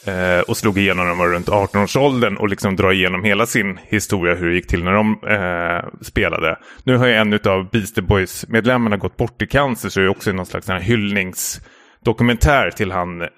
Eh, 0.04 0.40
och 0.40 0.56
slog 0.56 0.78
igenom 0.78 1.04
när 1.04 1.10
de 1.10 1.18
var 1.18 1.28
runt 1.28 1.48
18-årsåldern 1.48 2.36
och 2.36 2.48
liksom 2.48 2.76
drar 2.76 2.92
igenom 2.92 3.24
hela 3.24 3.46
sin 3.46 3.78
historia 3.82 4.34
hur 4.34 4.48
det 4.48 4.54
gick 4.54 4.66
till 4.66 4.84
när 4.84 4.92
de 4.92 5.18
eh, 5.28 5.84
spelade. 6.02 6.58
Nu 6.84 6.96
har 6.96 7.06
ju 7.06 7.14
en 7.14 7.40
av 7.44 7.70
Beastie 7.70 8.02
Boys-medlemmarna 8.02 8.96
gått 8.96 9.16
bort 9.16 9.42
i 9.42 9.46
cancer 9.46 9.88
så 9.88 10.00
det 10.00 10.06
är 10.06 10.10
också 10.10 10.32
någon 10.32 10.46
slags 10.46 10.66
sån 10.66 10.74
här 10.74 10.82
hyllningsdokumentär 10.82 12.70
till 12.70 12.92
han 12.92 13.22
eh, 13.22 13.28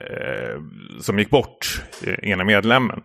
som 1.00 1.18
gick 1.18 1.30
bort, 1.30 1.82
eh, 2.06 2.30
ena 2.30 2.44
medlemmen. 2.44 3.02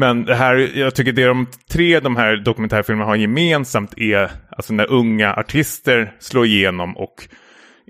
Men 0.00 0.24
det 0.24 0.34
här, 0.34 0.70
jag 0.74 0.94
tycker 0.94 1.12
det 1.12 1.26
de 1.26 1.46
tre 1.70 2.00
de 2.00 2.16
här 2.16 2.36
dokumentärfilmerna 2.36 3.08
har 3.08 3.16
gemensamt 3.16 3.98
är 3.98 4.30
alltså 4.50 4.72
när 4.72 4.92
unga 4.92 5.34
artister 5.34 6.12
slår 6.18 6.46
igenom 6.46 6.96
och 6.96 7.28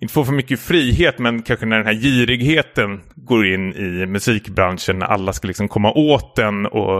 inte 0.00 0.14
får 0.14 0.24
för 0.24 0.32
mycket 0.32 0.60
frihet 0.60 1.18
men 1.18 1.42
kanske 1.42 1.66
när 1.66 1.76
den 1.76 1.86
här 1.86 1.94
girigheten 1.94 3.00
går 3.14 3.46
in 3.46 3.74
i 3.74 4.06
musikbranschen 4.06 4.98
när 4.98 5.06
alla 5.06 5.32
ska 5.32 5.48
liksom 5.48 5.68
komma 5.68 5.92
åt 5.92 6.36
den 6.36 6.66
och 6.66 6.98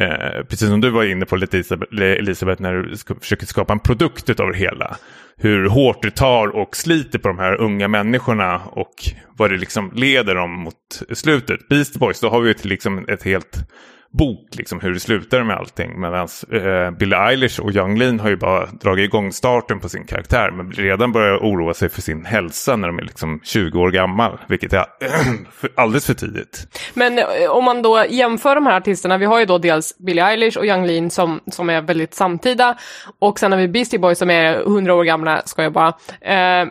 eh, 0.00 0.44
precis 0.48 0.68
som 0.68 0.80
du 0.80 0.90
var 0.90 1.04
inne 1.04 1.26
på 1.26 1.36
lite 1.36 1.62
Elisabeth, 2.00 2.62
när 2.62 2.74
du 2.74 2.96
ska, 2.96 3.14
försöker 3.14 3.46
skapa 3.46 3.72
en 3.72 3.80
produkt 3.80 4.40
av 4.40 4.52
det 4.52 4.58
hela. 4.58 4.96
Hur 5.36 5.68
hårt 5.68 6.02
det 6.02 6.10
tar 6.10 6.48
och 6.48 6.76
sliter 6.76 7.18
på 7.18 7.28
de 7.28 7.38
här 7.38 7.60
unga 7.60 7.88
människorna 7.88 8.60
och 8.64 8.94
vad 9.36 9.50
det 9.50 9.56
liksom 9.56 9.92
leder 9.94 10.34
dem 10.34 10.50
mot 10.50 11.02
slutet. 11.12 11.68
Beastie 11.68 11.98
Boys, 11.98 12.20
då 12.20 12.28
har 12.28 12.40
vi 12.40 12.48
ju 12.48 12.54
ett, 12.54 12.64
liksom 12.64 13.04
ett 13.08 13.22
helt 13.22 13.58
bok, 14.12 14.48
liksom 14.52 14.80
hur 14.80 14.94
det 14.94 15.00
slutar 15.00 15.42
med 15.42 15.56
allting. 15.56 16.00
Medan 16.00 16.28
eh, 16.52 16.90
Billie 16.90 17.16
Eilish 17.16 17.60
och 17.60 17.72
Yung 17.72 17.98
Lean 17.98 18.20
har 18.20 18.28
ju 18.28 18.36
bara 18.36 18.66
dragit 18.66 19.04
igång 19.04 19.32
starten 19.32 19.80
på 19.80 19.88
sin 19.88 20.04
karaktär. 20.04 20.50
Men 20.50 20.72
redan 20.72 21.12
börjar 21.12 21.36
oroa 21.36 21.74
sig 21.74 21.88
för 21.88 22.02
sin 22.02 22.24
hälsa 22.24 22.76
när 22.76 22.88
de 22.88 22.98
är 22.98 23.02
liksom 23.02 23.40
20 23.42 23.78
år 23.78 23.90
gammal. 23.90 24.38
Vilket 24.48 24.72
är 24.72 24.84
alldeles 25.74 26.06
för 26.06 26.14
tidigt. 26.14 26.80
Men 26.94 27.18
eh, 27.18 27.24
om 27.50 27.64
man 27.64 27.82
då 27.82 28.04
jämför 28.08 28.54
de 28.54 28.66
här 28.66 28.76
artisterna, 28.76 29.18
vi 29.18 29.24
har 29.24 29.38
ju 29.38 29.46
då 29.46 29.58
dels 29.58 29.98
Billie 29.98 30.22
Eilish 30.22 30.58
och 30.58 30.66
Yung 30.66 30.86
Lean 30.86 31.10
som, 31.10 31.40
som 31.46 31.70
är 31.70 31.82
väldigt 31.82 32.14
samtida 32.14 32.78
och 33.18 33.38
sen 33.38 33.52
har 33.52 33.58
vi 33.58 33.68
Beastie 33.68 33.98
Boys 33.98 34.18
som 34.18 34.30
är 34.30 34.54
100 34.54 34.94
år 34.94 35.04
gamla, 35.04 35.42
ska 35.44 35.62
jag 35.62 35.72
bara. 35.72 35.94
Eh, 36.20 36.68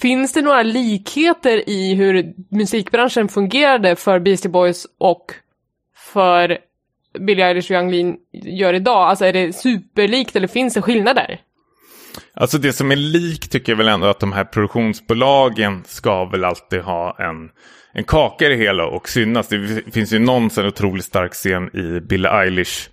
finns 0.00 0.32
det 0.32 0.42
några 0.42 0.62
likheter 0.62 1.68
i 1.68 1.94
hur 1.94 2.32
musikbranschen 2.50 3.28
fungerade 3.28 3.96
för 3.96 4.18
Beastie 4.18 4.50
Boys 4.50 4.86
och 4.98 5.34
för 6.12 6.58
Billie 7.18 7.42
Eilish 7.42 7.70
och 7.70 7.76
Yung 7.76 7.90
Lean 7.90 8.16
gör 8.32 8.74
idag? 8.74 9.08
Alltså 9.08 9.24
är 9.24 9.32
det 9.32 9.52
superlikt 9.52 10.36
eller 10.36 10.48
finns 10.48 10.74
det 10.74 10.82
skillnader? 10.82 11.40
Alltså 12.34 12.58
det 12.58 12.72
som 12.72 12.92
är 12.92 12.96
likt 12.96 13.52
tycker 13.52 13.72
jag 13.72 13.76
väl 13.76 13.88
ändå 13.88 14.06
att 14.06 14.20
de 14.20 14.32
här 14.32 14.44
produktionsbolagen 14.44 15.82
ska 15.86 16.24
väl 16.24 16.44
alltid 16.44 16.80
ha 16.80 17.16
en, 17.18 17.50
en 17.92 18.04
kaka 18.04 18.46
i 18.46 18.48
det 18.48 18.56
hela 18.56 18.86
och 18.86 19.08
synas. 19.08 19.48
Det 19.48 19.92
finns 19.92 20.12
ju 20.12 20.18
någon 20.18 20.50
sån 20.50 20.66
otroligt 20.66 21.04
stark 21.04 21.32
scen 21.32 21.76
i 21.76 22.00
Billie 22.00 22.28
Eilish 22.28 22.90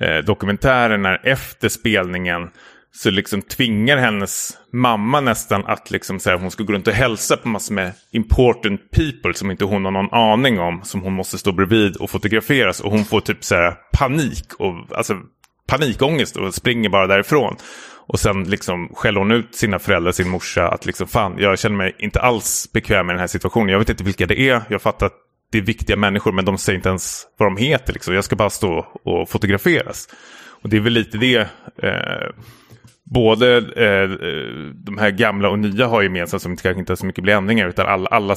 eh, 0.00 0.18
dokumentären 0.18 1.02
när 1.02 1.26
efter 1.26 1.68
spelningen 1.68 2.50
så 2.94 3.10
liksom 3.10 3.42
tvingar 3.42 3.96
hennes 3.96 4.58
mamma 4.72 5.20
nästan 5.20 5.66
att 5.66 5.90
liksom 5.90 6.20
säga 6.20 6.34
att 6.34 6.42
hon 6.42 6.50
ska 6.50 6.64
gå 6.64 6.72
runt 6.72 6.88
och 6.88 6.94
hälsa 6.94 7.36
på 7.36 7.48
massor 7.48 7.74
med 7.74 7.92
important 8.10 8.90
people 8.90 9.34
som 9.34 9.50
inte 9.50 9.64
hon 9.64 9.84
har 9.84 9.92
någon 9.92 10.14
aning 10.14 10.60
om. 10.60 10.80
Som 10.84 11.00
hon 11.00 11.12
måste 11.12 11.38
stå 11.38 11.52
bredvid 11.52 11.96
och 11.96 12.10
fotograferas 12.10 12.80
och 12.80 12.90
hon 12.90 13.04
får 13.04 13.20
typ 13.20 13.44
så 13.44 13.54
här 13.54 13.74
panik 13.92 14.46
och 14.58 14.96
alltså 14.96 15.20
panikångest 15.66 16.36
och 16.36 16.54
springer 16.54 16.88
bara 16.88 17.06
därifrån. 17.06 17.56
Och 18.06 18.20
sen 18.20 18.44
liksom 18.44 18.88
skäller 18.94 19.18
hon 19.18 19.32
ut 19.32 19.54
sina 19.54 19.78
föräldrar, 19.78 20.12
sin 20.12 20.28
morsa, 20.28 20.68
att 20.68 20.86
liksom 20.86 21.06
fan, 21.06 21.34
jag 21.38 21.58
känner 21.58 21.76
mig 21.76 21.96
inte 21.98 22.20
alls 22.20 22.72
bekväm 22.72 23.10
i 23.10 23.12
den 23.12 23.20
här 23.20 23.26
situationen. 23.26 23.68
Jag 23.68 23.78
vet 23.78 23.90
inte 23.90 24.04
vilka 24.04 24.26
det 24.26 24.40
är, 24.40 24.62
jag 24.68 24.82
fattar 24.82 25.06
att 25.06 25.16
det 25.52 25.58
är 25.58 25.62
viktiga 25.62 25.96
människor 25.96 26.32
men 26.32 26.44
de 26.44 26.58
säger 26.58 26.76
inte 26.76 26.88
ens 26.88 27.26
vad 27.36 27.46
de 27.46 27.56
heter. 27.56 27.92
Liksom. 27.92 28.14
Jag 28.14 28.24
ska 28.24 28.36
bara 28.36 28.50
stå 28.50 28.86
och 29.04 29.28
fotograferas. 29.28 30.08
Och 30.62 30.68
det 30.68 30.76
är 30.76 30.80
väl 30.80 30.92
lite 30.92 31.18
det 31.18 31.48
eh, 31.82 32.30
både 33.04 33.56
eh, 33.56 34.10
de 34.74 34.98
här 34.98 35.10
gamla 35.10 35.48
och 35.48 35.58
nya 35.58 35.86
har 35.86 36.02
gemensamt 36.02 36.42
som 36.42 36.56
kanske 36.56 36.80
inte 36.80 36.92
har 36.92 36.96
så 36.96 37.06
mycket 37.06 37.24
blir 37.24 37.34
ändringar 37.34 37.68
utan 37.68 37.86
alla, 37.86 38.08
alla, 38.08 38.36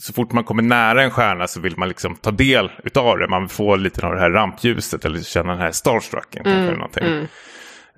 så 0.00 0.12
fort 0.12 0.32
man 0.32 0.44
kommer 0.44 0.62
nära 0.62 1.02
en 1.02 1.10
stjärna 1.10 1.46
så 1.46 1.60
vill 1.60 1.76
man 1.76 1.88
liksom 1.88 2.16
ta 2.16 2.30
del 2.30 2.70
utav 2.84 3.18
det. 3.18 3.28
Man 3.28 3.42
vill 3.42 3.50
få 3.50 3.76
lite 3.76 4.06
av 4.06 4.14
det 4.14 4.20
här 4.20 4.30
rampljuset 4.30 5.04
eller 5.04 5.18
känna 5.18 5.52
den 5.52 5.60
här 5.60 5.72
starstrucken. 5.72 6.44
kanske, 6.44 6.50
eller 6.52 6.76
någonting. 6.76 7.28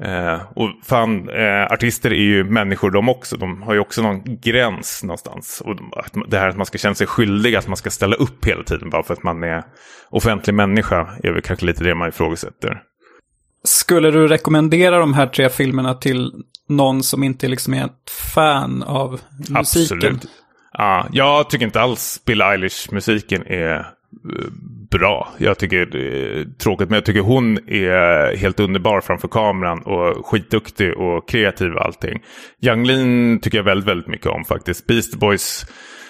Eh, 0.00 0.40
och 0.54 0.70
fan, 0.84 1.28
eh, 1.28 1.72
artister 1.72 2.10
är 2.10 2.22
ju 2.22 2.44
människor 2.44 2.90
de 2.90 3.08
också. 3.08 3.36
De 3.36 3.62
har 3.62 3.74
ju 3.74 3.80
också 3.80 4.02
någon 4.02 4.40
gräns 4.40 5.02
någonstans. 5.02 5.62
Och 5.64 5.76
det 6.28 6.38
här 6.38 6.48
att 6.48 6.56
man 6.56 6.66
ska 6.66 6.78
känna 6.78 6.94
sig 6.94 7.06
skyldig, 7.06 7.56
att 7.56 7.68
man 7.68 7.76
ska 7.76 7.90
ställa 7.90 8.16
upp 8.16 8.46
hela 8.46 8.62
tiden 8.62 8.90
bara 8.90 9.02
för 9.02 9.14
att 9.14 9.22
man 9.22 9.44
är 9.44 9.64
offentlig 10.10 10.54
människa 10.54 11.08
är 11.22 11.32
väl 11.32 11.42
kanske 11.42 11.66
lite 11.66 11.84
det 11.84 11.94
man 11.94 12.08
ifrågasätter. 12.08 12.82
Skulle 13.66 14.10
du 14.10 14.28
rekommendera 14.28 14.98
de 14.98 15.14
här 15.14 15.26
tre 15.26 15.48
filmerna 15.48 15.94
till 15.94 16.32
någon 16.68 17.02
som 17.02 17.24
inte 17.24 17.48
liksom 17.48 17.74
är 17.74 17.84
ett 17.84 18.10
fan 18.10 18.82
av 18.82 19.20
musiken? 19.38 19.56
Absolut. 19.56 20.26
Ja, 20.72 21.08
jag 21.12 21.50
tycker 21.50 21.66
inte 21.66 21.80
alls 21.80 22.20
Bill 22.26 22.42
Eilish-musiken 22.42 23.42
är 23.46 23.74
eh, 23.74 23.84
bra. 24.90 25.28
Jag 25.38 25.58
tycker 25.58 25.86
det 25.86 25.98
är 25.98 26.44
tråkigt, 26.58 26.88
men 26.88 26.96
jag 26.96 27.04
tycker 27.04 27.20
hon 27.20 27.58
är 27.68 28.36
helt 28.36 28.60
underbar 28.60 29.00
framför 29.00 29.28
kameran 29.28 29.82
och 29.82 30.26
skitduktig 30.26 30.96
och 30.96 31.28
kreativ 31.28 31.72
och 31.72 31.84
allting. 31.84 32.22
Yung 32.60 32.84
Lean 32.86 33.38
tycker 33.40 33.58
jag 33.58 33.64
väldigt, 33.64 33.88
väldigt 33.88 34.08
mycket 34.08 34.26
om 34.26 34.44
faktiskt. 34.44 34.86
Beast 34.86 35.14
Boys, 35.14 35.66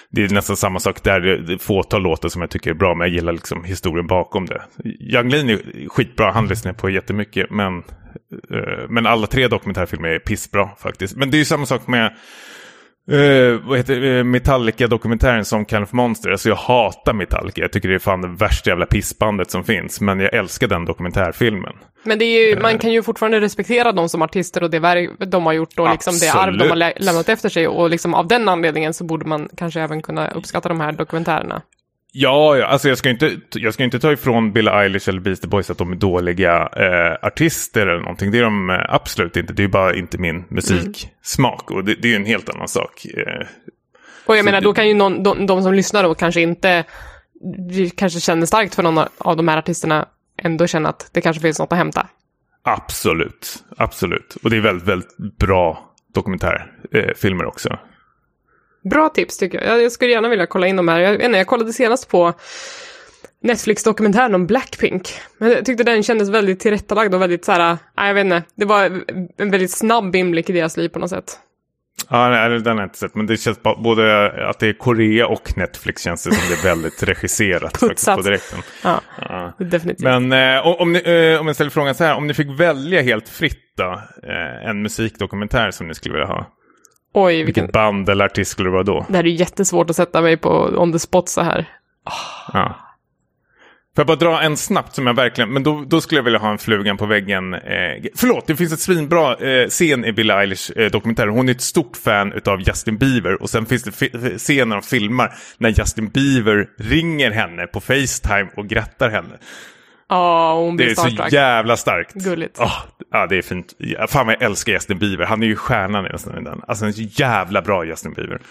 det 0.09 0.23
är 0.23 0.29
nästan 0.29 0.55
samma 0.55 0.79
sak 0.79 1.03
där. 1.03 1.19
Det 1.19 1.53
är 1.53 1.57
fåtal 1.57 2.01
låtar 2.01 2.29
som 2.29 2.41
jag 2.41 2.49
tycker 2.49 2.69
är 2.69 2.75
bra, 2.75 2.95
men 2.95 3.07
jag 3.07 3.15
gillar 3.15 3.33
liksom 3.33 3.63
historien 3.63 4.07
bakom 4.07 4.45
det. 4.45 4.61
Yung 4.83 5.29
Lean 5.29 5.49
är 5.49 5.89
skitbra, 5.89 6.31
han 6.31 6.47
lyssnar 6.47 6.71
jag 6.71 6.77
på 6.77 6.89
jättemycket, 6.89 7.49
men, 7.49 7.77
eh, 8.51 8.89
men 8.89 9.05
alla 9.05 9.27
tre 9.27 9.47
dokumentärfilmer 9.47 10.09
är 10.09 10.19
pissbra 10.19 10.69
faktiskt. 10.77 11.15
Men 11.15 11.31
det 11.31 11.37
är 11.37 11.39
ju 11.39 11.45
samma 11.45 11.65
sak 11.65 11.87
med 11.87 12.13
Uh, 13.11 13.59
vad 13.67 13.77
heter 13.77 14.03
uh, 14.03 14.23
Metallica-dokumentären 14.23 15.45
som 15.45 15.65
Kind 15.65 15.83
of 15.83 15.93
Monster. 15.93 16.31
Alltså 16.31 16.49
jag 16.49 16.55
hatar 16.55 17.13
Metallica. 17.13 17.61
Jag 17.61 17.71
tycker 17.71 17.89
det 17.89 17.95
är 17.95 17.99
fan 17.99 18.21
det 18.21 18.27
värsta 18.27 18.69
jävla 18.69 18.85
pissbandet 18.85 19.51
som 19.51 19.63
finns. 19.63 20.01
Men 20.01 20.19
jag 20.19 20.33
älskar 20.33 20.67
den 20.67 20.85
dokumentärfilmen. 20.85 21.73
Men 22.03 22.19
det 22.19 22.25
är 22.25 22.49
ju, 22.49 22.61
man 22.61 22.77
kan 22.77 22.91
ju 22.91 23.03
fortfarande 23.03 23.39
respektera 23.39 23.91
dem 23.91 24.09
som 24.09 24.21
artister 24.21 24.63
och 24.63 24.69
det 24.69 24.79
verk 24.79 25.09
de 25.27 25.45
har 25.45 25.53
gjort 25.53 25.79
och 25.79 25.89
liksom 25.89 26.13
det 26.19 26.29
arv 26.29 26.57
de 26.57 26.69
har 26.69 26.75
lä 26.75 26.93
lämnat 26.97 27.29
efter 27.29 27.49
sig. 27.49 27.67
Och 27.67 27.89
liksom 27.89 28.13
av 28.13 28.27
den 28.27 28.49
anledningen 28.49 28.93
så 28.93 29.03
borde 29.03 29.25
man 29.25 29.49
kanske 29.57 29.81
även 29.81 30.01
kunna 30.01 30.27
uppskatta 30.27 30.69
de 30.69 30.81
här 30.81 30.91
dokumentärerna. 30.91 31.61
Ja, 32.19 32.57
ja, 32.57 32.65
alltså 32.65 32.89
jag 32.89 32.97
ska 32.97 33.09
inte, 33.09 33.37
jag 33.51 33.73
ska 33.73 33.83
inte 33.83 33.99
ta 33.99 34.11
ifrån 34.11 34.53
Bill 34.53 34.67
Eilish 34.67 35.09
eller 35.09 35.19
Beastie 35.19 35.49
Boys 35.49 35.69
att 35.69 35.77
de 35.77 35.91
är 35.91 35.95
dåliga 35.95 36.69
eh, 36.75 37.27
artister 37.27 37.87
eller 37.87 38.01
någonting. 38.01 38.31
Det 38.31 38.37
är 38.37 38.43
de 38.43 38.69
eh, 38.69 38.75
absolut 38.89 39.37
inte. 39.37 39.53
Det 39.53 39.63
är 39.63 39.67
bara 39.67 39.95
inte 39.95 40.17
min 40.17 40.43
musiksmak. 40.49 41.71
Och 41.71 41.83
det, 41.83 41.95
det 41.95 42.11
är 42.11 42.15
en 42.15 42.25
helt 42.25 42.49
annan 42.49 42.67
sak. 42.67 43.05
Eh, 43.17 43.47
Och 44.25 44.37
jag 44.37 44.45
menar, 44.45 44.61
det- 44.61 44.65
då 44.67 44.73
kan 44.73 44.87
ju 44.87 44.93
någon, 44.93 45.23
de, 45.23 45.45
de 45.45 45.63
som 45.63 45.73
lyssnar 45.73 46.03
då 46.03 46.13
kanske 46.15 46.41
inte, 46.41 46.83
kanske 47.95 48.19
känner 48.19 48.45
starkt 48.45 48.75
för 48.75 48.83
någon 48.83 49.05
av 49.17 49.37
de 49.37 49.47
här 49.47 49.57
artisterna, 49.57 50.05
ändå 50.37 50.67
känna 50.67 50.89
att 50.89 51.09
det 51.13 51.21
kanske 51.21 51.41
finns 51.41 51.59
något 51.59 51.71
att 51.71 51.77
hämta. 51.77 52.07
absolut, 52.63 53.63
absolut. 53.77 54.37
Och 54.43 54.49
det 54.49 54.57
är 54.57 54.61
väldigt, 54.61 54.87
väldigt 54.87 55.17
bra 55.39 55.91
dokumentärfilmer 56.13 57.43
eh, 57.43 57.47
också. 57.47 57.79
Bra 58.83 59.09
tips 59.09 59.37
tycker 59.37 59.61
jag. 59.61 59.83
jag. 59.83 59.91
Skulle 59.91 60.11
gärna 60.11 60.29
vilja 60.29 60.45
kolla 60.45 60.67
in 60.67 60.75
de 60.75 60.87
här. 60.87 60.99
Jag, 60.99 61.35
jag 61.35 61.47
kollade 61.47 61.73
senast 61.73 62.09
på 62.09 62.33
Netflix-dokumentären 63.43 64.35
om 64.35 64.47
Blackpink. 64.47 65.13
Men 65.37 65.49
jag 65.51 65.65
tyckte 65.65 65.83
den 65.83 66.03
kändes 66.03 66.29
väldigt 66.29 66.59
tillrättalagd 66.59 67.13
och 67.13 67.21
väldigt 67.21 67.45
så 67.45 67.51
här, 67.51 67.77
nej 67.97 68.07
jag 68.07 68.13
vet 68.13 68.25
inte, 68.25 68.43
det 68.55 68.65
var 68.65 69.01
en 69.37 69.51
väldigt 69.51 69.71
snabb 69.71 70.15
inblick 70.15 70.49
i 70.49 70.53
deras 70.53 70.77
liv 70.77 70.89
på 70.89 70.99
något 70.99 71.09
sätt. 71.09 71.39
Ja, 72.09 72.29
nej, 72.29 72.49
den 72.59 72.67
har 72.77 72.83
jag 72.83 72.85
inte 72.85 72.97
sett. 72.97 73.15
Men 73.15 73.25
det 73.25 73.37
känns 73.37 73.59
både 73.63 74.31
att 74.49 74.59
det 74.59 74.67
är 74.67 74.73
Korea 74.73 75.27
och 75.27 75.57
Netflix 75.57 76.03
känns 76.03 76.23
det 76.23 76.31
som 76.35 76.49
det 76.49 76.55
är 76.59 76.63
väldigt 76.75 77.03
regisserat 77.03 77.77
faktiskt 77.79 78.07
på 78.07 78.21
direkten. 78.21 78.59
Ja, 78.83 79.01
Ja. 79.29 79.53
definitivt. 79.59 80.03
Men 80.03 80.33
eh, 80.33 80.67
om, 80.67 80.93
ni, 80.93 80.99
eh, 81.33 81.41
om 81.41 81.47
jag 81.47 81.55
ställer 81.55 81.71
frågan 81.71 81.95
så 81.95 82.03
här, 82.03 82.15
om 82.15 82.27
ni 82.27 82.33
fick 82.33 82.59
välja 82.59 83.01
helt 83.01 83.29
fritt 83.29 83.73
då, 83.77 84.01
eh, 84.23 84.69
en 84.69 84.81
musikdokumentär 84.81 85.71
som 85.71 85.87
ni 85.87 85.95
skulle 85.95 86.13
vilja 86.13 86.27
ha. 86.27 86.45
Oj, 87.19 87.35
vilken... 87.43 87.45
Vilket 87.45 87.73
band 87.73 88.09
eller 88.09 88.25
artist 88.25 88.51
skulle 88.51 88.69
det 88.69 88.73
vara 88.73 88.83
då? 88.83 89.05
Det 89.09 89.17
här 89.17 89.23
är 89.23 89.29
jättesvårt 89.29 89.89
att 89.89 89.95
sätta 89.95 90.21
mig 90.21 90.37
på 90.37 90.49
on 90.77 90.91
the 90.91 90.99
spot 90.99 91.29
så 91.29 91.41
här. 91.41 91.69
Ja. 92.53 92.83
Får 93.95 94.01
jag 94.01 94.07
bara 94.07 94.31
dra 94.31 94.41
en 94.41 94.57
snabbt 94.57 94.95
som 94.95 95.07
jag 95.07 95.13
verkligen, 95.13 95.53
men 95.53 95.63
då, 95.63 95.83
då 95.87 96.01
skulle 96.01 96.19
jag 96.19 96.23
vilja 96.23 96.39
ha 96.39 96.51
en 96.51 96.57
flugan 96.57 96.97
på 96.97 97.05
väggen. 97.05 97.53
Eh, 97.53 97.59
förlåt, 98.15 98.47
det 98.47 98.55
finns 98.55 98.73
ett 98.73 98.79
svinbra 98.79 99.35
eh, 99.35 99.67
scen 99.67 100.05
i 100.05 100.13
Billie 100.13 100.33
Eilish 100.33 100.71
eh, 100.75 100.91
dokumentär. 100.91 101.27
Hon 101.27 101.49
är 101.49 101.51
ett 101.51 101.61
stort 101.61 101.97
fan 101.97 102.33
utav 102.33 102.61
Justin 102.61 102.97
Bieber 102.97 103.41
och 103.41 103.49
sen 103.49 103.65
finns 103.65 103.83
det 103.83 103.91
fi- 103.91 104.37
scener 104.37 104.75
de 104.75 104.81
filmar 104.81 105.33
när 105.57 105.69
Justin 105.69 106.07
Bieber 106.09 106.67
ringer 106.77 107.31
henne 107.31 107.67
på 107.67 107.79
Facetime 107.79 108.49
och 108.57 108.67
grattar 108.67 109.09
henne. 109.09 109.37
Ja, 110.09 110.53
hon 110.55 110.77
Det 110.77 110.83
blir 110.83 110.91
är 110.91 110.95
så 110.95 111.01
starstruck. 111.01 111.33
jävla 111.33 111.77
starkt. 111.77 112.13
Gulligt. 112.13 112.57
Åh, 112.59 112.73
ja, 113.11 113.27
det 113.27 113.37
är 113.37 113.41
fint. 113.41 113.73
Fan 114.07 114.25
vad 114.25 114.35
jag 114.35 114.41
älskar 114.41 114.73
Justin 114.73 114.99
Bieber. 114.99 115.25
Han 115.25 115.43
är 115.43 115.47
ju 115.47 115.55
stjärnan 115.55 116.05
i 116.05 116.09
den. 116.43 116.61
Alltså 116.67 116.85
en 116.85 116.93
så 116.93 117.01
jävla 117.01 117.61
bra 117.61 117.85
Justin 117.85 118.13
Bieber. 118.13 118.39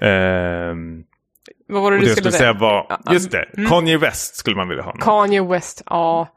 Ehm, 0.00 1.02
Vad 1.68 1.82
var 1.82 1.90
det 1.90 1.96
du 1.96 2.00
det 2.00 2.06
jag 2.06 2.16
skulle 2.16 2.32
skulle 2.32 2.38
säga? 2.38 2.52
var, 2.52 2.86
mm. 2.90 3.14
just 3.14 3.30
det, 3.30 3.46
Kanye 3.68 3.98
West 3.98 4.36
skulle 4.36 4.56
man 4.56 4.68
vilja 4.68 4.84
ha. 4.84 4.90
någon. 4.92 5.00
Kanye 5.00 5.42
West, 5.42 5.82
ja. 5.86 6.28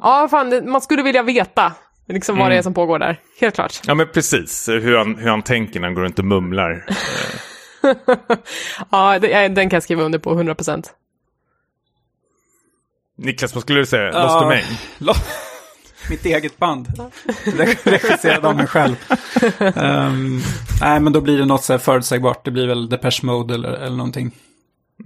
Ja, 0.00 0.28
fan, 0.30 0.50
det, 0.50 0.62
man 0.62 0.80
skulle 0.80 1.02
vilja 1.02 1.22
veta 1.22 1.72
liksom 2.08 2.38
vad 2.38 2.50
det 2.50 2.56
är 2.56 2.62
som 2.62 2.74
pågår 2.74 2.98
där. 2.98 3.20
Helt 3.40 3.54
klart. 3.54 3.80
Ja 3.86 3.94
men 3.94 4.06
precis, 4.14 4.68
hur 4.68 4.96
han, 4.96 5.16
hur 5.16 5.30
han 5.30 5.42
tänker 5.42 5.80
när 5.80 5.88
han 5.88 5.94
går 5.94 6.02
runt 6.02 6.18
och 6.18 6.24
mumlar. 6.24 6.84
Det, 9.20 9.28
ja, 9.30 9.48
den 9.48 9.70
kan 9.70 9.76
jag 9.76 9.82
skriva 9.82 10.02
under 10.02 10.18
på 10.18 10.32
100 10.32 10.54
procent. 10.54 10.90
Niklas, 13.16 13.54
vad 13.54 13.62
skulle 13.62 13.80
du 13.80 13.86
säga? 13.86 14.02
Ja. 14.12 14.22
Lost 14.22 14.40
Domain? 14.40 14.64
Lo- 14.98 15.12
Mitt 16.10 16.24
eget 16.26 16.58
band. 16.58 16.86
Re- 17.44 17.78
Regisserad 17.90 18.44
av 18.46 18.56
mig 18.56 18.66
själv. 18.66 18.96
Ehm, 19.60 20.40
nej, 20.80 21.00
men 21.00 21.12
då 21.12 21.20
blir 21.20 21.38
det 21.38 21.44
något 21.44 21.64
så 21.64 21.72
här 21.72 21.78
förutsägbart. 21.78 22.44
Det 22.44 22.50
blir 22.50 22.66
väl 22.66 22.88
Depeche 22.88 23.20
Mode 23.22 23.54
eller, 23.54 23.72
eller 23.72 23.96
någonting. 23.96 24.30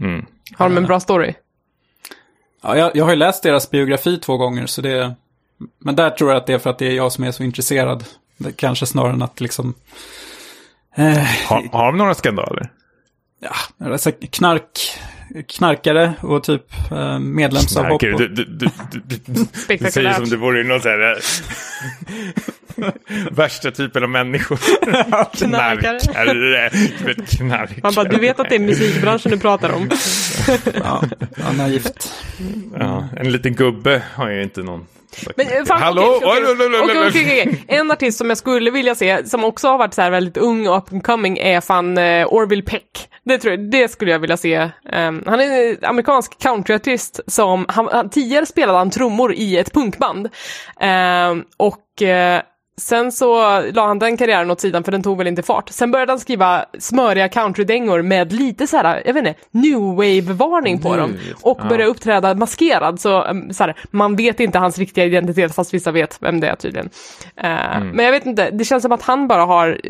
Mm. 0.00 0.26
Har 0.56 0.68
de 0.68 0.76
en 0.76 0.86
bra 0.86 1.00
story? 1.00 1.34
Ja, 2.62 2.76
jag, 2.76 2.96
jag 2.96 3.04
har 3.04 3.11
ju 3.12 3.16
läst 3.16 3.42
deras 3.42 3.70
biografi 3.70 4.18
två 4.18 4.36
gånger, 4.36 4.66
så 4.66 4.80
det... 4.82 5.14
Men 5.78 5.96
där 5.96 6.11
tror 6.11 6.30
jag 6.30 6.36
att 6.36 6.46
det 6.46 6.52
är 6.52 6.58
för 6.58 6.70
att 6.70 6.78
det 6.78 6.86
är 6.86 6.94
jag 6.96 7.12
som 7.12 7.24
är 7.24 7.30
så 7.32 7.42
intresserad. 7.42 8.04
Det, 8.36 8.52
kanske 8.52 8.86
snarare 8.86 9.12
än 9.12 9.22
att 9.22 9.40
liksom... 9.40 9.74
Eh, 10.94 11.18
Har, 11.46 11.68
har 11.72 11.86
de 11.86 11.96
några 11.98 12.14
skandaler? 12.14 12.72
ja, 13.40 13.86
alltså 13.90 14.12
knark, 14.30 14.78
knarkare 15.49 16.14
och 16.20 16.45
typ 16.45 16.62
eh, 16.91 17.18
medlemsavhopp. 17.18 18.01
Knarkare, 18.01 18.28
du, 18.28 18.45
du, 18.45 18.45
du, 18.45 18.70
du, 18.93 19.01
du, 19.26 19.76
du 19.76 19.91
säger 19.91 20.12
som 20.12 20.28
det 20.28 20.37
vore 20.37 20.64
någon 20.64 20.81
sån 20.81 20.91
här... 20.91 21.18
Värsta 23.31 23.70
typen 23.70 24.03
av 24.03 24.09
människor. 24.09 24.57
Knarkare. 25.37 26.70
Du 27.05 27.14
knarkare. 27.14 27.81
Man 27.83 27.95
bara, 27.95 28.09
du 28.09 28.18
vet 28.18 28.41
att 28.41 28.49
det 28.49 28.55
är 28.55 28.61
musikbranschen 28.61 29.31
du 29.31 29.39
pratar 29.39 29.70
om. 29.70 29.91
Ja, 30.74 31.03
ja, 31.36 31.53
naivt. 31.53 32.12
Ja, 32.78 33.09
en 33.16 33.32
liten 33.32 33.55
gubbe 33.55 34.03
har 34.14 34.30
ju 34.30 34.43
inte 34.43 34.62
någon... 34.62 34.86
Men 35.36 35.66
fan, 35.66 35.82
Hallå? 35.82 36.20
oj. 36.22 36.41
okej, 36.82 37.09
okej. 37.09 37.64
En 37.68 37.91
artist 37.91 38.18
som 38.18 38.28
jag 38.28 38.38
skulle 38.38 38.70
vilja 38.70 38.95
se, 38.95 39.26
som 39.26 39.45
också 39.45 39.68
har 39.68 39.78
varit 39.78 39.95
så 39.95 40.03
här 40.03 40.11
väldigt 40.11 40.36
ung 40.36 40.68
och 40.68 40.76
up 40.76 40.93
and 40.93 41.05
coming, 41.05 41.38
är 41.38 41.61
fan 41.61 41.99
uh, 41.99 42.26
Orville 42.26 42.62
Peck. 42.62 43.09
Det, 43.24 43.38
tror 43.38 43.55
jag, 43.55 43.70
det 43.70 43.88
skulle 43.88 44.11
jag 44.11 44.18
vilja 44.18 44.36
se. 44.36 44.70
Ehm, 44.93 45.22
han 45.26 45.41
är 45.41 45.70
en 45.70 45.84
amerikansk 45.84 46.38
countryartist 46.38 47.20
som, 47.26 47.66
han, 47.68 47.88
han, 47.93 48.11
tidigare 48.11 48.47
spelade 48.47 48.78
han 48.78 48.91
trummor 48.91 49.34
i 49.34 49.59
ett 49.59 49.72
punkband. 49.72 50.28
Ehm, 50.80 51.45
och 51.57 52.03
eh, 52.03 52.43
Sen 52.76 53.12
så 53.12 53.60
la 53.72 53.86
han 53.86 53.98
den 53.98 54.16
karriären 54.16 54.50
åt 54.50 54.60
sidan 54.60 54.84
för 54.84 54.92
den 54.92 55.02
tog 55.02 55.18
väl 55.18 55.26
inte 55.26 55.42
fart. 55.42 55.68
Sen 55.68 55.90
började 55.90 56.12
han 56.12 56.20
skriva 56.20 56.64
smöriga 56.78 57.28
countrydängor 57.28 58.02
med 58.02 58.32
lite 58.32 58.66
så 58.66 58.76
här, 58.76 59.02
jag 59.06 59.14
vet 59.14 59.26
inte, 59.26 59.40
new 59.50 59.78
wave-varning 59.78 60.82
på 60.82 60.96
dem. 60.96 61.14
Och 61.42 61.56
började 61.68 61.84
uppträda 61.90 62.34
maskerad 62.34 63.00
så, 63.00 63.22
um, 63.24 63.52
så 63.52 63.64
här, 63.64 63.76
man 63.90 64.16
vet 64.16 64.40
inte 64.40 64.58
hans 64.58 64.78
riktiga 64.78 65.04
identitet 65.04 65.54
fast 65.54 65.74
vissa 65.74 65.90
vet 65.90 66.16
vem 66.20 66.40
det 66.40 66.48
är 66.48 66.54
tydligen. 66.56 66.90
Eh, 67.36 67.84
Men 67.92 68.04
jag 68.04 68.12
vet 68.12 68.26
inte, 68.26 68.50
det 68.50 68.64
känns 68.64 68.82
som 68.82 68.92
att 68.92 69.02
han 69.02 69.28
bara 69.28 69.44
har 69.44 69.80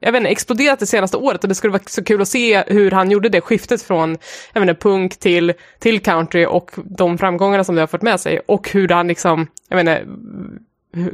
jag 0.00 0.12
vet 0.12 0.20
inte, 0.20 0.30
exploderat 0.30 0.78
det 0.78 0.86
senaste 0.86 1.16
året 1.16 1.42
och 1.42 1.48
det 1.48 1.54
skulle 1.54 1.72
vara 1.72 1.82
så 1.86 2.04
kul 2.04 2.22
att 2.22 2.28
se 2.28 2.64
hur 2.66 2.90
han 2.90 3.10
gjorde 3.10 3.28
det 3.28 3.40
skiftet 3.40 3.82
från 3.82 4.18
jag 4.52 4.60
vet 4.60 4.70
inte, 4.70 4.80
punk 4.80 5.16
till, 5.16 5.52
till 5.78 6.00
country 6.00 6.46
och 6.46 6.70
de 6.84 7.18
framgångarna 7.18 7.64
som 7.64 7.74
det 7.74 7.82
har 7.82 7.86
fört 7.86 8.02
med 8.02 8.20
sig 8.20 8.40
och 8.46 8.70
hur 8.70 8.88
han 8.88 9.08
liksom, 9.08 9.46
jag 9.68 9.76
vet 9.76 9.82
inte, 9.82 10.04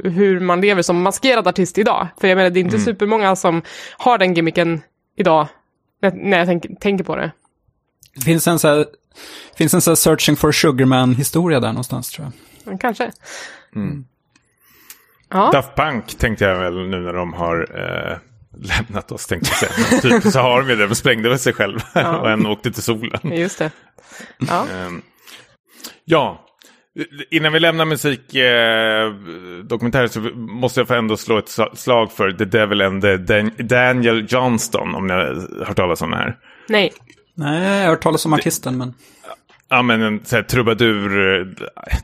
hur 0.03 0.39
man 0.39 0.61
lever 0.61 0.81
som 0.81 1.01
maskerad 1.01 1.47
artist 1.47 1.77
idag. 1.77 2.07
För 2.21 2.27
jag 2.27 2.35
menar, 2.35 2.49
det 2.49 2.59
är 2.59 2.63
inte 2.63 2.79
supermånga 2.79 3.35
som 3.35 3.61
har 3.97 4.17
den 4.17 4.33
gimmicken 4.33 4.81
idag, 5.17 5.47
när, 6.01 6.11
när 6.11 6.37
jag 6.37 6.47
tänk, 6.47 6.79
tänker 6.79 7.03
på 7.03 7.15
det. 7.15 7.31
Det 8.15 8.21
finns 8.21 8.47
en 8.47 8.59
så 8.59 8.67
här, 8.67 8.85
finns 9.55 9.73
en 9.73 9.81
så 9.81 9.91
här 9.91 9.95
Searching 9.95 10.35
for 10.35 10.51
Sugarman-historia 10.51 11.59
där 11.59 11.67
någonstans 11.67 12.09
tror 12.09 12.31
jag. 12.63 12.81
Kanske. 12.81 13.11
Mm. 13.75 14.05
Ja, 15.29 15.51
Daft 15.51 15.75
Punk 15.75 16.17
tänkte 16.17 16.45
jag 16.45 16.59
väl 16.59 16.89
nu 16.89 16.99
när 16.99 17.13
de 17.13 17.33
har 17.33 17.67
eh, 17.75 18.17
lämnat 18.59 19.11
oss 19.11 19.27
tänkte 19.27 19.49
jag 19.61 19.71
säga. 19.73 20.01
typ 20.01 20.33
så 20.33 20.39
har 20.39 20.61
de 20.61 20.69
ju 20.69 20.75
det, 20.75 20.87
de 20.87 20.95
sprängde 20.95 21.29
väl 21.29 21.39
sig 21.39 21.53
själva 21.53 21.83
och 22.21 22.31
en 22.31 22.45
åkte 22.45 22.71
till 22.71 22.83
solen. 22.83 23.19
just 23.23 23.59
det. 23.59 23.71
Ja. 24.37 24.65
Ehm, 24.71 25.01
ja, 26.05 26.45
innan 27.29 27.53
vi 27.53 27.59
lämnar 27.59 27.85
musik 27.85 28.35
eh, 28.35 30.07
så 30.07 30.19
måste 30.35 30.79
jag 30.79 30.87
få 30.87 30.93
ändå 30.93 31.17
slå 31.17 31.37
ett 31.37 31.57
slag 31.73 32.11
för 32.11 32.31
The 32.31 32.45
Devil 32.45 32.81
and 32.81 33.01
the 33.01 33.17
Dan- 33.17 33.51
Daniel 33.57 34.25
Johnston 34.29 34.95
om 34.95 35.07
ni 35.07 35.13
har 35.13 35.65
hört 35.65 35.77
talas 35.77 36.01
om 36.01 36.11
det 36.11 36.17
här. 36.17 36.37
Nej. 36.69 36.93
Nej, 37.35 37.77
jag 37.77 37.83
har 37.83 37.89
hört 37.89 38.01
talas 38.01 38.25
om 38.25 38.33
artisten, 38.33 38.77
men... 38.77 38.93
Ja 39.69 39.81
men 39.81 40.01
en 40.01 40.25
så 40.25 40.35
här, 40.35 40.43
trubadur, 40.43 41.39
eh, 41.39 41.45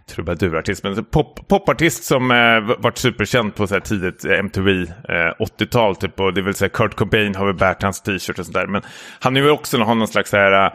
trubadurartist, 0.10 0.84
men 0.84 1.06
pop, 1.06 1.48
popartist 1.48 2.04
som 2.04 2.32
eh, 2.32 2.60
varit 2.78 2.98
superkänd 2.98 3.56
på 3.56 3.68
så 3.68 3.74
här, 3.74 3.82
tidigt 3.82 4.26
eh, 4.26 4.40
MTV, 4.40 4.82
eh, 4.82 4.86
80-tal 5.60 5.96
typ. 5.96 6.20
Och 6.20 6.34
det 6.34 6.42
vill 6.42 6.54
säga 6.54 6.70
Kurt 6.70 6.96
Cobain 6.96 7.36
har 7.36 7.46
väl 7.46 7.56
bärt 7.56 7.84
hans 7.84 8.02
t-shirt 8.02 8.40
och 8.40 8.46
sånt 8.46 8.56
där. 8.56 8.68
Men 8.68 8.82
han 9.20 9.38
är 9.38 9.42
ju 9.42 9.50
också 9.50 9.78
har 9.78 9.96
någon 9.96 10.08
slags 10.08 10.30
så 10.30 10.38
här, 10.38 10.74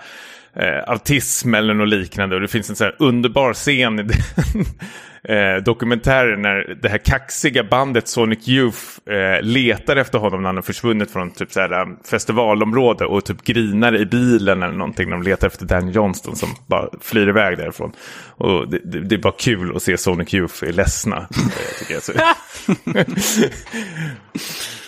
eh, 0.57 0.83
autism 0.87 1.55
eller 1.55 1.75
något 1.75 1.89
liknande. 1.89 2.35
Och 2.35 2.41
det 2.41 2.49
finns 2.49 2.71
en 2.71 2.77
så 2.77 2.85
här 2.85 2.97
underbar 2.99 3.55
scen 3.55 3.99
i 3.99 4.03
den 4.03 4.17
eh, 5.29 5.57
dokumentären 5.65 6.43
när 6.43 6.79
det 6.83 6.89
här 6.89 6.99
kaxiga 6.99 7.65
bandet 7.65 8.09
Sonic 8.09 8.49
Youth 8.49 8.79
eh, 9.11 9.43
letar 9.43 9.97
efter 9.97 10.19
honom 10.19 10.43
när 10.43 10.49
han 10.49 10.57
har 10.57 10.63
försvunnit 10.63 11.11
från 11.11 11.31
typ 11.31 11.53
så 11.53 11.61
här, 11.61 11.73
eh, 11.81 11.87
festivalområde 12.11 13.05
och 13.05 13.25
typ 13.25 13.43
grinar 13.45 13.97
i 13.97 14.07
bilen 14.07 14.63
eller 14.63 14.75
någonting. 14.75 15.11
De 15.11 15.23
letar 15.23 15.47
efter 15.47 15.67
Dan 15.67 15.91
Johnston 15.91 16.37
som 16.37 16.49
bara 16.67 16.89
flyr 17.01 17.29
iväg 17.29 17.59
därifrån. 17.59 17.93
Och 18.37 18.71
det, 18.71 18.79
det, 18.85 19.01
det 19.01 19.15
är 19.15 19.19
bara 19.19 19.35
kul 19.39 19.77
att 19.77 19.83
se 19.83 19.99
Sonic 19.99 20.35
Youth 20.35 20.65
är 20.65 20.73
ledsna. 20.73 21.17
eh, 21.17 21.27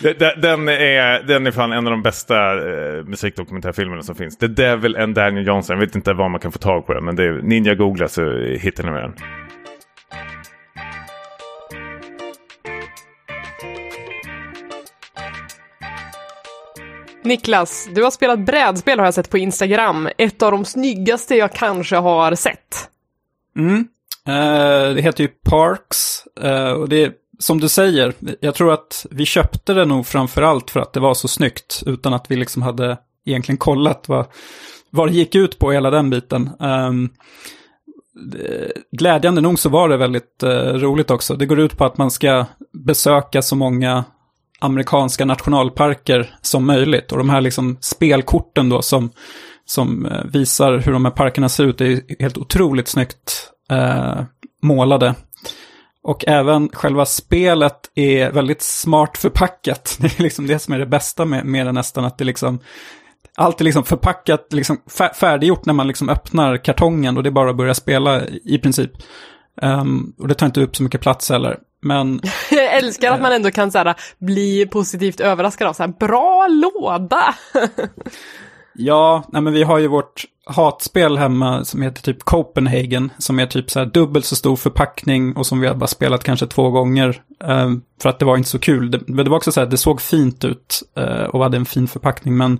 Den 0.41 0.67
är, 0.69 1.23
den 1.23 1.47
är 1.47 1.51
fan 1.51 1.71
en 1.71 1.87
av 1.87 1.91
de 1.91 2.01
bästa 2.03 2.53
eh, 2.53 3.03
musikdokumentärfilmerna 3.03 4.03
som 4.03 4.15
finns. 4.15 4.37
The 4.37 4.47
Devil 4.47 4.95
and 4.95 5.15
Daniel 5.15 5.47
Johnson. 5.47 5.73
Jag 5.79 5.85
vet 5.85 5.95
inte 5.95 6.13
var 6.13 6.29
man 6.29 6.39
kan 6.39 6.51
få 6.51 6.59
tag 6.59 6.87
på 6.87 6.93
den. 6.93 7.05
Men 7.05 7.15
det 7.15 7.23
är, 7.23 7.41
ninja 7.41 7.75
googla 7.75 8.07
så 8.07 8.37
hittar 8.39 8.83
ni 8.83 8.91
den. 8.91 9.13
Niklas, 17.25 17.89
du 17.95 18.03
har 18.03 18.11
spelat 18.11 18.39
brädspel 18.39 18.99
har 18.99 19.05
jag 19.05 19.13
sett 19.13 19.29
på 19.29 19.37
Instagram. 19.37 20.09
Ett 20.17 20.41
av 20.41 20.51
de 20.51 20.65
snyggaste 20.65 21.35
jag 21.35 21.53
kanske 21.53 21.95
har 21.95 22.35
sett. 22.35 22.89
Mm. 23.57 23.87
Eh, 24.27 24.95
det 24.95 25.01
heter 25.01 25.23
ju 25.23 25.27
Parks. 25.27 26.27
Eh, 26.41 26.71
och 26.71 26.89
det 26.89 27.03
är, 27.03 27.11
som 27.39 27.59
du 27.59 27.69
säger, 27.69 28.13
jag 28.39 28.55
tror 28.55 28.73
att 28.73 29.05
vi 29.11 29.25
köpte 29.25 29.73
det 29.73 29.85
nog 29.85 30.07
framför 30.07 30.41
allt 30.41 30.71
för 30.71 30.79
att 30.79 30.93
det 30.93 30.99
var 30.99 31.13
så 31.13 31.27
snyggt. 31.27 31.83
Utan 31.85 32.13
att 32.13 32.31
vi 32.31 32.35
liksom 32.35 32.61
hade 32.61 32.97
egentligen 33.25 33.57
kollat 33.57 34.09
vad, 34.09 34.25
vad 34.89 35.09
det 35.09 35.13
gick 35.13 35.35
ut 35.35 35.59
på, 35.59 35.71
hela 35.71 35.89
den 35.89 36.09
biten. 36.09 36.49
Eh, 36.61 36.91
glädjande 38.91 39.41
nog 39.41 39.59
så 39.59 39.69
var 39.69 39.89
det 39.89 39.97
väldigt 39.97 40.43
eh, 40.43 40.73
roligt 40.73 41.11
också. 41.11 41.35
Det 41.35 41.45
går 41.45 41.59
ut 41.59 41.77
på 41.77 41.85
att 41.85 41.97
man 41.97 42.11
ska 42.11 42.45
besöka 42.73 43.41
så 43.41 43.55
många 43.55 44.03
amerikanska 44.65 45.25
nationalparker 45.25 46.35
som 46.41 46.65
möjligt. 46.65 47.11
Och 47.11 47.17
de 47.17 47.29
här 47.29 47.41
liksom 47.41 47.77
spelkorten 47.81 48.69
då 48.69 48.81
som, 48.81 49.11
som 49.65 50.05
eh, 50.05 50.23
visar 50.33 50.77
hur 50.77 50.91
de 50.91 51.05
här 51.05 51.11
parkerna 51.11 51.49
ser 51.49 51.63
ut 51.63 51.81
är 51.81 52.01
helt 52.19 52.37
otroligt 52.37 52.87
snyggt 52.87 53.51
eh, 53.71 54.23
målade. 54.61 55.15
Och 56.03 56.27
även 56.27 56.69
själva 56.69 57.05
spelet 57.05 57.91
är 57.95 58.31
väldigt 58.31 58.61
smart 58.61 59.17
förpackat. 59.17 59.97
Det 60.01 60.19
är 60.19 60.23
liksom 60.23 60.47
det 60.47 60.59
som 60.59 60.73
är 60.73 60.79
det 60.79 60.85
bästa 60.85 61.25
med, 61.25 61.45
med 61.45 61.65
det 61.65 61.71
nästan, 61.71 62.05
att 62.05 62.17
det 62.17 62.25
liksom 62.25 62.59
allt 63.35 63.61
är 63.61 63.65
liksom 63.65 63.83
förpackat, 63.83 64.53
liksom 64.53 64.77
färdiggjort 65.19 65.65
när 65.65 65.73
man 65.73 65.87
liksom 65.87 66.09
öppnar 66.09 66.57
kartongen 66.57 67.17
och 67.17 67.23
det 67.23 67.29
är 67.29 67.31
bara 67.31 67.49
att 67.49 67.57
börja 67.57 67.73
spela 67.73 68.21
i 68.27 68.57
princip. 68.57 68.91
Um, 69.61 70.13
och 70.19 70.27
det 70.27 70.33
tar 70.33 70.45
inte 70.45 70.61
upp 70.61 70.75
så 70.75 70.83
mycket 70.83 71.01
plats 71.01 71.29
heller. 71.29 71.57
Men... 71.81 72.21
Jag 72.75 72.83
älskar 72.83 73.11
att 73.11 73.21
man 73.21 73.31
ändå 73.33 73.51
kan 73.51 73.71
så 73.71 73.77
här, 73.77 73.95
bli 74.17 74.65
positivt 74.65 75.19
överraskad 75.19 75.67
av 75.67 75.73
så 75.73 75.83
här, 75.83 75.93
bra 75.99 76.47
låda! 76.47 77.35
ja, 78.73 79.23
nej 79.27 79.41
men 79.41 79.53
vi 79.53 79.63
har 79.63 79.77
ju 79.77 79.87
vårt 79.87 80.25
hatspel 80.45 81.17
hemma 81.17 81.65
som 81.65 81.81
heter 81.81 82.01
typ 82.01 82.23
Copenhagen, 82.23 83.11
som 83.17 83.39
är 83.39 83.45
typ 83.45 83.71
så 83.71 83.79
här 83.79 83.85
dubbelt 83.85 84.25
så 84.25 84.35
stor 84.35 84.55
förpackning 84.55 85.35
och 85.35 85.45
som 85.45 85.59
vi 85.59 85.67
har 85.67 85.75
bara 85.75 85.87
spelat 85.87 86.23
kanske 86.23 86.47
två 86.47 86.69
gånger. 86.69 87.21
eh, 87.43 87.71
för 88.01 88.09
att 88.09 88.19
det 88.19 88.25
var 88.25 88.37
inte 88.37 88.49
så 88.49 88.59
kul. 88.59 88.91
Det, 88.91 89.23
det 89.23 89.29
var 89.29 89.37
också 89.37 89.51
så 89.51 89.59
här, 89.59 89.67
det 89.67 89.77
såg 89.77 90.01
fint 90.01 90.45
ut 90.45 90.83
eh, 90.97 91.23
och 91.23 91.43
hade 91.43 91.57
en 91.57 91.65
fin 91.65 91.87
förpackning, 91.87 92.37
men 92.37 92.59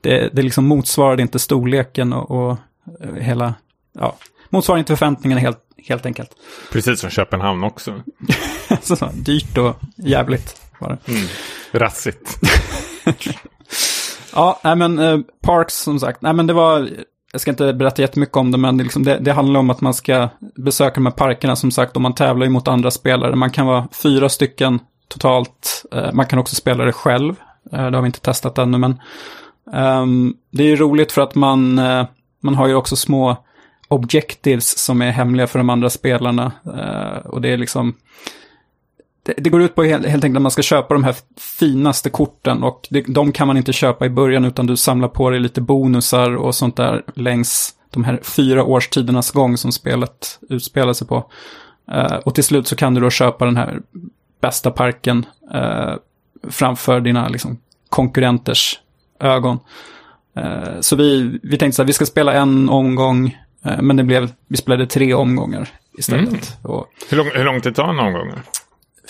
det, 0.00 0.30
det 0.32 0.42
liksom 0.42 0.64
motsvarade 0.64 1.22
inte 1.22 1.38
storleken 1.38 2.12
och, 2.12 2.30
och 2.30 2.56
eh, 3.00 3.14
hela, 3.14 3.54
ja, 3.98 4.16
motsvarade 4.50 4.78
inte 4.78 4.96
förväntningarna 4.96 5.40
helt, 5.40 5.58
helt 5.88 6.06
enkelt. 6.06 6.30
Precis 6.72 7.00
som 7.00 7.10
Köpenhamn 7.10 7.64
också. 7.64 8.02
så, 8.82 8.96
så, 8.96 9.10
dyrt 9.14 9.58
och 9.58 9.76
jävligt 9.96 10.60
var 10.78 10.88
det. 10.88 11.12
Mm. 11.12 11.28
Rassigt. 11.72 12.38
ja, 14.32 14.60
nej 14.64 14.76
men 14.76 14.98
eh, 14.98 15.18
Parks 15.42 15.74
som 15.74 16.00
sagt, 16.00 16.22
nej 16.22 16.32
men 16.32 16.46
det 16.46 16.52
var, 16.52 16.88
jag 17.32 17.40
ska 17.40 17.50
inte 17.50 17.72
berätta 17.72 18.02
jättemycket 18.02 18.36
om 18.36 18.50
det, 18.50 18.58
men 18.58 18.76
det, 18.76 18.84
liksom, 18.84 19.04
det, 19.04 19.18
det, 19.18 19.32
handlar 19.32 19.60
om 19.60 19.70
att 19.70 19.80
man 19.80 19.94
ska 19.94 20.28
besöka 20.56 20.94
de 20.94 21.06
här 21.06 21.12
parkerna 21.12 21.56
som 21.56 21.70
sagt, 21.70 21.96
och 21.96 22.02
man 22.02 22.14
tävlar 22.14 22.46
ju 22.46 22.50
mot 22.50 22.68
andra 22.68 22.90
spelare. 22.90 23.36
Man 23.36 23.50
kan 23.50 23.66
vara 23.66 23.88
fyra 24.02 24.28
stycken 24.28 24.80
totalt, 25.08 25.84
eh, 25.92 26.12
man 26.12 26.26
kan 26.26 26.38
också 26.38 26.56
spela 26.56 26.84
det 26.84 26.92
själv. 26.92 27.34
Eh, 27.72 27.90
det 27.90 27.96
har 27.96 28.02
vi 28.02 28.06
inte 28.06 28.20
testat 28.20 28.58
ännu, 28.58 28.78
men 28.78 28.98
Um, 29.66 30.36
det 30.50 30.62
är 30.62 30.66
ju 30.66 30.76
roligt 30.76 31.12
för 31.12 31.22
att 31.22 31.34
man, 31.34 31.78
uh, 31.78 32.04
man 32.40 32.54
har 32.54 32.68
ju 32.68 32.74
också 32.74 32.96
små 32.96 33.44
objectives 33.92 34.78
som 34.78 35.02
är 35.02 35.10
hemliga 35.10 35.46
för 35.46 35.58
de 35.58 35.70
andra 35.70 35.90
spelarna. 35.90 36.52
Uh, 36.66 37.26
och 37.26 37.40
det 37.40 37.48
är 37.48 37.56
liksom... 37.56 37.94
Det, 39.22 39.34
det 39.36 39.50
går 39.50 39.62
ut 39.62 39.74
på 39.74 39.82
helt, 39.82 40.06
helt, 40.06 40.24
enkelt 40.24 40.36
att 40.36 40.42
man 40.42 40.50
ska 40.50 40.62
köpa 40.62 40.94
de 40.94 41.04
här 41.04 41.16
finaste 41.58 42.10
korten 42.10 42.62
och 42.62 42.88
det, 42.90 43.00
de 43.00 43.32
kan 43.32 43.46
man 43.46 43.56
inte 43.56 43.72
köpa 43.72 44.06
i 44.06 44.10
början 44.10 44.44
utan 44.44 44.66
du 44.66 44.76
samlar 44.76 45.08
på 45.08 45.30
dig 45.30 45.40
lite 45.40 45.60
bonusar 45.60 46.36
och 46.36 46.54
sånt 46.54 46.76
där 46.76 47.02
längs 47.14 47.74
de 47.90 48.04
här 48.04 48.20
fyra 48.22 48.64
årstidernas 48.64 49.30
gång 49.30 49.56
som 49.56 49.72
spelet 49.72 50.38
utspelar 50.48 50.92
sig 50.92 51.06
på. 51.06 51.30
Uh, 51.92 52.14
och 52.14 52.34
till 52.34 52.44
slut 52.44 52.68
så 52.68 52.76
kan 52.76 52.94
du 52.94 53.00
då 53.00 53.10
köpa 53.10 53.44
den 53.44 53.56
här 53.56 53.80
bästa 54.40 54.70
parken 54.70 55.26
eh, 55.54 55.94
framför 56.50 57.00
dina 57.00 57.28
liksom, 57.28 57.58
konkurrenters 57.88 58.80
ögon. 59.20 59.58
Så 60.80 60.96
vi, 60.96 61.38
vi 61.42 61.58
tänkte 61.58 61.76
så 61.76 61.82
här, 61.82 61.86
vi 61.86 61.92
ska 61.92 62.06
spela 62.06 62.32
en 62.32 62.68
omgång, 62.68 63.36
men 63.62 63.96
det 63.96 64.04
blev, 64.04 64.32
vi 64.48 64.56
spelade 64.56 64.86
tre 64.86 65.14
omgångar 65.14 65.68
istället. 65.98 66.28
Mm. 66.28 66.40
Och, 66.62 66.86
hur, 67.10 67.16
lång, 67.16 67.30
hur 67.34 67.44
lång 67.44 67.60
tid 67.60 67.74
tar 67.74 67.88
en 67.88 67.98
omgång? 67.98 68.32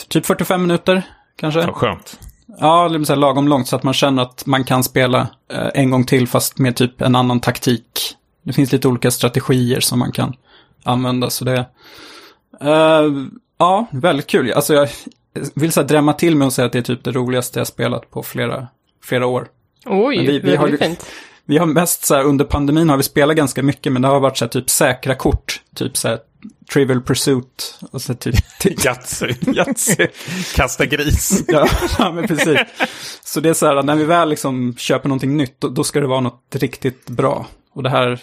Typ 0.09 0.27
45 0.27 0.63
minuter, 0.63 1.03
kanske. 1.37 1.61
Ja, 1.61 1.73
skönt. 1.73 2.19
Ja, 2.59 2.89
det 2.89 3.07
så 3.07 3.13
här 3.13 3.21
lagom 3.21 3.49
långt 3.49 3.69
så 3.69 3.77
att 3.77 3.83
man 3.83 3.95
känner 3.95 4.23
att 4.23 4.47
man 4.47 4.65
kan 4.65 4.85
spela 4.85 5.21
eh, 5.53 5.69
en 5.75 5.91
gång 5.91 6.05
till 6.05 6.29
fast 6.29 6.59
med 6.59 6.77
typ 6.77 7.01
en 7.01 7.17
annan 7.17 7.41
taktik. 7.41 8.17
Det 8.43 8.53
finns 8.53 8.73
lite 8.73 8.89
olika 8.89 9.11
strategier 9.11 9.81
som 9.81 9.99
man 9.99 10.13
kan 10.13 10.35
använda, 10.85 11.31
så 11.31 11.45
det... 11.45 11.67
Uh, 12.65 13.27
ja, 13.59 13.87
väldigt 13.91 14.27
kul. 14.27 14.53
Alltså 14.53 14.75
jag 14.75 14.89
vill 15.55 15.73
så 15.73 15.81
här 15.81 15.89
drämma 15.89 16.13
till 16.13 16.37
mig 16.37 16.47
och 16.47 16.53
säga 16.53 16.67
att 16.67 16.73
det 16.73 16.79
är 16.79 16.83
typ 16.83 17.05
det 17.05 17.13
roligaste 17.13 17.61
jag 17.61 17.67
spelat 17.67 18.11
på 18.11 18.23
flera, 18.23 18.69
flera 19.03 19.27
år. 19.27 19.49
Oj, 19.87 20.27
vi, 20.27 20.39
vi 20.39 20.57
har, 20.57 20.69
fint. 20.69 21.07
Vi 21.45 21.59
har 21.59 21.67
mest 21.67 22.05
så 22.05 22.15
här, 22.15 22.25
under 22.25 22.45
pandemin 22.45 22.89
har 22.89 22.97
vi 22.97 23.03
spelat 23.03 23.37
ganska 23.37 23.63
mycket, 23.63 23.93
men 23.93 24.03
det 24.03 24.09
har 24.09 24.21
varit 24.21 24.37
så 24.39 24.45
här, 24.45 24.51
typ 24.51 24.71
säkra 24.71 25.15
kort. 25.15 25.61
Typ 25.75 25.97
så 25.97 26.09
här, 26.09 26.19
Trivial 26.73 27.03
Pursuit. 27.03 27.79
Och 27.91 28.03
så 28.03 28.15
typ... 28.15 28.35
Yatzy. 28.85 29.35
Yatzy. 29.47 30.07
Kasta 30.55 30.87
gris. 30.87 31.45
ja, 31.49 31.69
ja, 31.99 32.13
men 32.13 32.29
precis. 32.29 32.59
Så 33.25 33.41
det 33.41 33.49
är 33.49 33.55
så 33.55 33.67
här, 33.67 33.83
när 33.83 33.97
vi 33.97 34.05
väl 34.05 34.29
liksom 34.29 34.75
köper 34.77 35.09
någonting 35.09 35.37
nytt, 35.37 35.61
då, 35.61 35.69
då 35.69 35.85
ska 35.85 36.01
det 36.01 36.07
vara 36.07 36.21
något 36.21 36.55
riktigt 36.55 37.07
bra. 37.07 37.47
Och 37.75 37.83
det 37.83 37.91
här 37.91 38.21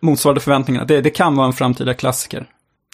motsvarade 0.00 0.40
förväntningarna. 0.40 0.86
Det, 0.86 1.00
det 1.00 1.10
kan 1.10 1.36
vara 1.36 1.46
en 1.46 1.52
framtida 1.52 1.94
klassiker. 1.94 2.46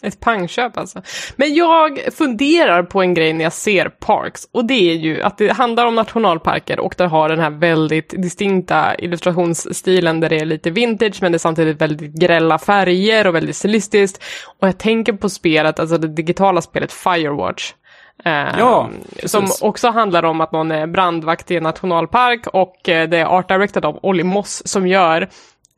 Ett 0.03 0.21
pangköp 0.21 0.79
alltså. 0.79 1.03
Men 1.37 1.55
jag 1.55 1.99
funderar 2.13 2.83
på 2.83 3.03
en 3.03 3.15
grej 3.15 3.33
när 3.33 3.45
jag 3.45 3.53
ser 3.53 3.89
Parks 3.89 4.49
och 4.53 4.65
det 4.65 4.91
är 4.91 4.95
ju 4.95 5.23
att 5.23 5.39
det 5.39 5.53
handlar 5.53 5.87
om 5.87 5.95
nationalparker 5.95 6.81
och 6.81 6.95
det 6.99 7.07
har 7.07 7.29
den 7.29 7.39
här 7.39 7.51
väldigt 7.51 8.15
distinkta 8.23 8.95
illustrationsstilen 8.99 10.21
där 10.21 10.29
det 10.29 10.37
är 10.37 10.45
lite 10.45 10.71
vintage 10.71 11.19
men 11.23 11.33
det 11.33 11.37
är 11.37 11.39
samtidigt 11.39 11.81
väldigt 11.81 12.13
grälla 12.13 12.59
färger 12.59 13.27
och 13.27 13.35
väldigt 13.35 13.57
stilistiskt. 13.57 14.25
Och 14.59 14.69
jag 14.69 14.79
tänker 14.79 15.13
på 15.13 15.29
spelet, 15.29 15.81
alltså 15.81 15.99
det 15.99 16.09
digitala 16.09 16.63
spelet 16.63 16.93
Firewatch. 16.93 17.73
Eh, 18.25 18.59
ja, 18.59 18.91
som 19.25 19.47
också 19.61 19.89
handlar 19.89 20.23
om 20.23 20.41
att 20.41 20.53
någon 20.53 20.71
är 20.71 20.87
brandvakt 20.87 21.51
i 21.51 21.57
en 21.57 21.63
nationalpark 21.63 22.47
och 22.47 22.89
eh, 22.89 23.09
det 23.09 23.19
är 23.19 23.25
art 23.25 23.49
directed 23.49 23.85
av 23.85 23.99
Olly 24.03 24.23
Moss 24.23 24.63
som 24.67 24.87
gör 24.87 25.29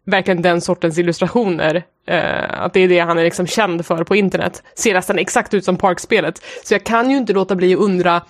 verkligen 0.06 0.42
den 0.42 0.60
sortens 0.60 0.98
illustrationer. 0.98 1.82
Uh, 2.10 2.62
att 2.62 2.72
det 2.72 2.80
är 2.80 2.88
det 2.88 2.98
han 2.98 3.18
är 3.18 3.24
liksom 3.24 3.46
känd 3.46 3.86
för 3.86 4.04
på 4.04 4.16
internet. 4.16 4.62
Ser 4.74 4.94
nästan 4.94 5.18
exakt 5.18 5.54
ut 5.54 5.64
som 5.64 5.76
Park-spelet. 5.76 6.42
Så 6.64 6.74
jag 6.74 6.84
kan 6.84 7.10
ju 7.10 7.16
inte 7.16 7.32
låta 7.32 7.56
bli 7.56 7.74
att 7.74 7.80
undra 7.80 8.22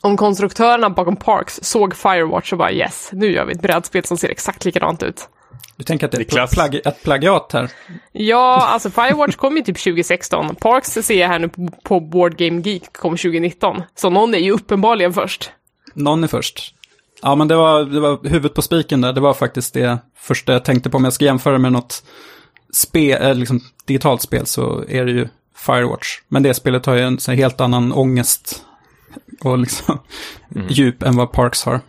om 0.00 0.16
konstruktörerna 0.16 0.90
bakom 0.90 1.16
Parks 1.16 1.60
såg 1.62 1.96
Firewatch 1.96 2.52
och 2.52 2.58
bara 2.58 2.72
yes, 2.72 3.10
nu 3.12 3.32
gör 3.32 3.44
vi 3.44 3.52
ett 3.52 3.62
brädspel 3.62 4.04
som 4.04 4.16
ser 4.16 4.28
exakt 4.28 4.64
likadant 4.64 5.02
ut. 5.02 5.28
Du 5.76 5.84
tänker 5.84 6.06
att 6.06 6.12
det 6.12 6.18
är 6.34 6.44
ett, 6.44 6.50
plagi 6.50 6.80
ett 6.84 7.02
plagiat 7.02 7.52
här? 7.52 7.70
Ja, 8.12 8.66
alltså 8.66 8.90
Firewatch 8.90 9.36
kom 9.36 9.56
ju 9.56 9.62
typ 9.62 9.78
2016. 9.78 10.54
Parks 10.54 10.92
ser 10.92 11.20
jag 11.20 11.28
här 11.28 11.38
nu 11.38 11.48
på, 11.48 11.68
på 11.82 12.00
Board 12.00 12.36
Game 12.36 12.60
Geek 12.60 12.92
kom 12.92 13.16
2019. 13.16 13.82
Så 13.94 14.10
någon 14.10 14.34
är 14.34 14.38
ju 14.38 14.50
uppenbarligen 14.52 15.12
först. 15.12 15.50
Någon 15.94 16.24
är 16.24 16.28
först. 16.28 16.74
Ja, 17.22 17.34
men 17.34 17.48
det 17.48 17.54
var, 17.54 17.84
det 17.84 18.00
var 18.00 18.28
huvudet 18.28 18.54
på 18.54 18.62
spiken 18.62 19.00
där. 19.00 19.12
Det 19.12 19.20
var 19.20 19.34
faktiskt 19.34 19.74
det 19.74 19.98
första 20.16 20.52
jag 20.52 20.64
tänkte 20.64 20.90
på. 20.90 20.96
Om 20.96 21.04
jag 21.04 21.12
ska 21.12 21.24
jämföra 21.24 21.58
med 21.58 21.72
något 21.72 22.02
spel, 22.72 23.22
eh, 23.22 23.34
liksom, 23.34 23.60
digitalt 23.84 24.22
spel 24.22 24.46
så 24.46 24.84
är 24.88 25.04
det 25.04 25.12
ju 25.12 25.28
Firewatch. 25.56 26.20
Men 26.28 26.42
det 26.42 26.54
spelet 26.54 26.86
har 26.86 26.94
ju 26.94 27.00
en 27.00 27.20
så 27.20 27.32
helt 27.32 27.60
annan 27.60 27.92
ångest 27.92 28.64
och 29.40 29.58
liksom 29.58 29.98
mm. 30.54 30.68
djup 30.68 31.02
än 31.02 31.16
vad 31.16 31.32
Parks 31.32 31.64
har. 31.64 31.80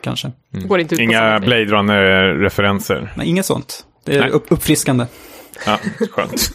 Kanske. 0.00 0.32
Mm. 0.54 0.68
Går 0.68 0.80
inte 0.80 0.94
ut 0.94 1.00
Inga 1.00 1.40
Blade 1.40 1.64
Runner-referenser? 1.64 3.12
Nej, 3.16 3.28
inget 3.28 3.46
sånt. 3.46 3.86
Det 4.04 4.16
är 4.16 4.28
upp, 4.28 4.46
uppfriskande. 4.48 5.06
Ja, 5.66 5.78
skönt. 6.10 6.50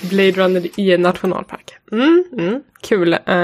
Blade 0.00 0.32
Runner 0.32 0.68
i 0.76 0.92
en 0.92 1.02
nationalpark. 1.02 1.74
Mm, 1.92 2.24
mm, 2.32 2.62
kul. 2.82 3.12
Uh, 3.12 3.34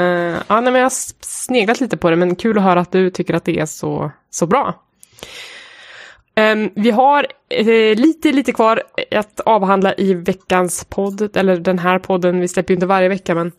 ja, 0.49 0.61
nej, 0.61 0.63
men 0.63 0.75
jag 0.75 0.85
har 0.85 0.93
sneglat 1.25 1.81
lite 1.81 1.97
på 1.97 2.11
det, 2.11 2.17
men 2.17 2.37
kul 2.37 2.59
att 2.59 2.65
höra 2.65 2.81
att 2.81 2.93
du 2.93 3.11
tycker 3.11 3.35
att 3.35 3.45
det 3.45 3.59
är 3.59 3.67
så, 3.67 4.13
så 4.31 4.47
bra. 4.47 4.83
Um, 6.37 6.71
vi 6.75 6.91
har 6.91 7.27
uh, 7.61 7.95
lite, 7.97 8.33
lite 8.33 8.53
kvar 8.53 8.83
att 9.11 9.41
avhandla 9.41 9.95
i 9.95 10.15
veckans 10.15 10.85
podd, 10.85 11.37
eller 11.37 11.57
den 11.57 11.79
här 11.79 11.99
podden, 11.99 12.41
vi 12.41 12.49
släpper 12.49 12.73
ju 12.73 12.75
inte 12.75 12.87
varje 12.87 13.09
vecka, 13.09 13.35
men 13.35 13.53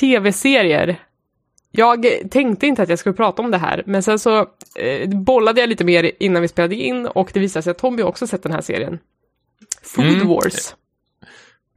tv-serier. 0.00 1.00
Jag 1.70 2.06
tänkte 2.30 2.66
inte 2.66 2.82
att 2.82 2.88
jag 2.88 2.98
skulle 2.98 3.14
prata 3.14 3.42
om 3.42 3.50
det 3.50 3.58
här, 3.58 3.82
men 3.86 4.02
sen 4.02 4.18
så 4.18 4.38
uh, 4.40 5.08
bollade 5.08 5.60
jag 5.60 5.68
lite 5.68 5.84
mer 5.84 6.12
innan 6.18 6.42
vi 6.42 6.48
spelade 6.48 6.74
in 6.74 7.06
och 7.06 7.30
det 7.34 7.40
visade 7.40 7.62
sig 7.62 7.70
att 7.70 7.78
Tommy 7.78 8.02
också 8.02 8.26
sett 8.26 8.42
den 8.42 8.52
här 8.52 8.60
serien. 8.60 8.98
Food 9.82 10.06
mm. 10.06 10.28
Wars. 10.28 10.74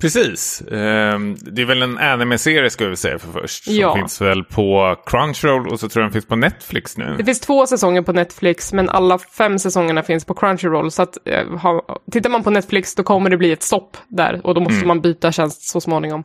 Precis. 0.01 0.61
Ehm, 0.71 1.35
det 1.41 1.61
är 1.61 1.65
väl 1.65 1.81
en 1.81 1.97
anime-serie 1.97 2.69
ska 2.69 2.87
vi 2.87 2.95
säga 2.95 3.19
för 3.19 3.31
först. 3.41 3.63
Som 3.63 3.75
Ja. 3.75 3.95
finns 3.95 4.21
väl 4.21 4.43
på 4.43 4.95
Crunchyroll 5.05 5.67
och 5.67 5.79
så 5.79 5.89
tror 5.89 6.01
jag 6.03 6.07
den 6.07 6.13
finns 6.13 6.25
på 6.25 6.35
Netflix 6.35 6.97
nu. 6.97 7.15
Det 7.17 7.25
finns 7.25 7.39
två 7.39 7.67
säsonger 7.67 8.01
på 8.01 8.13
Netflix, 8.13 8.73
men 8.73 8.89
alla 8.89 9.19
fem 9.19 9.59
säsongerna 9.59 10.03
finns 10.03 10.25
på 10.25 10.33
Crunchyroll. 10.33 10.91
Så 10.91 11.01
att, 11.01 11.17
eh, 11.25 11.47
ha, 11.57 11.99
tittar 12.11 12.29
man 12.29 12.43
på 12.43 12.49
Netflix 12.49 12.95
då 12.95 13.03
kommer 13.03 13.29
det 13.29 13.37
bli 13.37 13.51
ett 13.51 13.63
stopp 13.63 13.97
där 14.07 14.41
och 14.43 14.55
då 14.55 14.61
måste 14.61 14.85
man 14.87 15.01
byta 15.01 15.31
tjänst 15.31 15.69
så 15.69 15.81
småningom. 15.81 16.23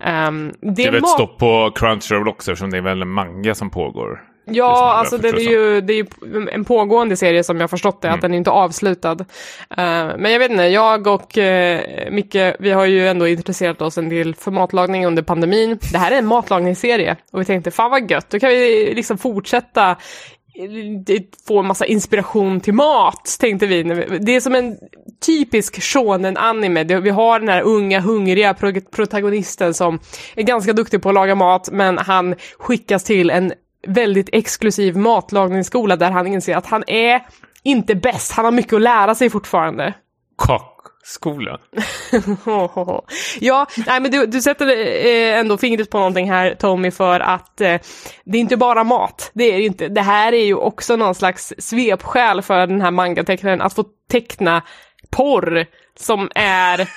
Ehm, 0.00 0.52
det, 0.60 0.62
Mm. 0.62 0.74
Det 0.74 0.84
är 0.84 0.92
väl 0.92 1.02
ett 1.02 1.08
stopp 1.08 1.38
på 1.38 1.72
Crunchyroll 1.74 2.28
också 2.28 2.52
eftersom 2.52 2.70
det 2.70 2.76
är 2.78 2.82
väl 2.82 3.02
en 3.02 3.08
manga 3.10 3.54
som 3.54 3.70
pågår. 3.70 4.20
Ja, 4.44 4.92
alltså 4.92 5.16
det 5.18 5.30
förstår 5.30 5.52
är 5.52 5.74
ju 5.74 5.80
det 5.80 5.92
är 5.92 5.96
ju 5.96 6.06
en 6.52 6.64
pågående 6.64 7.16
serie 7.16 7.44
som 7.44 7.60
jag 7.60 7.70
förstått 7.70 8.02
det, 8.02 8.08
Mm. 8.08 8.14
att 8.14 8.22
den 8.22 8.32
är 8.34 8.38
inte 8.38 8.50
avslutad. 8.50 9.12
Eh, 9.70 10.16
men 10.18 10.32
jag 10.32 10.38
vet 10.38 10.50
inte, 10.50 10.62
jag 10.64 11.06
och 11.06 11.36
uh, 11.38 11.78
Micke, 12.10 12.36
vi 12.58 12.70
har 12.70 12.86
ju 12.86 13.08
ändå 13.08 13.26
intresserat 13.28 13.82
oss 13.82 13.98
en 13.98 14.08
del 14.08 14.34
för 14.34 14.50
matlagning 14.50 15.06
under 15.06 15.22
pandemin. 15.22 15.78
Det 15.92 15.98
här 15.98 16.12
är 16.12 16.16
en 16.18 16.26
matlagningsserie 16.26 17.16
och 17.32 17.40
vi 17.40 17.44
tänkte 17.44 17.70
fan 17.70 17.90
vad 17.90 18.10
gött, 18.10 18.30
då 18.30 18.38
kan 18.38 18.48
vi 18.50 18.92
liksom 18.94 19.18
fortsätta 19.18 19.90
eh, 19.90 19.96
få 21.48 21.58
en 21.58 21.66
massa 21.66 21.86
inspiration 21.86 22.60
till 22.60 22.74
mat, 22.74 23.36
tänkte 23.40 23.66
vi. 23.66 23.82
Det 24.20 24.36
är 24.36 24.40
som 24.40 24.54
en 24.54 24.76
typisk 25.26 25.82
shonen-anime. 25.82 26.84
Vi 27.00 27.10
har 27.10 27.38
den 27.40 27.48
här 27.48 27.62
unga, 27.62 28.00
hungriga 28.00 28.54
pro- 28.54 28.80
protagonisten 28.90 29.74
som 29.74 29.98
är 30.36 30.42
ganska 30.42 30.72
duktig 30.72 31.02
på 31.02 31.08
att 31.08 31.14
laga 31.14 31.34
mat, 31.34 31.68
men 31.72 31.98
han 31.98 32.34
skickas 32.58 33.04
till 33.04 33.30
en 33.30 33.52
väldigt 33.86 34.28
exklusiv 34.32 34.96
matlagningsskola 34.96 35.96
där 35.96 36.10
han 36.10 36.26
inser 36.26 36.56
att 36.56 36.66
han 36.66 36.84
är 36.86 37.22
inte 37.62 37.94
bäst, 37.94 38.32
han 38.32 38.44
har 38.44 38.52
mycket 38.52 38.72
att 38.72 38.80
lära 38.80 39.14
sig 39.14 39.30
fortfarande. 39.30 39.94
Kockskola. 40.36 41.58
ja, 43.40 43.66
nej 43.86 44.00
men 44.00 44.10
du, 44.10 44.26
du 44.26 44.42
sätter 44.42 44.66
eh, 45.06 45.38
ändå 45.38 45.58
fingret 45.58 45.90
på 45.90 45.98
någonting 45.98 46.30
här 46.30 46.54
Tommy 46.54 46.90
för 46.90 47.20
att 47.20 47.60
eh, 47.60 47.80
det 48.24 48.38
är 48.38 48.40
inte 48.40 48.56
bara 48.56 48.84
mat. 48.84 49.30
Det 49.34 49.44
är 49.44 49.58
det 49.58 49.64
inte. 49.64 49.88
Det 49.88 50.02
här 50.02 50.32
är 50.32 50.44
ju 50.44 50.54
också 50.54 50.96
någon 50.96 51.14
slags 51.14 51.52
svepskäl 51.58 52.42
för 52.42 52.66
den 52.66 52.80
här 52.80 52.90
mangatecknaren 52.90 53.60
att 53.60 53.74
få 53.74 53.84
teckna 54.10 54.62
porr 55.10 55.66
som 55.98 56.30
är 56.34 56.88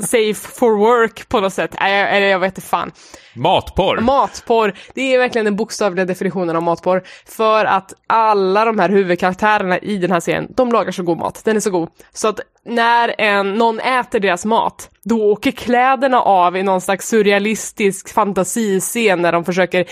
safe 0.00 0.34
for 0.34 0.76
work 0.76 1.28
på 1.28 1.40
något 1.40 1.52
sätt. 1.52 1.74
Eller 1.80 2.26
jag 2.26 2.38
vet 2.38 2.58
inte 2.58 2.68
fan. 2.68 2.92
Matporr. 3.34 4.00
Matporr, 4.00 4.74
det 4.94 5.14
är 5.14 5.18
verkligen 5.18 5.44
den 5.44 5.56
bokstavliga 5.56 6.04
definitionen 6.04 6.56
av 6.56 6.62
matporr. 6.62 7.02
För 7.26 7.64
att 7.64 7.92
alla 8.06 8.64
de 8.64 8.78
här 8.78 8.88
huvudkaraktärerna 8.88 9.78
i 9.78 9.98
den 9.98 10.10
här 10.10 10.20
serien, 10.20 10.52
de 10.56 10.72
lagar 10.72 10.92
så 10.92 11.02
god 11.02 11.18
mat. 11.18 11.40
Den 11.44 11.56
är 11.56 11.60
så 11.60 11.70
god. 11.70 11.88
Så 12.12 12.28
att 12.28 12.40
när 12.64 13.14
en, 13.18 13.54
någon 13.54 13.80
äter 13.80 14.20
deras 14.20 14.44
mat, 14.44 14.90
då 15.02 15.32
åker 15.32 15.50
kläderna 15.50 16.20
av 16.20 16.56
i 16.56 16.62
någon 16.62 16.80
slags 16.80 17.08
surrealistisk 17.08 18.12
fantasiscen 18.12 19.22
när 19.22 19.32
de 19.32 19.44
försöker 19.44 19.86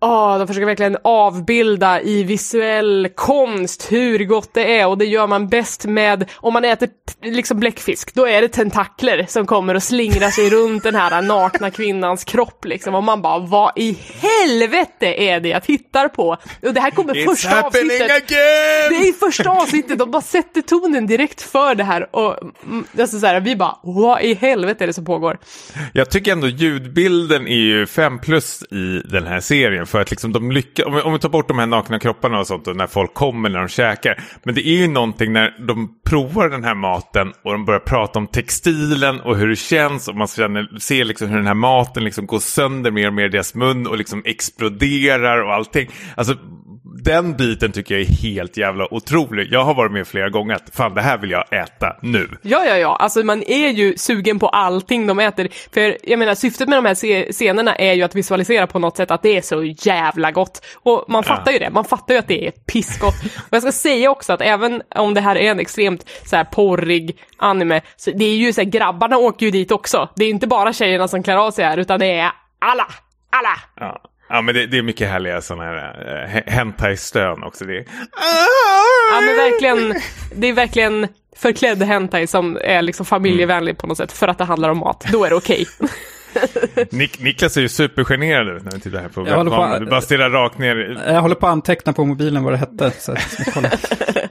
Ja, 0.00 0.38
de 0.38 0.46
försöker 0.46 0.66
verkligen 0.66 0.96
avbilda 1.04 2.00
i 2.00 2.22
visuell 2.22 3.08
konst 3.14 3.92
hur 3.92 4.24
gott 4.24 4.54
det 4.54 4.78
är 4.78 4.86
och 4.86 4.98
det 4.98 5.04
gör 5.04 5.26
man 5.26 5.48
bäst 5.48 5.84
med, 5.84 6.30
om 6.36 6.52
man 6.52 6.64
äter 6.64 6.88
liksom 7.22 7.60
bläckfisk, 7.60 8.14
då 8.14 8.26
är 8.26 8.42
det 8.42 8.48
tentakler 8.48 9.26
som 9.28 9.46
kommer 9.46 9.74
och 9.74 9.82
slingrar 9.82 10.30
sig 10.30 10.50
runt 10.50 10.82
den 10.82 10.94
här 10.94 11.22
nakna 11.22 11.70
kvinnans 11.70 12.24
kropp 12.24 12.64
liksom 12.64 12.94
och 12.94 13.04
man 13.04 13.22
bara, 13.22 13.38
vad 13.38 13.72
i 13.76 13.98
helvete 14.20 15.22
är 15.22 15.40
det 15.40 15.48
jag 15.48 15.62
tittar 15.62 16.08
på? 16.08 16.36
Och 16.62 16.74
det 16.74 16.80
här 16.80 16.90
kommer 16.90 17.14
It's 17.14 17.24
första 17.24 17.62
avsnittet. 17.62 18.10
again! 18.10 18.88
Det 18.88 19.08
är 19.08 19.12
första 19.12 19.50
avsnittet, 19.50 19.98
de 19.98 20.10
bara 20.10 20.22
sätter 20.22 20.62
tonen 20.62 21.06
direkt 21.06 21.42
för 21.42 21.74
det 21.74 21.84
här 21.84 22.16
och 22.16 22.42
mm, 22.64 22.84
alltså 23.00 23.20
så 23.20 23.26
här, 23.26 23.40
vi 23.40 23.56
bara, 23.56 23.78
vad 23.82 24.22
i 24.22 24.34
helvete 24.34 24.84
är 24.84 24.86
det 24.86 24.92
som 24.92 25.04
pågår? 25.04 25.38
Jag 25.92 26.10
tycker 26.10 26.32
ändå 26.32 26.48
ljudbilden 26.48 27.48
är 27.48 27.56
ju 27.56 27.86
5 27.86 28.18
plus 28.18 28.62
i 28.62 29.02
den 29.04 29.26
här 29.26 29.40
serien. 29.40 29.87
För 29.88 30.00
att 30.00 30.10
liksom 30.10 30.32
de 30.32 30.50
lyckas, 30.52 30.86
om, 30.86 30.94
vi- 30.94 31.00
om 31.00 31.12
vi 31.12 31.18
tar 31.18 31.28
bort 31.28 31.48
de 31.48 31.58
här 31.58 31.66
nakna 31.66 31.98
kropparna 31.98 32.38
och 32.38 32.46
sånt 32.46 32.66
och 32.68 32.76
när 32.76 32.86
folk 32.86 33.14
kommer 33.14 33.48
när 33.48 33.58
de 33.58 33.68
käkar. 33.68 34.20
Men 34.42 34.54
det 34.54 34.68
är 34.68 34.76
ju 34.76 34.88
någonting 34.88 35.32
när 35.32 35.66
de 35.66 35.88
provar 36.06 36.48
den 36.48 36.64
här 36.64 36.74
maten 36.74 37.32
och 37.44 37.52
de 37.52 37.64
börjar 37.64 37.80
prata 37.80 38.18
om 38.18 38.26
textilen 38.26 39.20
och 39.20 39.36
hur 39.36 39.48
det 39.48 39.56
känns. 39.56 40.08
Och 40.08 40.16
man 40.16 40.26
känner, 40.26 40.78
ser 40.78 41.04
liksom 41.04 41.28
hur 41.28 41.36
den 41.36 41.46
här 41.46 41.54
maten 41.54 42.04
liksom 42.04 42.26
går 42.26 42.38
sönder 42.38 42.90
mer 42.90 43.06
och 43.06 43.14
mer 43.14 43.24
i 43.24 43.28
deras 43.28 43.54
mun 43.54 43.86
och 43.86 43.98
liksom 43.98 44.22
exploderar 44.24 45.42
och 45.42 45.54
allting. 45.54 45.88
Alltså 46.16 46.34
den 46.92 47.36
biten 47.36 47.72
tycker 47.72 47.94
jag 47.94 48.02
är 48.02 48.12
helt 48.22 48.56
jävla 48.56 48.94
otrolig. 48.94 49.48
Jag 49.50 49.64
har 49.64 49.74
varit 49.74 49.92
med 49.92 50.06
flera 50.06 50.28
gånger 50.28 50.54
att 50.54 50.70
fan 50.72 50.94
det 50.94 51.02
här 51.02 51.18
vill 51.18 51.30
jag 51.30 51.52
äta 51.52 51.96
nu. 52.02 52.28
Ja, 52.42 52.64
ja, 52.64 52.76
ja, 52.76 52.96
alltså 52.96 53.22
man 53.24 53.42
är 53.42 53.68
ju 53.68 53.96
sugen 53.96 54.38
på 54.38 54.48
allting 54.48 55.06
de 55.06 55.18
äter. 55.18 55.48
För 55.74 55.96
jag 56.02 56.18
menar, 56.18 56.34
syftet 56.34 56.68
med 56.68 56.78
de 56.78 56.86
här 56.86 57.32
scenerna 57.32 57.76
är 57.76 57.92
ju 57.92 58.02
att 58.02 58.14
visualisera 58.14 58.66
på 58.66 58.78
något 58.78 58.96
sätt 58.96 59.10
att 59.10 59.22
det 59.22 59.36
är 59.36 59.42
så 59.42 59.64
jävla 59.64 60.30
gott. 60.30 60.64
Och 60.74 61.04
man 61.08 61.24
fattar 61.24 61.52
ju 61.52 61.58
det, 61.58 61.70
man 61.70 61.84
fattar 61.84 62.14
ju 62.14 62.20
att 62.20 62.28
det 62.28 62.46
är 62.46 62.50
pissgott. 62.50 63.14
Och 63.36 63.52
jag 63.56 63.62
ska 63.62 63.72
säga 63.72 64.10
också 64.10 64.32
att 64.32 64.40
även 64.40 64.82
om 64.94 65.14
det 65.14 65.20
här 65.20 65.36
är 65.36 65.50
en 65.50 65.60
extremt 65.60 66.10
så 66.26 66.36
här 66.36 66.44
porrig 66.44 67.16
anime, 67.36 67.80
så 67.96 68.10
det 68.10 68.24
är 68.24 68.36
ju 68.36 68.52
så 68.52 68.60
här, 68.60 68.68
grabbarna 68.68 69.16
åker 69.18 69.46
ju 69.46 69.52
dit 69.52 69.72
också. 69.72 70.08
Det 70.16 70.24
är 70.24 70.30
inte 70.30 70.46
bara 70.46 70.72
tjejerna 70.72 71.08
som 71.08 71.22
klär 71.22 71.36
av 71.36 71.50
sig 71.50 71.64
här, 71.64 71.76
utan 71.76 72.00
det 72.00 72.18
är 72.18 72.30
alla, 72.58 72.86
alla. 73.30 73.58
Ja. 73.76 74.07
Ja 74.28 74.42
men 74.42 74.54
det, 74.54 74.66
det 74.66 74.78
är 74.78 74.82
mycket 74.82 75.08
härliga 75.08 75.40
sådana 75.40 75.64
här 75.64 76.34
uh, 76.46 76.52
hentai-stön 76.52 77.42
också. 77.42 77.64
Det 77.64 77.76
är... 77.76 77.84
Ja 79.12 79.20
men 79.20 79.36
verkligen, 79.36 80.02
det 80.36 80.46
är 80.46 80.52
verkligen 80.52 81.08
förklädd 81.36 81.82
hentai 81.82 82.26
som 82.26 82.58
är 82.60 82.82
liksom 82.82 83.06
familjevänlig 83.06 83.78
på 83.78 83.86
något 83.86 83.96
sätt, 83.96 84.12
för 84.12 84.28
att 84.28 84.38
det 84.38 84.44
handlar 84.44 84.68
om 84.68 84.78
mat. 84.78 85.04
Då 85.12 85.24
är 85.24 85.30
det 85.30 85.36
okej. 85.36 85.66
Nik 86.90 87.20
Niklas 87.20 87.56
är 87.56 87.60
ju 87.60 87.68
supergenerad 87.68 88.56
ut 88.56 88.64
när 88.64 88.72
vi 88.72 88.80
tittar 88.80 89.00
här 89.00 89.08
på 89.08 89.14
på- 89.14 89.20
webbkameran. 89.22 89.84
Du 89.84 89.90
bara 89.90 90.00
stirrar 90.00 90.30
rakt 90.30 90.58
ner. 90.58 91.02
Jag 91.06 91.20
håller 91.20 91.34
på 91.34 91.46
att 91.46 91.52
anteckna 91.52 91.92
på 91.92 92.04
mobilen 92.04 92.44
vad 92.44 92.52
det 92.52 92.56
hette. 92.56 92.90
Så. 92.98 93.14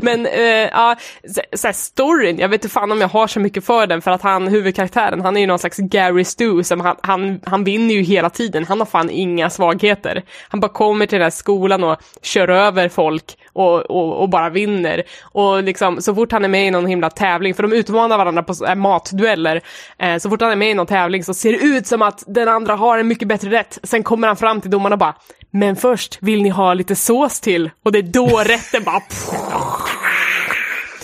Men 0.00 0.26
eh, 0.26 0.42
ja, 0.72 0.96
så, 1.28 1.40
så 1.52 1.68
här, 1.68 1.72
storyn, 1.72 2.38
jag 2.38 2.48
vet 2.48 2.64
inte 2.64 2.72
fan 2.72 2.92
om 2.92 3.00
jag 3.00 3.08
har 3.08 3.26
så 3.26 3.40
mycket 3.40 3.64
för 3.64 3.86
den 3.86 4.02
för 4.02 4.10
att 4.10 4.22
han, 4.22 4.48
huvudkaraktären, 4.48 5.20
han 5.20 5.36
är 5.36 5.40
ju 5.40 5.46
någon 5.46 5.58
slags 5.58 5.76
Gary 5.78 6.24
Stu 6.24 6.62
som 6.62 6.80
han, 6.80 6.96
han, 7.02 7.40
han 7.44 7.64
vinner 7.64 7.94
ju 7.94 8.02
hela 8.02 8.30
tiden, 8.30 8.64
han 8.64 8.78
har 8.78 8.86
fan 8.86 9.10
inga 9.10 9.50
svagheter. 9.50 10.22
Han 10.48 10.60
bara 10.60 10.72
kommer 10.72 11.06
till 11.06 11.18
den 11.18 11.24
här 11.24 11.30
skolan 11.30 11.84
och 11.84 11.96
kör 12.22 12.48
över 12.48 12.88
folk 12.88 13.36
och, 13.52 13.80
och, 13.80 14.22
och 14.22 14.28
bara 14.28 14.50
vinner. 14.50 15.02
Och 15.22 15.62
liksom 15.62 16.02
så 16.02 16.14
fort 16.14 16.32
han 16.32 16.44
är 16.44 16.48
med 16.48 16.66
i 16.66 16.70
någon 16.70 16.86
himla 16.86 17.10
tävling, 17.10 17.54
för 17.54 17.62
de 17.62 17.72
utmanar 17.72 18.18
varandra 18.18 18.42
på 18.42 18.54
äh, 18.66 18.74
matdueller, 18.74 19.60
eh, 19.98 20.16
så 20.16 20.30
fort 20.30 20.40
han 20.40 20.50
är 20.50 20.56
med 20.56 20.70
i 20.70 20.74
någon 20.74 20.86
tävling 20.86 21.24
så 21.24 21.34
ser 21.34 21.52
det 21.52 21.58
ut 21.58 21.86
som 21.86 22.02
att 22.02 22.24
den 22.26 22.48
andra 22.48 22.74
har 22.74 22.98
en 22.98 23.08
mycket 23.08 23.28
bättre 23.28 23.50
rätt. 23.50 23.78
Sen 23.82 24.02
kommer 24.02 24.28
han 24.28 24.36
fram 24.36 24.60
till 24.60 24.70
domarna 24.70 24.94
och 24.94 24.98
bara, 24.98 25.14
men 25.50 25.76
först 25.76 26.18
vill 26.20 26.42
ni 26.42 26.48
ha 26.48 26.74
lite 26.74 26.96
sås 26.96 27.40
till? 27.40 27.70
Och 27.84 27.92
det 27.92 27.98
är 27.98 28.02
då 28.02 28.42
rätten 28.44 28.84
bara 28.84 29.02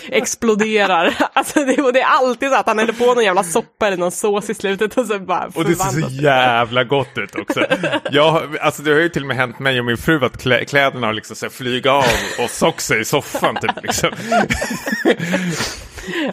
exploderar. 0.08 1.14
Alltså 1.32 1.64
det, 1.64 1.92
det 1.92 2.00
är 2.00 2.06
alltid 2.06 2.50
så 2.50 2.56
att 2.56 2.66
han 2.66 2.78
häller 2.78 2.92
på 2.92 3.06
någon 3.06 3.24
jävla 3.24 3.42
soppa 3.44 3.86
eller 3.86 3.96
någon 3.96 4.10
sås 4.10 4.50
i 4.50 4.54
slutet 4.54 4.98
och 4.98 5.06
så 5.06 5.18
bara 5.18 5.50
Och 5.54 5.64
det 5.64 5.74
ser 5.74 6.00
så 6.00 6.08
jävla 6.10 6.84
gott 6.84 7.18
ut 7.18 7.34
också. 7.34 7.66
Jag, 8.10 8.56
alltså 8.60 8.82
det 8.82 8.92
har 8.92 8.98
ju 8.98 9.08
till 9.08 9.22
och 9.22 9.28
med 9.28 9.36
hänt 9.36 9.58
mig 9.58 9.78
och 9.78 9.84
min 9.84 9.96
fru 9.96 10.24
att 10.24 10.42
klä, 10.42 10.64
kläderna 10.64 11.06
har 11.06 11.14
liksom 11.14 11.36
så 11.36 11.50
flyga 11.50 11.92
av 11.92 12.04
och 12.44 12.50
soxa 12.50 12.96
i 12.96 13.04
soffan 13.04 13.56
typ. 13.56 13.82
Liksom. 13.82 14.10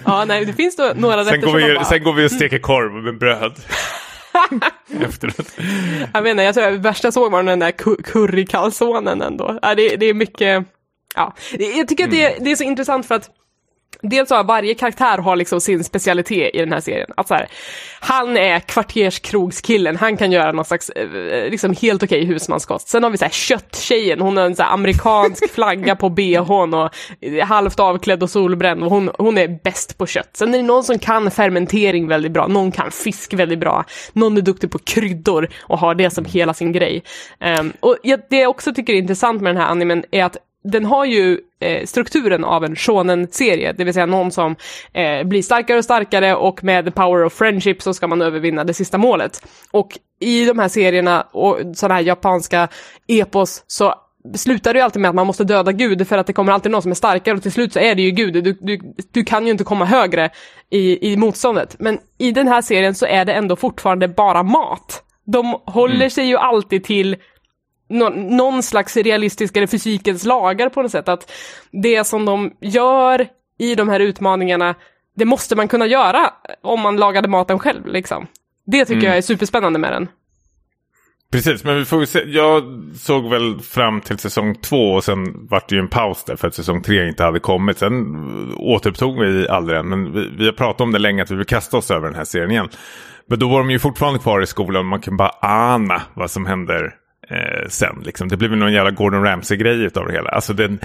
Ja, 0.05 0.25
nej, 0.25 0.45
det 0.45 0.53
finns 0.53 0.75
då 0.75 0.91
några 0.95 1.25
Sen, 1.25 1.33
rätter 1.33 1.37
går 1.37 1.51
som 1.51 1.61
man 1.61 1.69
vi, 1.69 1.75
bara, 1.75 1.85
sen 1.85 2.03
går 2.03 2.13
vi 2.13 2.25
och 2.25 2.31
steker 2.31 2.59
korv 2.59 3.03
med 3.03 3.17
bröd. 3.17 3.53
Efteråt. 5.01 5.47
jag 6.13 6.21
inte, 6.31 6.43
jag 6.43 6.55
tror 6.55 6.71
det 6.71 6.77
värsta 6.77 7.07
jag 7.07 7.13
såg 7.13 7.31
var 7.31 7.43
den 7.43 7.59
där 7.59 7.71
cu- 7.71 8.03
currykalsonen 8.03 9.21
ändå. 9.21 9.59
Ja, 9.61 9.75
det, 9.75 9.95
det 9.95 10.05
är 10.05 10.13
mycket, 10.13 10.65
ja, 11.15 11.33
jag 11.77 11.87
tycker 11.87 12.03
att 12.03 12.11
det, 12.11 12.37
det 12.39 12.51
är 12.51 12.55
så 12.55 12.63
intressant 12.63 13.05
för 13.05 13.15
att 13.15 13.29
Dels 14.05 14.29
har 14.29 14.43
varje 14.43 14.73
karaktär 14.73 15.17
har 15.17 15.35
liksom 15.35 15.61
sin 15.61 15.83
specialitet 15.83 16.55
i 16.55 16.59
den 16.59 16.73
här 16.73 16.79
serien. 16.79 17.09
Att 17.17 17.27
så 17.27 17.33
här, 17.33 17.47
han 17.99 18.37
är 18.37 18.59
kvarterskrogskillen, 18.59 19.95
han 19.95 20.17
kan 20.17 20.31
göra 20.31 20.51
någon 20.51 20.65
slags 20.65 20.89
eh, 20.89 21.49
liksom 21.49 21.75
helt 21.81 22.03
okej 22.03 22.25
husmanskost. 22.25 22.87
Sen 22.87 23.03
har 23.03 23.09
vi 23.09 23.17
så 23.17 23.25
här 23.25 23.31
kötttjejen, 23.31 24.21
hon 24.21 24.37
har 24.37 24.45
en 24.45 24.55
så 24.55 24.63
här 24.63 24.73
amerikansk 24.73 25.49
flagga 25.53 25.95
på 25.95 26.09
bhn 26.09 26.73
och 26.73 26.89
är 27.21 27.41
halvt 27.41 27.79
avklädd 27.79 28.23
och 28.23 28.29
solbränd 28.29 28.83
och 28.83 28.89
hon, 28.89 29.09
hon 29.17 29.37
är 29.37 29.59
bäst 29.63 29.97
på 29.97 30.05
kött. 30.05 30.29
Sen 30.33 30.53
är 30.53 30.57
det 30.57 30.63
någon 30.63 30.83
som 30.83 30.99
kan 30.99 31.31
fermentering 31.31 32.07
väldigt 32.07 32.31
bra, 32.31 32.47
någon 32.47 32.71
kan 32.71 32.91
fisk 32.91 33.33
väldigt 33.33 33.59
bra, 33.59 33.85
någon 34.13 34.37
är 34.37 34.41
duktig 34.41 34.71
på 34.71 34.79
kryddor 34.79 35.49
och 35.61 35.79
har 35.79 35.95
det 35.95 36.09
som 36.09 36.25
hela 36.25 36.53
sin 36.53 36.71
grej. 36.71 37.03
Ehm, 37.39 37.73
och 37.79 37.97
jag, 38.03 38.19
det 38.29 38.37
jag 38.37 38.49
också 38.49 38.73
tycker 38.73 38.93
är 38.93 38.97
intressant 38.97 39.41
med 39.41 39.55
den 39.55 39.61
här 39.61 39.69
animen 39.69 40.03
är 40.11 40.23
att 40.23 40.37
den 40.63 40.85
har 40.85 41.05
ju 41.05 41.39
eh, 41.59 41.85
strukturen 41.85 42.43
av 42.43 42.65
en 42.65 42.75
shonen-serie, 42.75 43.73
det 43.73 43.83
vill 43.83 43.93
säga 43.93 44.05
någon 44.05 44.31
som 44.31 44.55
eh, 44.93 45.23
blir 45.23 45.41
starkare 45.41 45.77
och 45.77 45.83
starkare 45.83 46.35
och 46.35 46.63
med 46.63 46.85
the 46.85 46.91
power 46.91 47.25
of 47.25 47.33
friendship 47.33 47.81
så 47.81 47.93
ska 47.93 48.07
man 48.07 48.21
övervinna 48.21 48.63
det 48.63 48.73
sista 48.73 48.97
målet. 48.97 49.47
Och 49.71 49.99
i 50.19 50.45
de 50.45 50.59
här 50.59 50.67
serierna 50.67 51.21
och 51.21 51.59
sådana 51.75 51.93
här 51.93 52.01
japanska 52.01 52.67
epos 53.07 53.63
så 53.67 53.95
slutar 54.35 54.73
det 54.73 54.79
ju 54.79 54.83
alltid 54.83 55.01
med 55.01 55.09
att 55.09 55.15
man 55.15 55.27
måste 55.27 55.43
döda 55.43 55.71
Gud 55.71 56.07
för 56.07 56.17
att 56.17 56.27
det 56.27 56.33
kommer 56.33 56.51
alltid 56.51 56.71
någon 56.71 56.81
som 56.81 56.91
är 56.91 56.95
starkare 56.95 57.35
och 57.35 57.43
till 57.43 57.51
slut 57.51 57.73
så 57.73 57.79
är 57.79 57.95
det 57.95 58.01
ju 58.01 58.11
Gud. 58.11 58.33
Du, 58.33 58.57
du, 58.61 58.93
du 59.11 59.23
kan 59.23 59.45
ju 59.45 59.51
inte 59.51 59.63
komma 59.63 59.85
högre 59.85 60.29
i, 60.69 61.11
i 61.11 61.17
motståndet. 61.17 61.75
Men 61.79 61.99
i 62.17 62.31
den 62.31 62.47
här 62.47 62.61
serien 62.61 62.95
så 62.95 63.05
är 63.05 63.25
det 63.25 63.33
ändå 63.33 63.55
fortfarande 63.55 64.07
bara 64.07 64.43
mat. 64.43 65.03
De 65.25 65.59
håller 65.65 65.95
mm. 65.95 66.09
sig 66.09 66.25
ju 66.25 66.37
alltid 66.37 66.83
till 66.83 67.15
någon, 67.93 68.37
någon 68.37 68.63
slags 68.63 68.97
realistisk 68.97 69.57
eller 69.57 69.67
fysikens 69.67 70.25
lagar 70.25 70.69
på 70.69 70.81
något 70.81 70.91
sätt. 70.91 71.09
Att 71.09 71.31
det 71.71 72.03
som 72.07 72.25
de 72.25 72.53
gör 72.61 73.27
i 73.59 73.75
de 73.75 73.89
här 73.89 73.99
utmaningarna, 73.99 74.75
det 75.15 75.25
måste 75.25 75.55
man 75.55 75.67
kunna 75.67 75.85
göra 75.85 76.33
om 76.61 76.79
man 76.79 76.97
lagade 76.97 77.27
maten 77.27 77.59
själv. 77.59 77.87
Liksom. 77.87 78.27
Det 78.65 78.85
tycker 78.85 78.97
mm. 78.97 79.07
jag 79.07 79.17
är 79.17 79.21
superspännande 79.21 79.79
med 79.79 79.91
den. 79.91 80.07
Precis, 81.33 81.63
men 81.63 81.77
vi 81.77 81.85
får 81.85 82.05
se. 82.05 82.23
Jag 82.27 82.63
såg 82.95 83.29
väl 83.29 83.59
fram 83.59 84.01
till 84.01 84.17
säsong 84.17 84.55
två 84.55 84.91
och 84.91 85.03
sen 85.03 85.47
vart 85.49 85.69
det 85.69 85.75
ju 85.75 85.81
en 85.81 85.87
paus 85.87 86.23
där 86.23 86.35
för 86.35 86.47
att 86.47 86.55
säsong 86.55 86.81
tre 86.81 87.07
inte 87.07 87.23
hade 87.23 87.39
kommit. 87.39 87.77
Sen 87.77 87.93
återupptog 88.57 89.19
vi 89.19 89.47
aldrig 89.47 89.77
den, 89.77 89.89
men 89.89 90.13
vi, 90.13 90.29
vi 90.37 90.45
har 90.45 90.51
pratat 90.51 90.81
om 90.81 90.91
det 90.91 90.99
länge 90.99 91.23
att 91.23 91.31
vi 91.31 91.35
vill 91.35 91.45
kasta 91.45 91.77
oss 91.77 91.91
över 91.91 92.07
den 92.07 92.15
här 92.15 92.25
serien 92.25 92.51
igen. 92.51 92.69
Men 93.27 93.39
då 93.39 93.49
var 93.49 93.57
de 93.57 93.71
ju 93.71 93.79
fortfarande 93.79 94.19
kvar 94.19 94.41
i 94.41 94.47
skolan 94.47 94.85
man 94.85 95.01
kan 95.01 95.17
bara 95.17 95.31
ana 95.41 96.01
vad 96.13 96.31
som 96.31 96.45
händer 96.45 96.95
eh, 97.27 97.67
sen. 97.67 98.01
Liksom. 98.05 98.27
Det 98.27 98.37
blir 98.37 98.49
väl 98.49 98.59
någon 98.59 98.73
jävla 98.73 98.91
Gordon 98.91 99.23
Ramsay-grej 99.23 99.89
av 99.95 100.07
det 100.07 100.13
hela. 100.13 100.29
Alltså 100.29 100.53
den, 100.53 100.79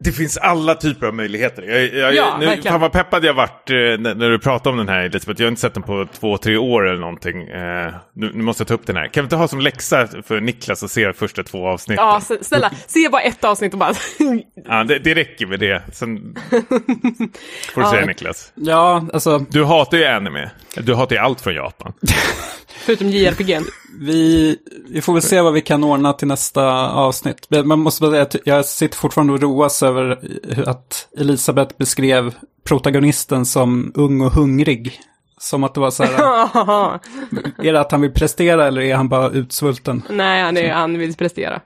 det 0.00 0.12
finns 0.12 0.36
alla 0.36 0.74
typer 0.74 1.06
av 1.06 1.14
möjligheter. 1.14 1.62
Jag, 1.62 1.94
jag, 1.94 2.14
ja, 2.14 2.36
nu, 2.40 2.62
fan 2.62 2.80
vad 2.80 2.92
peppad 2.92 3.24
jag 3.24 3.34
varit 3.34 3.70
eh, 3.70 3.74
när, 3.76 4.14
när, 4.14 4.30
du 4.30 4.38
pratade 4.38 4.70
om 4.70 4.76
den 4.76 4.88
här 4.88 5.02
Elisabeth. 5.02 5.40
Jag 5.40 5.46
har 5.46 5.50
inte 5.50 5.60
sett 5.60 5.74
den 5.74 5.82
på 5.82 6.06
två, 6.20 6.38
tre 6.38 6.56
år 6.56 6.88
eller 6.88 7.00
någonting. 7.00 7.48
Eh, 7.48 7.94
nu, 8.14 8.30
nu, 8.34 8.42
måste 8.42 8.60
jag 8.60 8.68
ta 8.68 8.74
upp 8.74 8.86
den 8.86 8.96
här. 8.96 9.08
Kan 9.08 9.22
vi 9.22 9.26
inte 9.26 9.36
ha 9.36 9.48
som 9.48 9.60
läxa 9.60 10.08
för 10.22 10.40
Niklas 10.40 10.82
att 10.82 10.90
se 10.90 11.12
första 11.12 11.42
två 11.42 11.68
avsnitten? 11.68 12.04
Ja, 12.04 12.20
snälla. 12.40 12.70
Se 12.86 13.08
bara 13.08 13.22
ett 13.22 13.44
avsnitt 13.44 13.72
och 13.72 13.78
bara... 13.78 13.94
ja, 14.68 14.84
det, 14.84 14.98
det 14.98 15.14
räcker 15.14 15.46
med 15.46 15.60
det. 15.60 15.82
Sen 15.92 16.36
får 16.50 17.80
du 17.80 17.86
ja. 17.86 17.90
säga 17.90 18.06
Niklas. 18.06 18.52
Ja, 18.54 19.06
alltså... 19.12 19.38
Du 19.38 19.64
hatar 19.64 19.98
ju 19.98 20.04
anime. 20.04 20.50
Du 20.74 20.94
hatar 20.94 21.16
ju 21.16 21.22
allt 21.22 21.40
från 21.40 21.54
Japan. 21.54 21.92
Förutom 22.88 23.08
JRPG. 23.08 23.60
Vi, 24.00 24.56
vi 24.88 25.00
får 25.00 25.12
väl 25.12 25.22
se 25.22 25.40
vad 25.40 25.52
vi 25.52 25.60
kan 25.60 25.84
ordna 25.84 26.12
till 26.12 26.28
nästa 26.28 26.90
avsnitt. 26.90 27.48
Man 27.64 27.78
måste 27.78 28.00
bara 28.00 28.10
säga 28.10 28.22
att 28.22 28.36
jag 28.44 28.64
sitter 28.64 28.96
fortfarande 28.96 29.32
och 29.32 29.40
roas 29.40 29.82
över 29.88 30.18
att 30.66 31.08
Elisabeth 31.18 31.74
beskrev 31.78 32.34
protagonisten 32.64 33.46
som 33.46 33.92
ung 33.94 34.20
och 34.20 34.32
hungrig. 34.32 35.00
Som 35.40 35.64
att 35.64 35.74
det 35.74 35.80
var 35.80 35.90
så 35.90 36.04
här. 36.04 36.12
är 37.68 37.72
det 37.72 37.80
att 37.80 37.92
han 37.92 38.00
vill 38.00 38.12
prestera 38.12 38.66
eller 38.66 38.80
är 38.80 38.94
han 38.94 39.08
bara 39.08 39.30
utsvulten? 39.30 40.02
Nej, 40.10 40.42
han, 40.42 40.56
är, 40.56 40.72
han 40.72 40.98
vill 40.98 41.16
prestera. 41.16 41.60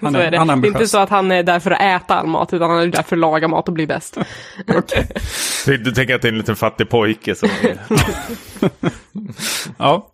Han 0.00 0.14
är, 0.14 0.20
är 0.26 0.30
det. 0.30 0.38
Han 0.38 0.50
är 0.50 0.56
det 0.56 0.68
är 0.68 0.72
inte 0.72 0.88
så 0.88 0.98
att 0.98 1.10
han 1.10 1.32
är 1.32 1.42
där 1.42 1.60
för 1.60 1.70
att 1.70 1.80
äta 1.80 2.14
all 2.14 2.26
mat, 2.26 2.52
utan 2.52 2.70
han 2.70 2.80
är 2.80 2.86
där 2.86 3.02
för 3.02 3.16
att 3.16 3.20
laga 3.20 3.48
mat 3.48 3.68
och 3.68 3.74
bli 3.74 3.86
bäst. 3.86 4.16
okay. 4.76 5.04
Du 5.64 5.92
tänker 5.92 6.14
att 6.14 6.22
det 6.22 6.28
är 6.28 6.32
en 6.32 6.38
liten 6.38 6.56
fattig 6.56 6.88
pojke 6.88 7.34
som... 7.34 7.48
ja. 9.78 10.10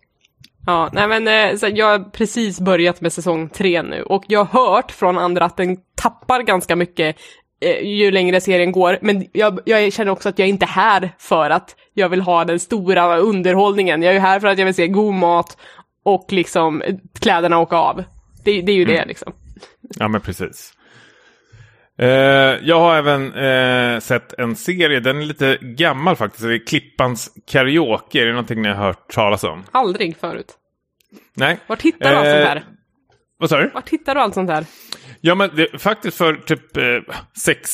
Ja, 0.67 0.91
nej 0.93 1.09
men 1.09 1.29
eh, 1.29 1.57
så 1.57 1.69
jag 1.75 1.87
har 1.87 1.99
precis 1.99 2.61
börjat 2.61 3.01
med 3.01 3.13
säsong 3.13 3.49
tre 3.49 3.83
nu 3.83 4.03
och 4.03 4.25
jag 4.27 4.45
har 4.45 4.75
hört 4.75 4.93
från 4.93 5.19
andra 5.19 5.45
att 5.45 5.57
den 5.57 5.77
tappar 5.95 6.43
ganska 6.43 6.77
mycket 6.77 7.17
eh, 7.61 7.83
ju 7.83 8.11
längre 8.11 8.41
serien 8.41 8.73
går. 8.73 8.99
Men 9.03 9.27
jag, 9.33 9.61
jag 9.65 9.93
känner 9.93 10.13
också 10.13 10.29
att 10.29 10.39
jag 10.39 10.47
är 10.47 10.51
inte 10.51 10.67
här 10.67 11.11
för 11.19 11.51
att 11.51 11.77
jag 11.95 12.09
vill 12.09 12.21
ha 12.21 12.45
den 12.45 12.61
stora 12.61 13.17
underhållningen. 13.17 14.03
Jag 14.03 14.15
är 14.15 14.21
här 14.21 14.41
för 14.41 14.49
att 14.49 14.59
jag 14.59 14.65
vill 14.65 14.75
se 14.75 14.89
god 14.89 15.15
mat 15.15 15.57
och 16.05 16.27
liksom 16.33 16.83
kläderna 17.21 17.59
åka 17.59 17.77
av. 17.77 18.05
Det, 18.45 18.63
det 18.63 18.73
är 18.73 18.77
ju 18.77 18.83
mm. 18.83 18.97
det 18.97 19.05
liksom. 19.05 19.33
Ja 19.99 20.09
men 20.09 20.21
precis. 20.21 20.76
Uh, 22.03 22.09
jag 22.69 22.81
har 22.81 22.97
även 22.97 23.35
uh, 23.35 24.01
sett 24.01 24.33
en 24.33 24.57
serie, 24.57 25.01
den 25.01 25.21
är 25.21 25.25
lite 25.25 25.59
gammal 25.61 26.17
faktiskt. 26.17 26.45
Det 26.45 26.55
är 26.55 26.67
Klippans 26.67 27.31
karaoke. 27.47 28.23
Är 28.23 28.27
det 28.27 28.33
någonting 28.33 28.63
ni 28.63 28.69
har 28.69 28.75
hört 28.75 29.13
talas 29.13 29.45
om? 29.45 29.65
Aldrig 29.71 30.17
förut. 30.17 30.55
Nej. 31.35 31.59
Var 31.67 31.77
hittar 31.77 32.11
du 32.11 32.17
allt 32.17 32.27
sånt 32.27 32.49
här? 32.49 32.65
Vad 33.39 33.51
sa 33.51 33.59
du? 33.59 33.69
Var 33.69 33.83
hittar 33.91 34.15
du 34.15 34.21
allt 34.21 34.35
sånt 34.35 34.51
här? 34.51 34.65
Ja, 35.21 35.35
men 35.35 35.51
det, 35.57 35.79
faktiskt 35.79 36.17
för 36.17 36.35
typ 36.35 36.77
eh, 36.77 37.15
sex, 37.45 37.71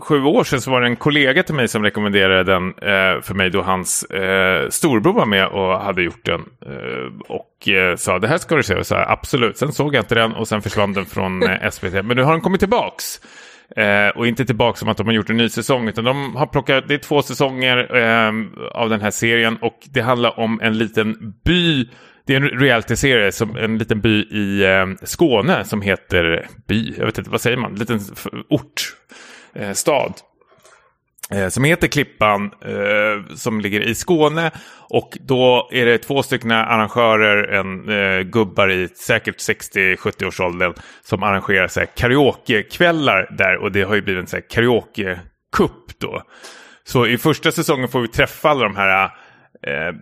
sju 0.00 0.22
år 0.22 0.44
sedan 0.44 0.60
så 0.60 0.70
var 0.70 0.80
det 0.80 0.86
en 0.86 0.96
kollega 0.96 1.42
till 1.42 1.54
mig 1.54 1.68
som 1.68 1.82
rekommenderade 1.82 2.52
den 2.52 2.68
eh, 2.68 3.22
för 3.22 3.34
mig 3.34 3.50
då 3.50 3.62
hans 3.62 4.04
eh, 4.04 4.68
storbror 4.68 5.12
var 5.12 5.26
med 5.26 5.46
och 5.46 5.80
hade 5.80 6.02
gjort 6.02 6.24
den. 6.24 6.40
Eh, 6.40 7.28
och 7.28 7.68
eh, 7.68 7.96
sa 7.96 8.18
det 8.18 8.28
här 8.28 8.38
ska 8.38 8.56
du 8.56 8.62
se. 8.62 8.74
Och 8.74 8.86
så 8.86 8.94
här, 8.94 9.12
absolut. 9.12 9.58
Sen 9.58 9.72
såg 9.72 9.94
jag 9.94 10.02
inte 10.02 10.14
den 10.14 10.32
och 10.32 10.48
sen 10.48 10.62
försvann 10.62 10.92
den 10.92 11.06
från 11.06 11.42
eh, 11.50 11.70
SVT. 11.70 11.92
Men 11.92 12.16
nu 12.16 12.22
har 12.22 12.32
den 12.32 12.40
kommit 12.40 12.60
tillbaks. 12.60 13.20
Eh, 13.76 14.08
och 14.08 14.26
inte 14.26 14.44
tillbaka 14.44 14.76
som 14.76 14.88
att 14.88 14.96
de 14.96 15.06
har 15.06 15.14
gjort 15.14 15.30
en 15.30 15.36
ny 15.36 15.48
säsong, 15.48 15.88
utan 15.88 16.04
de 16.04 16.36
har 16.36 16.46
plockat, 16.46 16.84
det 16.88 16.94
är 16.94 16.98
två 16.98 17.22
säsonger 17.22 17.96
eh, 17.96 18.32
av 18.72 18.90
den 18.90 19.00
här 19.00 19.10
serien 19.10 19.56
och 19.56 19.78
det 19.84 20.00
handlar 20.00 20.40
om 20.40 20.60
en 20.62 20.78
liten 20.78 21.34
by 21.44 21.88
det 22.30 22.36
är 22.36 22.40
en 22.40 22.60
realityserie, 22.60 23.32
som 23.32 23.56
en 23.56 23.78
liten 23.78 24.00
by 24.00 24.22
i 24.22 24.64
eh, 24.64 24.86
Skåne 25.02 25.64
som 25.64 25.82
heter 25.82 26.46
by, 26.66 26.94
jag 26.98 27.06
vet 27.06 27.18
inte, 27.18 27.30
vad 27.30 27.40
säger 27.40 27.56
man, 27.56 27.72
en 27.72 27.78
liten 27.78 28.00
ort, 28.48 28.96
eh, 29.54 29.72
stad. 29.72 30.14
Eh, 31.30 31.48
som 31.48 31.64
heter 31.64 31.88
Klippan, 31.88 32.50
eh, 32.64 33.34
som 33.34 33.60
ligger 33.60 33.80
i 33.80 33.94
Skåne. 33.94 34.50
Och 34.88 35.18
då 35.20 35.68
är 35.72 35.86
det 35.86 35.98
två 35.98 36.22
stycken 36.22 36.50
arrangörer, 36.50 37.52
en 37.52 37.88
eh, 37.88 38.20
gubbar 38.20 38.70
i 38.70 38.88
säkert 38.88 39.36
60-70-årsåldern, 39.36 40.74
som 41.02 41.22
arrangerar 41.22 41.68
så 41.68 41.80
här, 41.80 41.86
karaokekvällar 41.86 43.34
där. 43.38 43.56
Och 43.56 43.72
det 43.72 43.82
har 43.82 43.94
ju 43.94 44.02
blivit 44.02 44.22
en 44.22 44.26
så 44.26 44.36
här, 44.36 44.44
då. 45.98 46.22
Så 46.84 47.06
i 47.06 47.18
första 47.18 47.52
säsongen 47.52 47.88
får 47.88 48.00
vi 48.00 48.08
träffa 48.08 48.50
alla 48.50 48.62
de 48.62 48.76
här 48.76 49.04
eh, 49.66 49.94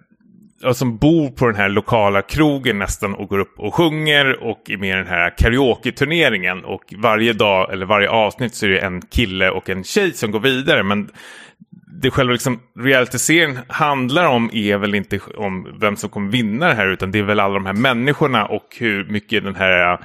som 0.73 0.97
bor 0.97 1.31
på 1.31 1.47
den 1.47 1.57
här 1.57 1.69
lokala 1.69 2.23
krogen 2.23 2.79
nästan 2.79 3.15
och 3.15 3.29
går 3.29 3.39
upp 3.39 3.59
och 3.59 3.75
sjunger 3.75 4.43
och 4.43 4.71
är 4.71 4.77
med 4.77 4.89
i 4.89 4.93
den 4.93 5.07
här 5.07 5.39
karaoke-turneringen. 5.39 6.65
Och 6.65 6.95
varje 6.97 7.33
dag, 7.33 7.73
eller 7.73 7.87
varje 7.87 8.09
avsnitt, 8.09 8.55
så 8.55 8.67
är 8.67 8.71
det 8.71 8.79
en 8.79 9.03
kille 9.03 9.51
och 9.51 9.71
en 9.71 9.85
tjej 9.85 10.13
som 10.13 10.31
går 10.31 10.41
vidare. 10.41 10.83
Men 10.83 11.11
det 12.03 12.11
själva 12.11 12.33
liksom 12.33 12.61
realityserien 12.79 13.59
handlar 13.69 14.27
om 14.27 14.51
är 14.53 14.79
väl 14.79 14.95
inte 14.95 15.21
om 15.37 15.79
vem 15.81 15.97
som 15.97 16.11
kommer 16.11 16.31
vinna 16.33 16.69
det 16.69 16.75
här, 16.75 16.89
utan 16.89 17.11
det 17.11 17.19
är 17.19 17.23
väl 17.23 17.41
alla 17.41 17.55
de 17.55 17.67
här 17.67 17.73
människorna 17.73 18.47
och 18.47 18.77
hur 18.79 19.05
mycket 19.05 19.45
den 19.45 19.55
här 19.55 19.93
äh, 19.93 19.99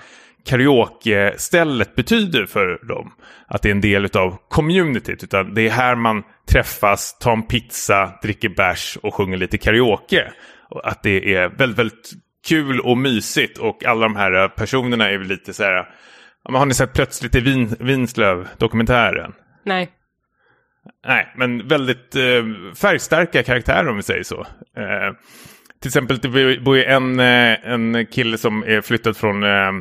karaoke-stället 0.46 1.96
betyder 1.96 2.46
för 2.46 2.88
dem. 2.88 3.12
Att 3.48 3.62
det 3.62 3.70
är 3.70 3.72
en 3.72 3.82
del 3.82 4.06
av 4.14 4.38
communityt. 4.50 5.24
Utan 5.24 5.54
det 5.54 5.62
är 5.62 5.72
här 5.72 5.96
man 5.96 6.24
träffas, 6.52 7.18
tar 7.20 7.34
en 7.34 7.44
pizza, 7.44 8.20
dricker 8.22 8.50
bärs 8.50 8.98
och 9.04 9.14
sjunger 9.14 9.38
lite 9.38 9.58
karaoke. 9.58 10.34
Och 10.70 10.88
att 10.88 11.04
det 11.04 11.36
är 11.36 11.50
väldigt, 11.50 11.80
väldigt 11.80 12.12
kul 12.48 12.80
och 12.80 12.98
mysigt. 12.98 13.58
Och 13.58 13.86
alla 13.86 14.02
de 14.02 14.16
här 14.16 14.48
personerna 14.48 15.10
är 15.10 15.18
väl 15.18 15.28
lite 15.28 15.54
så 15.54 15.64
här... 15.64 15.90
Har 16.44 16.66
ni 16.66 16.74
sett 16.74 16.94
Plötsligt 16.94 17.36
i 17.36 17.40
Vin, 17.40 17.76
Vinslöv-dokumentären? 17.80 19.34
Nej. 19.66 19.90
Nej, 21.08 21.34
men 21.36 21.68
väldigt 21.68 22.16
eh, 22.16 22.44
färgstarka 22.76 23.44
karaktärer 23.44 23.90
om 23.90 23.96
vi 23.96 24.04
säger 24.04 24.24
så. 24.24 24.42
Eh, 24.78 25.16
till 25.82 25.90
exempel 25.90 26.18
det 26.18 26.60
bor 26.60 26.78
ju 26.78 26.84
en, 26.84 27.20
eh, 27.20 27.72
en 27.72 28.06
kille 28.06 28.38
som 28.38 28.64
är 28.64 28.82
flyttad 28.82 29.18
från 29.18 29.44
Eh, 29.44 29.72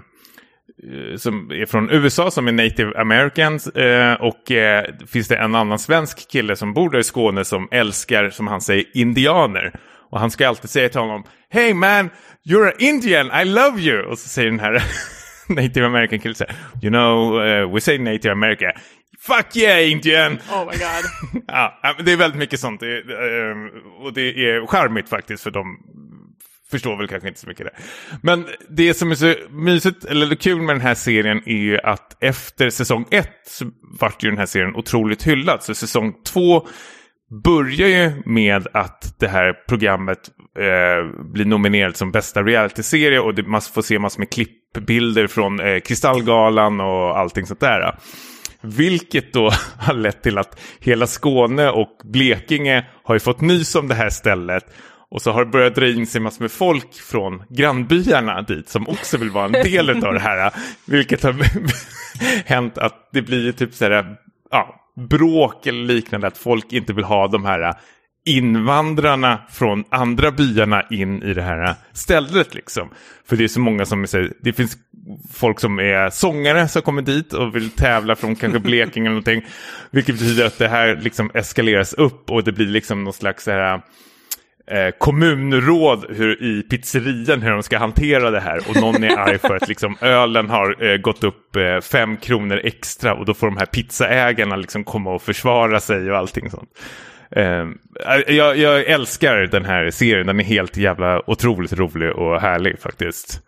som 1.16 1.50
är 1.50 1.66
från 1.66 1.90
USA 1.90 2.30
som 2.30 2.48
är 2.48 2.52
native 2.52 3.00
americans 3.00 3.66
eh, 3.66 4.14
och 4.14 4.50
eh, 4.50 4.84
finns 5.06 5.28
det 5.28 5.36
en 5.36 5.54
annan 5.54 5.78
svensk 5.78 6.30
kille 6.30 6.56
som 6.56 6.74
bor 6.74 6.90
där 6.90 6.98
i 6.98 7.04
Skåne 7.04 7.44
som 7.44 7.68
älskar, 7.70 8.30
som 8.30 8.46
han 8.46 8.60
säger, 8.60 8.84
indianer. 8.94 9.72
Och 10.10 10.20
han 10.20 10.30
ska 10.30 10.48
alltid 10.48 10.70
säga 10.70 10.88
till 10.88 11.00
honom 11.00 11.24
Hey 11.50 11.74
man, 11.74 12.10
you're 12.48 12.66
an 12.66 12.72
Indian, 12.78 13.30
I 13.42 13.44
love 13.44 13.80
you! 13.80 14.02
Och 14.02 14.18
så 14.18 14.28
säger 14.28 14.50
den 14.50 14.60
här 14.60 14.82
native 15.48 15.86
american 15.86 16.18
killen 16.18 16.34
så 16.34 16.44
här, 16.44 16.56
You 16.82 16.90
know, 16.90 17.42
uh, 17.42 17.74
we 17.74 17.80
say 17.80 17.98
native 17.98 18.32
America. 18.32 18.72
Fuck 19.20 19.56
yeah 19.56 19.90
Indian! 19.90 20.32
Oh 20.32 20.66
my 20.66 20.72
god. 20.72 21.42
ja, 21.46 21.94
det 22.04 22.12
är 22.12 22.16
väldigt 22.16 22.38
mycket 22.38 22.60
sånt. 22.60 22.80
Det, 22.80 22.86
uh, 22.86 23.56
och 24.00 24.12
det 24.12 24.50
är 24.50 24.66
charmigt 24.66 25.08
faktiskt 25.08 25.42
för 25.42 25.50
de 25.50 25.78
förstår 26.72 26.96
väl 26.96 27.08
kanske 27.08 27.28
inte 27.28 27.40
så 27.40 27.48
mycket 27.48 27.66
det. 27.66 27.72
Men 28.22 28.46
det 28.68 28.94
som 28.94 29.10
är 29.10 29.14
så 29.14 29.34
mysigt, 29.50 30.04
eller 30.04 30.34
kul 30.34 30.62
med 30.62 30.74
den 30.74 30.82
här 30.82 30.94
serien 30.94 31.42
är 31.46 31.56
ju 31.56 31.78
att 31.78 32.22
efter 32.22 32.70
säsong 32.70 33.06
ett 33.10 33.40
så 33.46 33.64
vart 34.00 34.22
ju 34.22 34.28
den 34.28 34.38
här 34.38 34.46
serien 34.46 34.76
otroligt 34.76 35.22
hyllad. 35.22 35.62
Så 35.62 35.74
säsong 35.74 36.14
två 36.24 36.66
börjar 37.44 37.88
ju 37.88 38.22
med 38.24 38.66
att 38.72 39.14
det 39.18 39.28
här 39.28 39.52
programmet 39.68 40.18
eh, 40.58 41.24
blir 41.32 41.44
nominerat 41.44 41.96
som 41.96 42.12
bästa 42.12 42.42
realityserie 42.42 43.20
och 43.20 43.34
det, 43.34 43.42
man 43.42 43.60
får 43.60 43.82
se 43.82 43.98
massor 43.98 44.18
med 44.18 44.30
klippbilder 44.30 45.26
från 45.26 45.60
eh, 45.60 45.80
Kristallgalan 45.80 46.80
och 46.80 47.18
allting 47.18 47.46
sånt 47.46 47.60
där. 47.60 47.98
Vilket 48.60 49.32
då 49.32 49.50
har 49.78 49.94
lett 49.94 50.22
till 50.22 50.38
att 50.38 50.60
hela 50.80 51.06
Skåne 51.06 51.70
och 51.70 51.98
Blekinge 52.04 52.86
har 53.04 53.14
ju 53.14 53.20
fått 53.20 53.40
nys 53.40 53.74
om 53.74 53.88
det 53.88 53.94
här 53.94 54.10
stället 54.10 54.64
och 55.12 55.22
så 55.22 55.32
har 55.32 55.44
det 55.44 55.50
börjat 55.50 55.74
dra 55.74 55.88
in 55.88 56.06
sig 56.06 56.20
massor 56.20 56.42
med 56.42 56.52
folk 56.52 56.94
från 56.94 57.42
grannbyarna 57.48 58.42
dit 58.42 58.68
som 58.68 58.88
också 58.88 59.16
vill 59.16 59.30
vara 59.30 59.44
en 59.44 59.52
del 59.52 59.90
av 59.90 60.14
det 60.14 60.20
här. 60.20 60.52
Vilket 60.84 61.22
har 61.22 61.34
hänt 62.48 62.78
att 62.78 63.08
det 63.12 63.22
blir 63.22 63.52
typ 63.52 63.74
så 63.74 63.84
här, 63.84 64.16
ja, 64.50 64.90
bråk 64.96 65.66
eller 65.66 65.84
liknande. 65.84 66.26
Att 66.26 66.38
folk 66.38 66.72
inte 66.72 66.92
vill 66.92 67.04
ha 67.04 67.28
de 67.28 67.44
här 67.44 67.74
invandrarna 68.24 69.38
från 69.50 69.84
andra 69.88 70.30
byarna 70.30 70.82
in 70.90 71.22
i 71.22 71.34
det 71.34 71.42
här 71.42 71.74
stället 71.92 72.54
liksom. 72.54 72.90
För 73.28 73.36
det 73.36 73.44
är 73.44 73.48
så 73.48 73.60
många 73.60 73.86
som, 73.86 74.06
det 74.40 74.52
finns 74.52 74.76
folk 75.32 75.60
som 75.60 75.78
är 75.78 76.10
sångare 76.10 76.68
som 76.68 76.82
kommer 76.82 77.02
dit 77.02 77.32
och 77.32 77.56
vill 77.56 77.70
tävla 77.70 78.16
från 78.16 78.36
kanske 78.36 78.58
Blekinge 78.68 79.06
eller 79.06 79.10
någonting. 79.10 79.44
Vilket 79.90 80.14
betyder 80.18 80.46
att 80.46 80.58
det 80.58 80.68
här 80.68 80.96
liksom 80.96 81.30
eskaleras 81.34 81.92
upp 81.92 82.30
och 82.30 82.44
det 82.44 82.52
blir 82.52 82.66
liksom 82.66 83.04
någon 83.04 83.12
slags 83.12 83.44
så 83.44 83.50
här, 83.50 83.82
eh, 84.66 84.90
kommunråd 84.98 86.06
hur, 86.08 86.42
i 86.42 86.62
pizzerian 86.62 87.42
hur 87.42 87.50
de 87.50 87.62
ska 87.62 87.78
hantera 87.78 88.30
det 88.30 88.40
här. 88.40 88.60
Och 88.68 88.76
någon 88.80 89.04
är 89.04 89.18
arg 89.18 89.38
för 89.38 89.56
att 89.56 89.68
liksom, 89.68 89.96
ölen 90.00 90.50
har 90.50 90.84
eh, 90.84 90.96
gått 90.96 91.24
upp 91.24 91.56
eh, 91.56 91.80
fem 91.80 92.16
kronor 92.16 92.60
extra 92.64 93.14
och 93.14 93.24
då 93.24 93.34
får 93.34 93.46
de 93.46 93.56
här 93.56 93.66
pizzaägarna 93.66 94.56
liksom 94.56 94.84
komma 94.84 95.14
och 95.14 95.22
försvara 95.22 95.80
sig 95.80 96.10
och 96.10 96.18
allting 96.18 96.50
sånt. 96.50 96.70
Ehm, 97.36 97.78
eh, 98.06 98.34
jag, 98.34 98.56
jag, 98.56 98.86
älskar 98.86 99.36
den 99.36 99.64
här 99.64 99.90
serien, 99.90 100.26
den 100.26 100.40
är 100.40 100.44
helt 100.44 100.76
jävla 100.76 101.30
otroligt 101.30 101.72
rolig 101.72 102.10
och 102.12 102.40
härlig 102.40 102.78
faktiskt. 102.78 103.40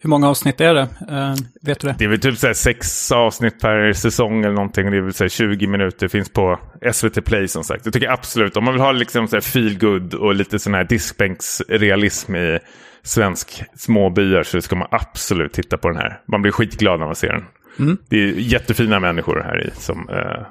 Hur 0.00 0.08
många 0.08 0.28
avsnitt 0.28 0.60
är 0.60 0.74
det? 0.74 0.88
Uh, 1.10 1.34
vet 1.62 1.80
du 1.80 1.88
det? 1.88 1.94
Det 1.98 2.04
är 2.04 2.08
väl 2.08 2.20
typ 2.20 2.38
så 2.38 2.54
sex 2.54 3.12
avsnitt 3.12 3.60
per 3.60 3.92
säsong 3.92 4.44
eller 4.44 4.54
någonting. 4.54 4.90
Det 4.90 4.96
är 4.96 5.00
väl 5.00 5.12
så 5.12 5.28
20 5.28 5.66
minuter, 5.66 6.08
finns 6.08 6.28
på 6.28 6.58
SVT 6.92 7.24
Play 7.24 7.48
som 7.48 7.64
sagt. 7.64 7.86
Jag 7.86 7.94
tycker 7.94 8.08
absolut, 8.08 8.56
om 8.56 8.64
man 8.64 8.74
vill 8.74 8.82
ha 8.82 8.92
liksom 8.92 9.28
så 9.28 9.40
feel 9.40 9.78
good 9.78 10.14
och 10.14 10.34
lite 10.34 10.58
sån 10.58 10.74
här 10.74 10.84
diskbänksrealism 10.84 12.36
i 12.36 12.58
svensk 13.02 13.62
småbyar 13.76 14.42
så 14.42 14.60
ska 14.60 14.76
man 14.76 14.88
absolut 14.90 15.52
titta 15.52 15.78
på 15.78 15.88
den 15.88 15.96
här. 15.96 16.20
Man 16.26 16.42
blir 16.42 16.52
skitglad 16.52 17.00
när 17.00 17.06
man 17.06 17.16
ser 17.16 17.32
den. 17.32 17.44
Mm. 17.78 17.98
Det 18.08 18.16
är 18.16 18.32
jättefina 18.32 19.00
människor 19.00 19.42
här 19.44 19.66
i 19.66 19.70
som 19.80 20.08
uh, 20.08 20.46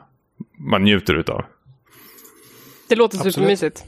man 0.57 0.83
njuter 0.83 1.13
utav. 1.13 1.45
Det 2.89 2.95
låter 2.95 3.17
supermysigt. 3.17 3.85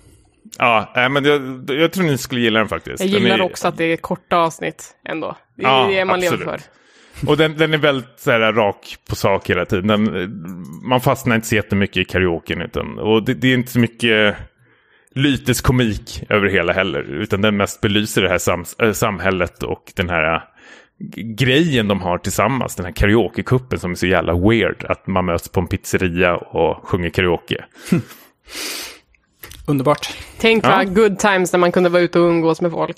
Ja, 0.58 1.10
men 1.12 1.26
jag, 1.26 1.70
jag 1.80 1.92
tror 1.94 2.04
ni 2.04 2.18
skulle 2.18 2.42
gilla 2.42 2.60
den 2.60 2.68
faktiskt. 2.68 3.00
Jag 3.00 3.10
gillar 3.10 3.38
är... 3.38 3.42
också 3.42 3.68
att 3.68 3.78
det 3.78 3.84
är 3.84 3.98
korta 3.98 4.38
avsnitt 4.38 4.96
ändå. 5.10 5.38
Det 5.56 5.64
är 5.64 5.70
ja, 5.70 5.88
det 5.88 6.06
man 6.06 6.16
absolut. 6.16 6.40
lever 6.40 6.58
för. 6.58 6.62
Och 7.28 7.38
den, 7.38 7.58
den 7.58 7.74
är 7.74 7.78
väldigt 7.78 8.20
så 8.20 8.32
här, 8.32 8.54
rak 8.54 8.98
på 9.10 9.16
sak 9.16 9.50
hela 9.50 9.66
tiden. 9.66 9.88
Den, 9.88 10.30
man 10.84 11.02
fastnar 11.02 11.36
inte 11.36 11.48
så 11.48 11.56
jättemycket 11.56 11.98
i 11.98 12.06
karaoken. 12.06 12.62
Utan, 12.62 13.00
och 13.00 13.24
det, 13.24 13.34
det 13.34 13.48
är 13.48 13.54
inte 13.54 13.72
så 13.72 13.80
mycket 13.80 14.36
lyteskomik 15.16 16.24
över 16.30 16.48
hela 16.48 16.74
heller. 16.74 17.02
Utan 17.02 17.42
den 17.42 17.58
mest 17.58 17.82
belyser 17.82 18.22
det 18.22 18.30
här 18.30 18.38
sam, 18.38 18.66
äh, 18.80 18.92
samhället 18.92 19.64
och 19.64 19.92
den 19.96 20.10
här 20.10 20.36
äh, 20.36 20.42
grejen 21.16 21.88
de 21.88 22.02
har 22.02 22.18
tillsammans. 22.18 22.76
Den 22.76 22.86
här 22.86 22.94
karaokekuppen 22.94 23.80
som 23.80 23.92
är 23.92 23.96
så 23.96 24.08
jävla 24.08 24.34
weird. 24.34 24.86
Att 24.90 25.08
man 25.08 25.26
möts 25.26 25.50
på 25.50 25.60
en 25.60 25.68
pizzeria 25.68 26.36
och 26.36 26.88
sjunger 26.88 27.10
karaoke. 27.10 27.66
Underbart. 29.68 30.18
Tänk 30.38 30.64
vad 30.64 30.80
ja. 30.80 30.84
good 30.84 31.20
times 31.20 31.54
när 31.54 31.60
man 31.60 31.72
kunde 31.72 31.90
vara 31.90 32.02
ute 32.02 32.20
och 32.20 32.30
umgås 32.30 32.62
med 32.62 32.72
folk. 32.72 32.98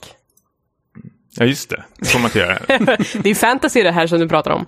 Ja, 1.38 1.45
just 1.45 1.70
det. 1.70 1.84
Det 1.97 2.05
får 2.05 2.20
man 2.20 2.28
inte 2.28 2.39
göra. 2.39 2.59
det 3.24 3.30
är 3.30 3.36
fantasy 3.36 3.84
det 3.84 3.91
här 3.91 4.07
som 4.07 4.20
du 4.20 4.30
pratar 4.30 4.51
om. 4.51 4.66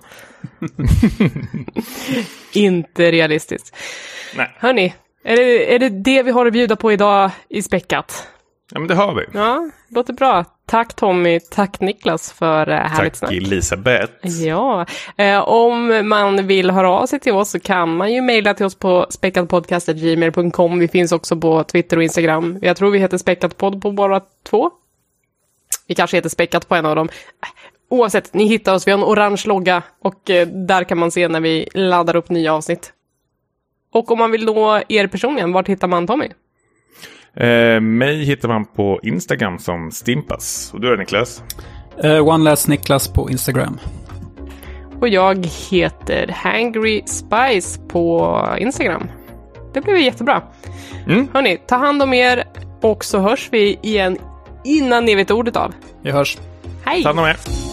inte 2.52 3.12
realistiskt. 3.12 3.76
Nej. 4.36 4.56
Hörni, 4.58 4.94
är 5.24 5.36
det, 5.36 5.74
är 5.74 5.78
det 5.78 5.88
det 5.88 6.22
vi 6.22 6.30
har 6.30 6.46
att 6.46 6.52
bjuda 6.52 6.76
på 6.76 6.92
idag 6.92 7.30
i 7.48 7.62
Späckat? 7.62 8.28
Ja, 8.72 8.80
men 8.80 8.88
det 8.88 8.94
har 8.94 9.14
vi. 9.14 9.24
Ja, 9.34 9.70
låter 9.88 10.12
bra. 10.12 10.44
Tack 10.66 10.94
Tommy, 10.94 11.40
tack 11.40 11.80
Niklas 11.80 12.32
för 12.32 12.68
uh, 12.68 12.74
härligt 12.74 13.16
snack. 13.16 13.30
Tack 13.30 13.36
Elisabeth. 13.36 14.12
Ja, 14.22 14.86
uh, 15.20 15.48
om 15.48 16.08
man 16.08 16.46
vill 16.46 16.70
höra 16.70 16.90
av 16.90 17.06
sig 17.06 17.20
till 17.20 17.32
oss 17.32 17.50
så 17.50 17.60
kan 17.60 17.96
man 17.96 18.12
ju 18.12 18.20
mejla 18.20 18.54
till 18.54 18.66
oss 18.66 18.74
på 18.74 19.06
späckatpodcast.gmail.com. 19.10 20.78
Vi 20.78 20.88
finns 20.88 21.12
också 21.12 21.36
på 21.36 21.64
Twitter 21.64 21.96
och 21.96 22.02
Instagram. 22.02 22.58
Jag 22.62 22.76
tror 22.76 22.90
vi 22.90 22.98
heter 22.98 23.18
späckatpodd 23.18 23.82
på 23.82 23.92
bara 23.92 24.20
två. 24.42 24.70
Vi 25.86 25.94
kanske 25.94 26.16
heter 26.16 26.28
späckat 26.28 26.68
på 26.68 26.74
en 26.74 26.86
av 26.86 26.96
dem. 26.96 27.08
Oavsett, 27.88 28.34
ni 28.34 28.46
hittar 28.46 28.74
oss. 28.74 28.86
Vi 28.86 28.90
har 28.90 28.98
en 28.98 29.04
orange 29.04 29.42
logga 29.46 29.82
och 30.02 30.30
uh, 30.30 30.46
där 30.46 30.84
kan 30.84 30.98
man 30.98 31.10
se 31.10 31.28
när 31.28 31.40
vi 31.40 31.68
laddar 31.74 32.16
upp 32.16 32.30
nya 32.30 32.54
avsnitt. 32.54 32.92
Och 33.92 34.10
om 34.10 34.18
man 34.18 34.30
vill 34.30 34.44
nå 34.44 34.82
er 34.88 35.06
personligen, 35.06 35.52
vart 35.52 35.68
hittar 35.68 35.88
man 35.88 36.06
Tommy? 36.06 36.28
Eh, 37.40 37.80
mig 37.80 38.24
hittar 38.24 38.48
man 38.48 38.64
på 38.64 39.00
Instagram 39.02 39.58
som 39.58 39.90
Stimpas. 39.90 40.70
Och 40.74 40.80
du 40.80 40.92
är 40.92 40.96
Niklas? 40.96 41.42
Uh, 42.04 42.28
One 42.28 42.44
Last 42.44 42.68
Niklas 42.68 43.08
på 43.08 43.30
Instagram. 43.30 43.78
Och 45.00 45.08
jag 45.08 45.46
heter 45.70 46.28
Hangry 46.28 47.02
Spice 47.06 47.80
på 47.88 48.38
Instagram. 48.58 49.08
Det 49.74 49.80
blir 49.80 49.96
jättebra. 49.96 50.42
Mm. 51.06 51.28
Hörni, 51.32 51.58
ta 51.66 51.76
hand 51.76 52.02
om 52.02 52.14
er 52.14 52.44
och 52.80 53.04
så 53.04 53.18
hörs 53.18 53.48
vi 53.52 53.78
igen 53.82 54.18
innan 54.64 55.04
ni 55.04 55.14
vet 55.14 55.30
ordet 55.30 55.56
av. 55.56 55.74
Vi 56.02 56.10
hörs. 56.10 56.38
Hej! 56.84 57.02
Ta 57.02 57.08
hand 57.08 57.20
om 57.20 57.26
er. 57.26 57.67